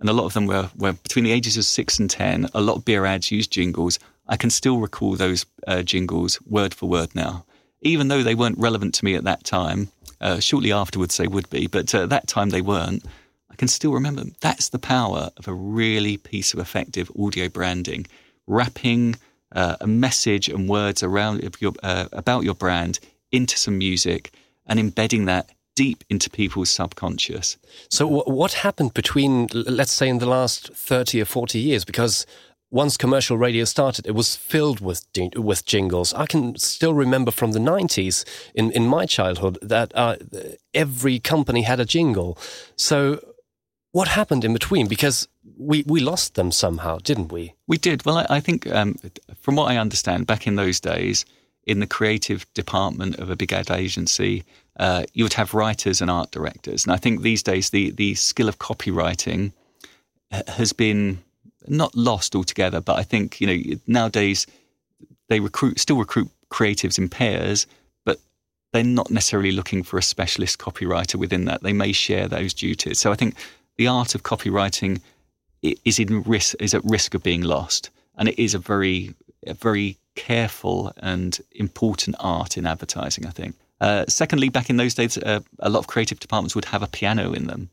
and 0.00 0.10
a 0.10 0.12
lot 0.12 0.26
of 0.26 0.34
them 0.34 0.46
were, 0.46 0.68
were 0.76 0.92
between 0.92 1.24
the 1.24 1.32
ages 1.32 1.56
of 1.56 1.64
six 1.64 1.98
and 1.98 2.10
10. 2.10 2.50
A 2.52 2.60
lot 2.60 2.76
of 2.76 2.84
beer 2.84 3.06
ads 3.06 3.30
used 3.30 3.50
jingles. 3.50 3.98
I 4.28 4.36
can 4.36 4.50
still 4.50 4.76
recall 4.76 5.16
those 5.16 5.46
uh, 5.66 5.80
jingles 5.80 6.38
word 6.42 6.74
for 6.74 6.86
word 6.86 7.14
now, 7.14 7.46
even 7.80 8.08
though 8.08 8.22
they 8.22 8.34
weren't 8.34 8.58
relevant 8.58 8.92
to 8.96 9.06
me 9.06 9.14
at 9.14 9.24
that 9.24 9.44
time. 9.44 9.88
Uh, 10.20 10.40
shortly 10.40 10.72
afterwards, 10.72 11.16
they 11.16 11.28
would 11.28 11.48
be, 11.50 11.66
but 11.66 11.94
uh, 11.94 12.04
at 12.04 12.10
that 12.10 12.26
time 12.26 12.50
they 12.50 12.62
weren't. 12.62 13.04
I 13.50 13.56
can 13.56 13.68
still 13.68 13.92
remember. 13.92 14.24
That's 14.40 14.70
the 14.70 14.78
power 14.78 15.30
of 15.36 15.46
a 15.46 15.54
really 15.54 16.16
piece 16.16 16.52
of 16.54 16.58
effective 16.58 17.10
audio 17.18 17.48
branding, 17.48 18.06
wrapping 18.46 19.16
uh, 19.52 19.76
a 19.80 19.86
message 19.86 20.48
and 20.48 20.68
words 20.68 21.02
around 21.02 21.48
your, 21.60 21.72
uh, 21.82 22.06
about 22.12 22.42
your 22.42 22.54
brand 22.54 22.98
into 23.30 23.56
some 23.56 23.78
music 23.78 24.32
and 24.66 24.80
embedding 24.80 25.26
that 25.26 25.50
deep 25.76 26.04
into 26.08 26.30
people's 26.30 26.70
subconscious. 26.70 27.56
So, 27.90 28.06
w- 28.06 28.24
what 28.24 28.54
happened 28.54 28.94
between, 28.94 29.48
let's 29.52 29.92
say, 29.92 30.08
in 30.08 30.18
the 30.18 30.26
last 30.26 30.72
30 30.74 31.20
or 31.20 31.24
40 31.24 31.58
years? 31.58 31.84
Because 31.84 32.26
once 32.74 32.96
commercial 32.96 33.38
radio 33.38 33.64
started, 33.64 34.04
it 34.04 34.16
was 34.16 34.34
filled 34.34 34.80
with 34.80 35.06
with 35.36 35.64
jingles. 35.64 36.12
I 36.12 36.26
can 36.26 36.58
still 36.58 36.92
remember 36.92 37.30
from 37.30 37.52
the 37.52 37.60
90s 37.60 38.24
in, 38.52 38.72
in 38.72 38.88
my 38.88 39.06
childhood 39.06 39.58
that 39.62 39.92
uh, 39.94 40.16
every 40.74 41.20
company 41.20 41.62
had 41.62 41.78
a 41.78 41.84
jingle. 41.84 42.36
So, 42.74 43.20
what 43.92 44.08
happened 44.08 44.44
in 44.44 44.52
between? 44.52 44.88
Because 44.88 45.28
we, 45.56 45.84
we 45.86 46.00
lost 46.00 46.34
them 46.34 46.50
somehow, 46.50 46.98
didn't 46.98 47.30
we? 47.30 47.54
We 47.68 47.78
did. 47.78 48.04
Well, 48.04 48.18
I, 48.18 48.26
I 48.28 48.40
think, 48.40 48.66
um, 48.66 48.96
from 49.40 49.54
what 49.54 49.70
I 49.70 49.76
understand, 49.76 50.26
back 50.26 50.48
in 50.48 50.56
those 50.56 50.80
days, 50.80 51.24
in 51.62 51.78
the 51.78 51.86
creative 51.86 52.44
department 52.54 53.20
of 53.20 53.30
a 53.30 53.36
big 53.36 53.52
ad 53.52 53.70
agency, 53.70 54.42
uh, 54.80 55.04
you 55.12 55.24
would 55.24 55.34
have 55.34 55.54
writers 55.54 56.00
and 56.00 56.10
art 56.10 56.32
directors. 56.32 56.84
And 56.84 56.92
I 56.92 56.96
think 56.96 57.22
these 57.22 57.44
days 57.44 57.70
the, 57.70 57.92
the 57.92 58.16
skill 58.16 58.48
of 58.48 58.58
copywriting 58.58 59.52
has 60.48 60.72
been 60.72 61.23
not 61.68 61.94
lost 61.94 62.34
altogether, 62.34 62.80
but 62.80 62.98
I 62.98 63.02
think, 63.02 63.40
you 63.40 63.46
know, 63.46 63.80
nowadays 63.86 64.46
they 65.28 65.40
recruit, 65.40 65.80
still 65.80 65.96
recruit 65.96 66.30
creatives 66.50 66.98
in 66.98 67.08
pairs, 67.08 67.66
but 68.04 68.18
they're 68.72 68.84
not 68.84 69.10
necessarily 69.10 69.52
looking 69.52 69.82
for 69.82 69.98
a 69.98 70.02
specialist 70.02 70.58
copywriter 70.58 71.16
within 71.16 71.44
that. 71.46 71.62
They 71.62 71.72
may 71.72 71.92
share 71.92 72.28
those 72.28 72.54
duties. 72.54 72.98
So 73.00 73.12
I 73.12 73.14
think 73.14 73.34
the 73.76 73.86
art 73.86 74.14
of 74.14 74.22
copywriting 74.22 75.00
is 75.62 75.98
in 75.98 76.22
risk, 76.22 76.54
is 76.60 76.74
at 76.74 76.84
risk 76.84 77.14
of 77.14 77.22
being 77.22 77.42
lost. 77.42 77.90
And 78.16 78.28
it 78.28 78.38
is 78.38 78.54
a 78.54 78.58
very, 78.58 79.14
a 79.46 79.54
very 79.54 79.96
careful 80.14 80.92
and 80.98 81.38
important 81.52 82.16
art 82.20 82.56
in 82.56 82.66
advertising, 82.66 83.26
I 83.26 83.30
think. 83.30 83.56
Uh, 83.80 84.04
secondly, 84.08 84.48
back 84.48 84.70
in 84.70 84.76
those 84.76 84.94
days, 84.94 85.18
uh, 85.18 85.40
a 85.58 85.68
lot 85.68 85.80
of 85.80 85.86
creative 85.86 86.20
departments 86.20 86.54
would 86.54 86.66
have 86.66 86.82
a 86.82 86.86
piano 86.86 87.32
in 87.32 87.46
them 87.46 87.70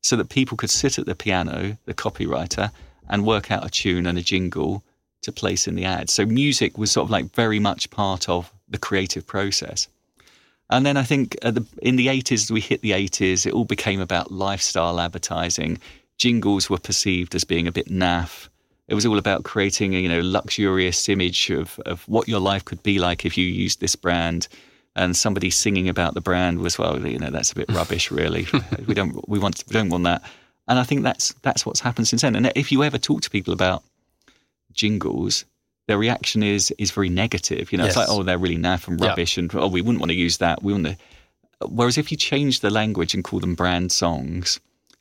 so 0.00 0.16
that 0.16 0.28
people 0.28 0.56
could 0.56 0.70
sit 0.70 0.98
at 0.98 1.06
the 1.06 1.14
piano, 1.14 1.76
the 1.84 1.94
copywriter, 1.94 2.70
and 3.08 3.26
work 3.26 3.50
out 3.50 3.64
a 3.64 3.70
tune 3.70 4.06
and 4.06 4.18
a 4.18 4.22
jingle 4.22 4.82
to 5.22 5.32
place 5.32 5.68
in 5.68 5.74
the 5.74 5.84
ad. 5.84 6.10
So 6.10 6.26
music 6.26 6.76
was 6.78 6.90
sort 6.90 7.04
of 7.04 7.10
like 7.10 7.34
very 7.34 7.58
much 7.58 7.90
part 7.90 8.28
of 8.28 8.52
the 8.68 8.78
creative 8.78 9.26
process. 9.26 9.88
And 10.70 10.86
then 10.86 10.96
I 10.96 11.02
think 11.02 11.38
the, 11.42 11.64
in 11.82 11.96
the 11.96 12.06
80s, 12.06 12.50
we 12.50 12.60
hit 12.60 12.80
the 12.80 12.92
80s, 12.92 13.46
it 13.46 13.52
all 13.52 13.64
became 13.64 14.00
about 14.00 14.32
lifestyle 14.32 14.98
advertising. 15.00 15.78
Jingles 16.18 16.70
were 16.70 16.78
perceived 16.78 17.34
as 17.34 17.44
being 17.44 17.66
a 17.66 17.72
bit 17.72 17.88
naff. 17.88 18.48
It 18.88 18.94
was 18.94 19.06
all 19.06 19.18
about 19.18 19.44
creating 19.44 19.94
a 19.94 19.98
you 19.98 20.08
know 20.08 20.20
luxurious 20.22 21.08
image 21.08 21.50
of, 21.50 21.78
of 21.86 22.02
what 22.08 22.28
your 22.28 22.40
life 22.40 22.64
could 22.64 22.82
be 22.82 22.98
like 22.98 23.24
if 23.24 23.38
you 23.38 23.46
used 23.46 23.80
this 23.80 23.96
brand 23.96 24.48
and 24.94 25.16
somebody 25.16 25.50
singing 25.50 25.88
about 25.88 26.14
the 26.14 26.20
brand 26.20 26.58
was 26.58 26.78
well, 26.78 27.04
you 27.06 27.18
know, 27.18 27.30
that's 27.30 27.52
a 27.52 27.54
bit 27.54 27.70
rubbish, 27.70 28.10
really. 28.10 28.46
we 28.86 28.94
don't 28.94 29.26
we 29.28 29.38
want 29.38 29.64
we 29.68 29.72
don't 29.72 29.88
want 29.88 30.04
that. 30.04 30.22
And 30.72 30.78
I 30.78 30.84
think 30.84 31.02
that's 31.02 31.34
that's 31.42 31.66
what's 31.66 31.80
happened 31.80 32.08
since 32.08 32.22
then. 32.22 32.34
And 32.34 32.50
if 32.56 32.72
you 32.72 32.82
ever 32.82 32.96
talk 32.96 33.20
to 33.20 33.28
people 33.28 33.52
about 33.52 33.82
jingles, 34.72 35.44
their 35.86 35.98
reaction 35.98 36.42
is 36.42 36.70
is 36.78 36.90
very 36.90 37.10
negative. 37.10 37.72
You 37.72 37.76
know, 37.76 37.84
yes. 37.84 37.90
it's 37.90 37.98
like, 37.98 38.08
oh, 38.08 38.22
they're 38.22 38.38
really 38.38 38.56
naff 38.56 38.88
and 38.88 38.98
rubbish, 38.98 39.36
yeah. 39.36 39.42
and 39.42 39.54
oh, 39.54 39.68
we 39.68 39.82
wouldn't 39.82 40.00
want 40.00 40.12
to 40.12 40.16
use 40.16 40.38
that. 40.38 40.62
We 40.62 40.72
want 40.72 40.86
to. 40.86 40.96
Whereas 41.68 41.98
if 41.98 42.10
you 42.10 42.16
change 42.16 42.60
the 42.60 42.70
language 42.70 43.12
and 43.12 43.22
call 43.22 43.38
them 43.38 43.54
brand 43.54 43.92
songs, 43.92 44.60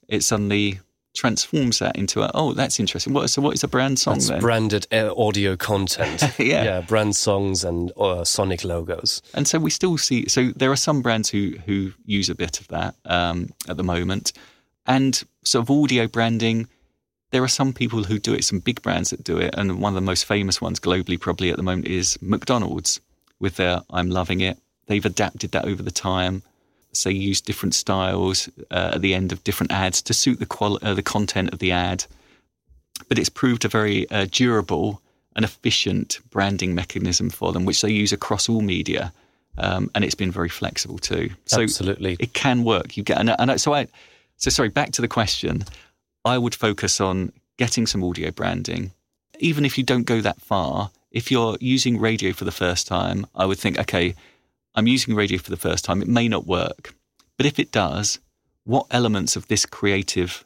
it 0.09 0.25
suddenly 0.25 0.81
transforms 1.13 1.79
that 1.79 1.95
into 1.97 2.21
a 2.21 2.31
oh 2.33 2.53
that's 2.53 2.79
interesting 2.79 3.13
what 3.13 3.29
so 3.29 3.41
what 3.41 3.53
is 3.53 3.65
a 3.65 3.67
brand 3.67 3.99
song 3.99 4.13
that's 4.13 4.29
then? 4.29 4.39
branded 4.39 4.87
uh, 4.93 5.13
audio 5.17 5.57
content 5.57 6.23
yeah 6.39 6.63
yeah 6.63 6.79
brand 6.79 7.13
songs 7.13 7.65
and 7.65 7.91
uh, 7.97 8.23
sonic 8.23 8.63
logos 8.63 9.21
and 9.33 9.45
so 9.45 9.59
we 9.59 9.69
still 9.69 9.97
see 9.97 10.25
so 10.29 10.51
there 10.55 10.71
are 10.71 10.77
some 10.77 11.01
brands 11.01 11.29
who 11.29 11.55
who 11.65 11.91
use 12.05 12.29
a 12.29 12.35
bit 12.35 12.61
of 12.61 12.67
that 12.69 12.95
um, 13.03 13.49
at 13.67 13.75
the 13.75 13.83
moment 13.83 14.31
and 14.85 15.23
sort 15.43 15.63
of 15.63 15.71
audio 15.71 16.07
branding 16.07 16.67
there 17.31 17.43
are 17.43 17.47
some 17.47 17.71
people 17.71 18.03
who 18.03 18.19
do 18.19 18.33
it 18.33 18.43
some 18.43 18.59
big 18.59 18.81
brands 18.81 19.09
that 19.09 19.23
do 19.23 19.37
it 19.37 19.53
and 19.57 19.81
one 19.81 19.91
of 19.91 19.95
the 19.95 20.01
most 20.01 20.25
famous 20.25 20.61
ones 20.61 20.79
globally 20.79 21.19
probably 21.19 21.49
at 21.49 21.57
the 21.57 21.63
moment 21.63 21.87
is 21.87 22.17
mcdonald's 22.21 22.99
with 23.39 23.55
their 23.55 23.81
i'm 23.91 24.09
loving 24.09 24.41
it 24.41 24.57
they've 24.87 25.05
adapted 25.05 25.51
that 25.51 25.65
over 25.65 25.81
the 25.81 25.91
time 25.91 26.43
say 26.93 27.11
use 27.11 27.41
different 27.41 27.73
styles 27.73 28.49
uh, 28.71 28.91
at 28.93 29.01
the 29.01 29.13
end 29.13 29.31
of 29.31 29.43
different 29.43 29.71
ads 29.71 30.01
to 30.03 30.13
suit 30.13 30.39
the 30.39 30.45
qual- 30.45 30.79
uh, 30.81 30.93
the 30.93 31.01
content 31.01 31.51
of 31.53 31.59
the 31.59 31.71
ad. 31.71 32.05
But 33.07 33.17
it's 33.17 33.29
proved 33.29 33.65
a 33.65 33.67
very 33.67 34.09
uh, 34.09 34.27
durable 34.29 35.01
and 35.35 35.45
efficient 35.45 36.19
branding 36.29 36.75
mechanism 36.75 37.29
for 37.29 37.53
them, 37.53 37.65
which 37.65 37.81
they 37.81 37.91
use 37.91 38.11
across 38.11 38.49
all 38.49 38.61
media, 38.61 39.13
um, 39.57 39.89
and 39.95 40.03
it's 40.03 40.15
been 40.15 40.31
very 40.31 40.49
flexible 40.49 40.97
too. 40.97 41.29
So 41.45 41.61
Absolutely, 41.61 42.17
it 42.19 42.33
can 42.33 42.63
work. 42.63 42.97
You 42.97 43.03
get 43.03 43.17
and, 43.17 43.33
and 43.39 43.59
so 43.59 43.73
I 43.73 43.87
so 44.41 44.49
sorry. 44.49 44.69
Back 44.69 44.91
to 44.93 45.01
the 45.01 45.07
question. 45.07 45.63
I 46.25 46.37
would 46.37 46.55
focus 46.55 46.99
on 46.99 47.31
getting 47.57 47.85
some 47.85 48.03
audio 48.03 48.31
branding, 48.31 48.91
even 49.39 49.65
if 49.65 49.77
you 49.77 49.83
don't 49.83 50.03
go 50.03 50.19
that 50.21 50.41
far. 50.41 50.89
If 51.11 51.31
you're 51.31 51.57
using 51.59 51.99
radio 51.99 52.33
for 52.33 52.45
the 52.45 52.51
first 52.51 52.87
time, 52.87 53.27
I 53.35 53.45
would 53.45 53.59
think, 53.59 53.77
okay, 53.77 54.15
I'm 54.73 54.87
using 54.87 55.13
radio 55.13 55.37
for 55.37 55.51
the 55.51 55.57
first 55.57 55.85
time. 55.85 56.01
It 56.01 56.07
may 56.07 56.27
not 56.27 56.47
work. 56.47 56.95
But 57.37 57.45
if 57.45 57.59
it 57.59 57.71
does, 57.71 58.19
what 58.63 58.87
elements 58.89 59.35
of 59.35 59.47
this 59.47 59.65
creative 59.65 60.43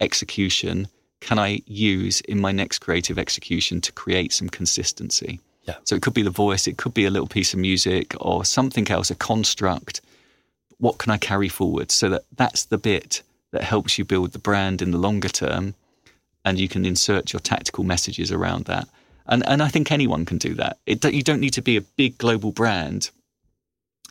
execution 0.00 0.88
can 1.20 1.38
I 1.38 1.62
use 1.66 2.20
in 2.22 2.40
my 2.40 2.52
next 2.52 2.80
creative 2.80 3.18
execution 3.18 3.80
to 3.82 3.92
create 3.92 4.32
some 4.32 4.48
consistency? 4.48 5.40
Yeah. 5.64 5.76
So 5.84 5.94
it 5.94 6.02
could 6.02 6.14
be 6.14 6.22
the 6.22 6.30
voice, 6.30 6.66
it 6.66 6.76
could 6.76 6.94
be 6.94 7.06
a 7.06 7.10
little 7.10 7.28
piece 7.28 7.54
of 7.54 7.60
music 7.60 8.14
or 8.20 8.44
something 8.44 8.90
else, 8.90 9.10
a 9.10 9.14
construct. 9.14 10.00
What 10.78 10.98
can 10.98 11.12
I 11.12 11.16
carry 11.18 11.48
forward 11.48 11.90
so 11.90 12.08
that 12.10 12.24
that's 12.36 12.66
the 12.66 12.78
bit 12.78 13.22
that 13.52 13.62
helps 13.62 13.98
you 13.98 14.04
build 14.04 14.32
the 14.32 14.38
brand 14.38 14.82
in 14.82 14.90
the 14.90 14.98
longer 14.98 15.28
term 15.28 15.74
and 16.44 16.58
you 16.58 16.68
can 16.68 16.84
insert 16.84 17.32
your 17.32 17.40
tactical 17.40 17.84
messages 17.84 18.30
around 18.32 18.64
that. 18.66 18.88
And, 19.26 19.46
and 19.46 19.62
I 19.62 19.68
think 19.68 19.92
anyone 19.92 20.24
can 20.24 20.38
do 20.38 20.54
that. 20.54 20.78
It, 20.86 21.04
you 21.04 21.22
don't 21.22 21.40
need 21.40 21.52
to 21.54 21.62
be 21.62 21.76
a 21.76 21.82
big 21.82 22.16
global 22.18 22.52
brand 22.52 23.10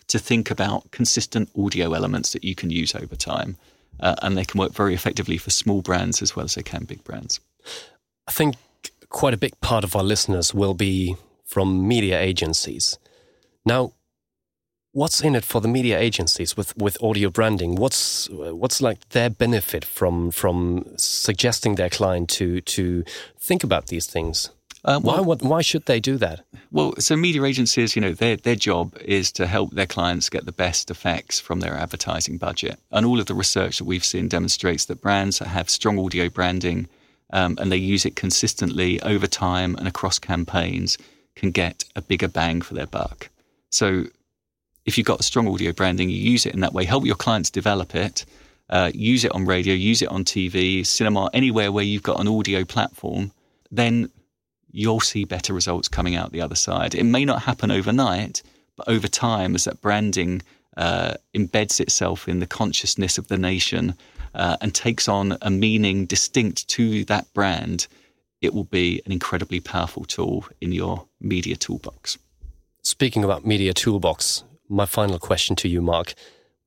to 0.08 0.20
think 0.20 0.52
about 0.52 0.92
consistent 0.92 1.50
audio 1.58 1.94
elements 1.94 2.34
that 2.34 2.44
you 2.44 2.56
can 2.56 2.70
use 2.70 2.96
over 2.96 3.16
time. 3.16 3.58
Uh, 4.00 4.16
and 4.22 4.38
they 4.38 4.46
can 4.46 4.60
work 4.60 4.74
very 4.74 4.94
effectively 4.94 5.38
for 5.38 5.50
small 5.50 5.82
brands 5.82 6.22
as 6.22 6.36
well 6.36 6.46
as 6.46 6.56
they 6.56 6.62
can 6.62 6.86
big 6.86 7.04
brands. 7.04 7.40
I 8.28 8.32
think 8.32 8.56
quite 9.10 9.34
a 9.34 9.38
big 9.38 9.60
part 9.60 9.84
of 9.84 9.96
our 9.96 10.04
listeners 10.04 10.54
will 10.54 10.76
be 10.76 11.16
from 11.46 11.88
media 11.88 12.20
agencies. 12.20 13.00
Now, 13.66 13.94
what's 14.98 15.22
in 15.22 15.36
it 15.36 15.46
for 15.46 15.62
the 15.62 15.68
media 15.68 16.00
agencies 16.00 16.58
with, 16.58 16.76
with 16.76 17.02
audio 17.04 17.30
branding? 17.30 17.76
What's 17.76 18.28
what's 18.32 18.82
like 18.82 19.10
their 19.10 19.30
benefit 19.30 19.86
from 19.86 20.32
from 20.32 20.86
suggesting 20.98 21.76
their 21.76 21.90
client 21.90 22.30
to 22.38 22.62
to 22.62 23.04
think 23.40 23.64
about 23.64 23.88
these 23.88 24.08
things? 24.08 24.50
Well, 24.84 25.02
why, 25.02 25.36
why 25.42 25.62
should 25.62 25.86
they 25.86 26.00
do 26.00 26.18
that? 26.18 26.46
Well, 26.72 26.94
so 26.98 27.18
media 27.18 27.44
agencies, 27.44 27.94
you 27.94 28.02
know, 28.02 28.14
their, 28.14 28.38
their 28.38 28.56
job 28.56 28.96
is 29.04 29.34
to 29.34 29.46
help 29.46 29.74
their 29.74 29.86
clients 29.86 30.30
get 30.30 30.46
the 30.46 30.54
best 30.54 30.90
effects 30.90 31.42
from 31.42 31.60
their 31.60 31.74
advertising 31.74 32.38
budget. 32.38 32.80
And 32.90 33.06
all 33.06 33.20
of 33.20 33.26
the 33.26 33.34
research 33.34 33.80
that 33.80 33.84
we've 33.84 34.06
seen 34.06 34.30
demonstrates 34.30 34.86
that 34.86 35.02
brands 35.02 35.40
that 35.40 35.50
have 35.50 35.70
strong 35.70 36.00
audio 36.00 36.30
branding 36.30 36.88
um, 37.34 37.58
and 37.60 37.70
they 37.70 37.78
use 37.78 38.06
it 38.06 38.16
consistently 38.16 39.02
over 39.02 39.28
time 39.28 39.76
and 39.76 39.90
across 39.90 40.20
campaigns 40.20 40.98
can 41.36 41.52
get 41.52 41.84
a 41.98 42.02
bigger 42.02 42.30
bang 42.30 42.62
for 42.62 42.74
their 42.74 42.88
buck. 42.88 43.30
So 43.70 44.06
if 44.88 44.98
you've 44.98 45.06
got 45.06 45.24
strong 45.24 45.48
audio 45.50 45.74
branding, 45.74 46.10
you 46.10 46.18
use 46.18 46.46
it 46.46 46.54
in 46.54 46.62
that 46.62 46.74
way, 46.74 46.86
help 46.86 47.06
your 47.06 47.16
clients 47.16 47.52
develop 47.52 47.94
it, 47.94 48.26
uh, 48.70 48.90
use 48.96 49.26
it 49.26 49.32
on 49.34 49.46
radio, 49.46 49.74
use 49.74 50.02
it 50.02 50.08
on 50.08 50.24
TV, 50.24 50.86
cinema, 50.86 51.30
anywhere 51.34 51.72
where 51.72 51.84
you've 51.84 52.04
got 52.04 52.22
an 52.22 52.28
audio 52.28 52.64
platform, 52.64 53.32
then 53.70 54.10
you'll 54.72 55.02
see 55.02 55.26
better 55.26 55.54
results 55.54 55.90
coming 55.90 56.16
out 56.16 56.32
the 56.32 56.42
other 56.42 56.56
side. 56.56 56.96
It 56.96 57.04
may 57.04 57.26
not 57.26 57.44
happen 57.44 57.70
overnight, 57.70 58.42
but 58.78 58.88
over 58.88 59.10
time, 59.10 59.56
as 59.56 59.66
that 59.66 59.82
branding 59.82 60.42
uh, 60.78 61.16
embeds 61.36 61.82
itself 61.82 62.30
in 62.30 62.40
the 62.40 62.48
consciousness 62.48 63.18
of 63.18 63.28
the 63.28 63.38
nation 63.38 63.94
uh, 64.34 64.56
and 64.62 64.74
takes 64.74 65.10
on 65.10 65.38
a 65.42 65.50
meaning 65.50 66.06
distinct 66.06 66.66
to 66.70 67.04
that 67.06 67.32
brand, 67.34 67.88
it 68.42 68.54
will 68.54 68.66
be 68.66 69.02
an 69.06 69.12
incredibly 69.12 69.60
powerful 69.60 70.06
tool 70.06 70.46
in 70.62 70.72
your 70.72 71.06
media 71.20 71.58
toolbox. 71.58 72.18
Speaking 72.84 73.26
about 73.26 73.46
media 73.46 73.74
toolbox, 73.74 74.44
my 74.70 74.86
final 74.86 75.20
question 75.20 75.56
to 75.58 75.68
you, 75.68 75.82
Mark. 75.82 76.14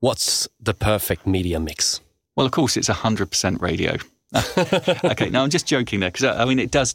What's 0.01 0.49
the 0.59 0.75
perfect 0.75 1.27
media 1.27 1.61
mix? 1.61 2.01
Well, 2.37 2.47
of 2.47 2.53
course, 2.53 2.77
it's 2.77 2.89
100% 2.89 3.61
radio. 3.61 3.97
okay, 5.11 5.29
now 5.29 5.43
I'm 5.43 5.51
just 5.51 5.67
joking 5.67 6.01
there 6.01 6.11
because 6.11 6.25
I 6.25 6.45
mean, 6.45 6.59
it 6.59 6.71
does 6.71 6.95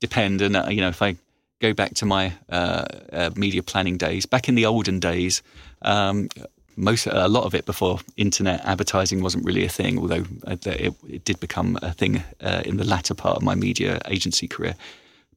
depend. 0.00 0.40
And, 0.40 0.56
uh, 0.56 0.68
you 0.70 0.80
know, 0.80 0.88
if 0.88 1.02
I 1.02 1.16
go 1.60 1.72
back 1.72 1.94
to 1.94 2.06
my 2.06 2.32
uh, 2.48 2.84
uh, 3.12 3.30
media 3.36 3.62
planning 3.62 3.96
days, 3.96 4.26
back 4.26 4.48
in 4.48 4.54
the 4.54 4.66
olden 4.66 5.00
days, 5.00 5.42
um, 5.82 6.28
most 6.76 7.06
a 7.06 7.28
lot 7.28 7.44
of 7.44 7.54
it 7.54 7.64
before 7.64 7.98
internet 8.16 8.64
advertising 8.64 9.22
wasn't 9.22 9.44
really 9.44 9.64
a 9.64 9.68
thing, 9.68 9.98
although 9.98 10.24
uh, 10.46 10.56
it, 10.64 10.94
it 11.08 11.24
did 11.24 11.40
become 11.40 11.78
a 11.82 11.92
thing 11.92 12.22
uh, 12.40 12.62
in 12.64 12.76
the 12.76 12.84
latter 12.84 13.14
part 13.14 13.36
of 13.36 13.42
my 13.42 13.54
media 13.54 14.00
agency 14.06 14.46
career. 14.46 14.76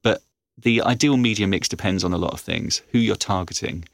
But 0.03 0.21
the 0.57 0.81
ideal 0.81 1.15
media 1.15 1.47
mix 1.47 1.69
depends 1.69 2.03
on 2.03 2.13
a 2.13 2.17
lot 2.17 2.33
of 2.33 2.41
things: 2.41 2.81
who 2.91 2.99
you're 2.99 3.15
targeting, 3.15 3.85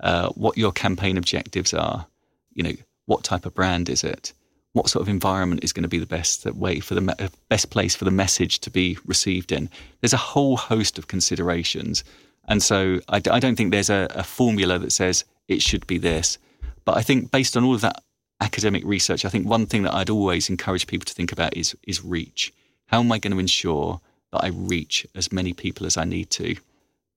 uh, 0.00 0.28
what 0.30 0.58
your 0.58 0.72
campaign 0.72 1.16
objectives 1.16 1.72
are, 1.74 2.06
you 2.54 2.62
know, 2.62 2.72
what 3.06 3.24
type 3.24 3.46
of 3.46 3.54
brand 3.54 3.88
is 3.88 4.04
it, 4.04 4.32
what 4.72 4.88
sort 4.88 5.02
of 5.02 5.08
environment 5.08 5.62
is 5.64 5.72
going 5.72 5.82
to 5.82 5.88
be 5.88 5.98
the 5.98 6.06
best 6.06 6.46
way 6.46 6.80
for 6.80 6.94
the 6.94 7.00
me- 7.00 7.14
best 7.48 7.70
place 7.70 7.94
for 7.94 8.04
the 8.04 8.10
message 8.10 8.58
to 8.60 8.70
be 8.70 8.98
received 9.04 9.52
in. 9.52 9.68
There's 10.00 10.12
a 10.12 10.18
whole 10.18 10.56
host 10.56 10.98
of 10.98 11.08
considerations, 11.08 12.04
and 12.48 12.62
so 12.62 13.00
I, 13.08 13.18
d- 13.20 13.30
I 13.30 13.38
don't 13.38 13.56
think 13.56 13.70
there's 13.70 13.90
a, 13.90 14.08
a 14.10 14.24
formula 14.24 14.78
that 14.78 14.92
says 14.92 15.24
it 15.48 15.62
should 15.62 15.86
be 15.86 15.98
this. 15.98 16.38
But 16.84 16.96
I 16.96 17.02
think 17.02 17.30
based 17.30 17.56
on 17.56 17.64
all 17.64 17.74
of 17.74 17.80
that 17.82 18.02
academic 18.40 18.82
research, 18.84 19.24
I 19.24 19.28
think 19.28 19.46
one 19.46 19.66
thing 19.66 19.82
that 19.84 19.94
I'd 19.94 20.10
always 20.10 20.48
encourage 20.48 20.86
people 20.86 21.04
to 21.04 21.14
think 21.14 21.32
about 21.32 21.56
is 21.56 21.76
is 21.84 22.04
reach. 22.04 22.52
How 22.86 23.00
am 23.00 23.12
I 23.12 23.18
going 23.18 23.32
to 23.32 23.38
ensure 23.38 24.00
that 24.32 24.44
I 24.44 24.48
reach 24.48 25.06
as 25.14 25.32
many 25.32 25.52
people 25.52 25.86
as 25.86 25.96
I 25.96 26.04
need 26.04 26.30
to? 26.30 26.56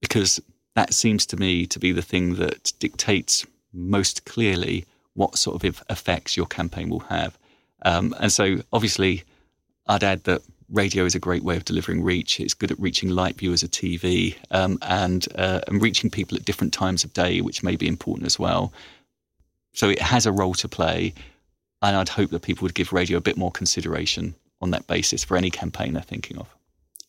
Because 0.00 0.40
that 0.76 0.92
seems 0.92 1.24
to 1.26 1.36
me 1.36 1.66
to 1.66 1.78
be 1.78 1.90
the 1.90 2.02
thing 2.02 2.34
that 2.34 2.72
dictates 2.78 3.46
most 3.72 4.26
clearly 4.26 4.84
what 5.14 5.38
sort 5.38 5.64
of 5.64 5.82
effects 5.88 6.36
your 6.36 6.46
campaign 6.46 6.90
will 6.90 7.00
have. 7.00 7.36
Um, 7.84 8.14
and 8.20 8.30
so, 8.30 8.58
obviously, 8.72 9.24
I'd 9.86 10.04
add 10.04 10.24
that 10.24 10.42
radio 10.68 11.04
is 11.04 11.14
a 11.14 11.18
great 11.18 11.42
way 11.42 11.56
of 11.56 11.64
delivering 11.64 12.02
reach. 12.02 12.40
It's 12.40 12.52
good 12.52 12.70
at 12.70 12.78
reaching 12.78 13.08
light 13.08 13.38
viewers 13.38 13.62
of 13.62 13.70
TV 13.70 14.36
um, 14.50 14.78
and 14.82 15.26
uh, 15.34 15.60
and 15.66 15.80
reaching 15.80 16.10
people 16.10 16.36
at 16.36 16.44
different 16.44 16.74
times 16.74 17.04
of 17.04 17.12
day, 17.14 17.40
which 17.40 17.62
may 17.62 17.76
be 17.76 17.88
important 17.88 18.26
as 18.26 18.38
well. 18.38 18.72
So 19.72 19.88
it 19.88 20.02
has 20.02 20.26
a 20.26 20.32
role 20.32 20.54
to 20.54 20.68
play, 20.68 21.14
and 21.80 21.96
I'd 21.96 22.10
hope 22.10 22.30
that 22.30 22.42
people 22.42 22.64
would 22.64 22.74
give 22.74 22.92
radio 22.92 23.16
a 23.16 23.22
bit 23.22 23.38
more 23.38 23.50
consideration 23.50 24.34
on 24.60 24.70
that 24.72 24.86
basis 24.86 25.24
for 25.24 25.36
any 25.38 25.50
campaign 25.50 25.94
they're 25.94 26.02
thinking 26.02 26.38
of. 26.38 26.55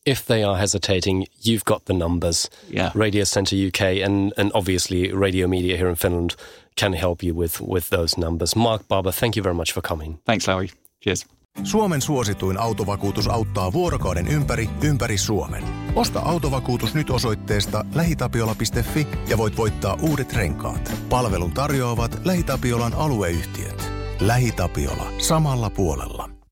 If 0.07 0.25
they 0.25 0.41
are 0.43 0.57
hesitating, 0.57 1.27
you've 1.41 1.65
got 1.65 1.85
the 1.85 1.93
numbers. 1.93 2.49
Yeah. 2.69 2.91
Radio 2.95 3.25
Centre 3.25 3.57
UK 3.67 3.81
and, 3.81 4.31
and 4.37 4.51
obviously 4.53 5.11
Radio 5.11 5.47
Media 5.47 5.75
here 5.75 5.89
in 5.89 5.95
Finland 5.95 6.29
can 6.77 6.93
help 6.93 7.21
you 7.23 7.35
with, 7.35 7.59
with 7.59 7.89
those 7.89 8.17
numbers. 8.17 8.55
Mark 8.55 8.87
Barber, 8.87 9.11
thank 9.11 9.35
you 9.35 9.43
very 9.43 9.55
much 9.55 9.73
for 9.73 9.81
coming. 9.81 10.17
Thanks, 10.25 10.47
Larry. 10.47 10.69
Cheers. 11.03 11.25
Suomen 11.63 12.01
suosituin 12.01 12.57
autovakuutus 12.57 13.27
auttaa 13.27 13.73
vuorokauden 13.73 14.27
ympäri, 14.27 14.69
ympäri 14.83 15.17
Suomen. 15.17 15.63
Osta 15.95 16.19
autovakuutus 16.19 16.93
nyt 16.93 17.09
osoitteesta 17.09 17.85
lähitapiola.fi 17.95 19.07
ja 19.27 19.37
voit 19.37 19.57
voittaa 19.57 19.97
uudet 20.01 20.33
renkaat. 20.33 20.91
Palvelun 21.09 21.51
tarjoavat 21.51 22.21
LähiTapiolan 22.25 22.93
alueyhtiöt. 22.93 23.91
LähiTapiola. 24.19 25.11
Samalla 25.17 25.69
puolella. 25.69 26.36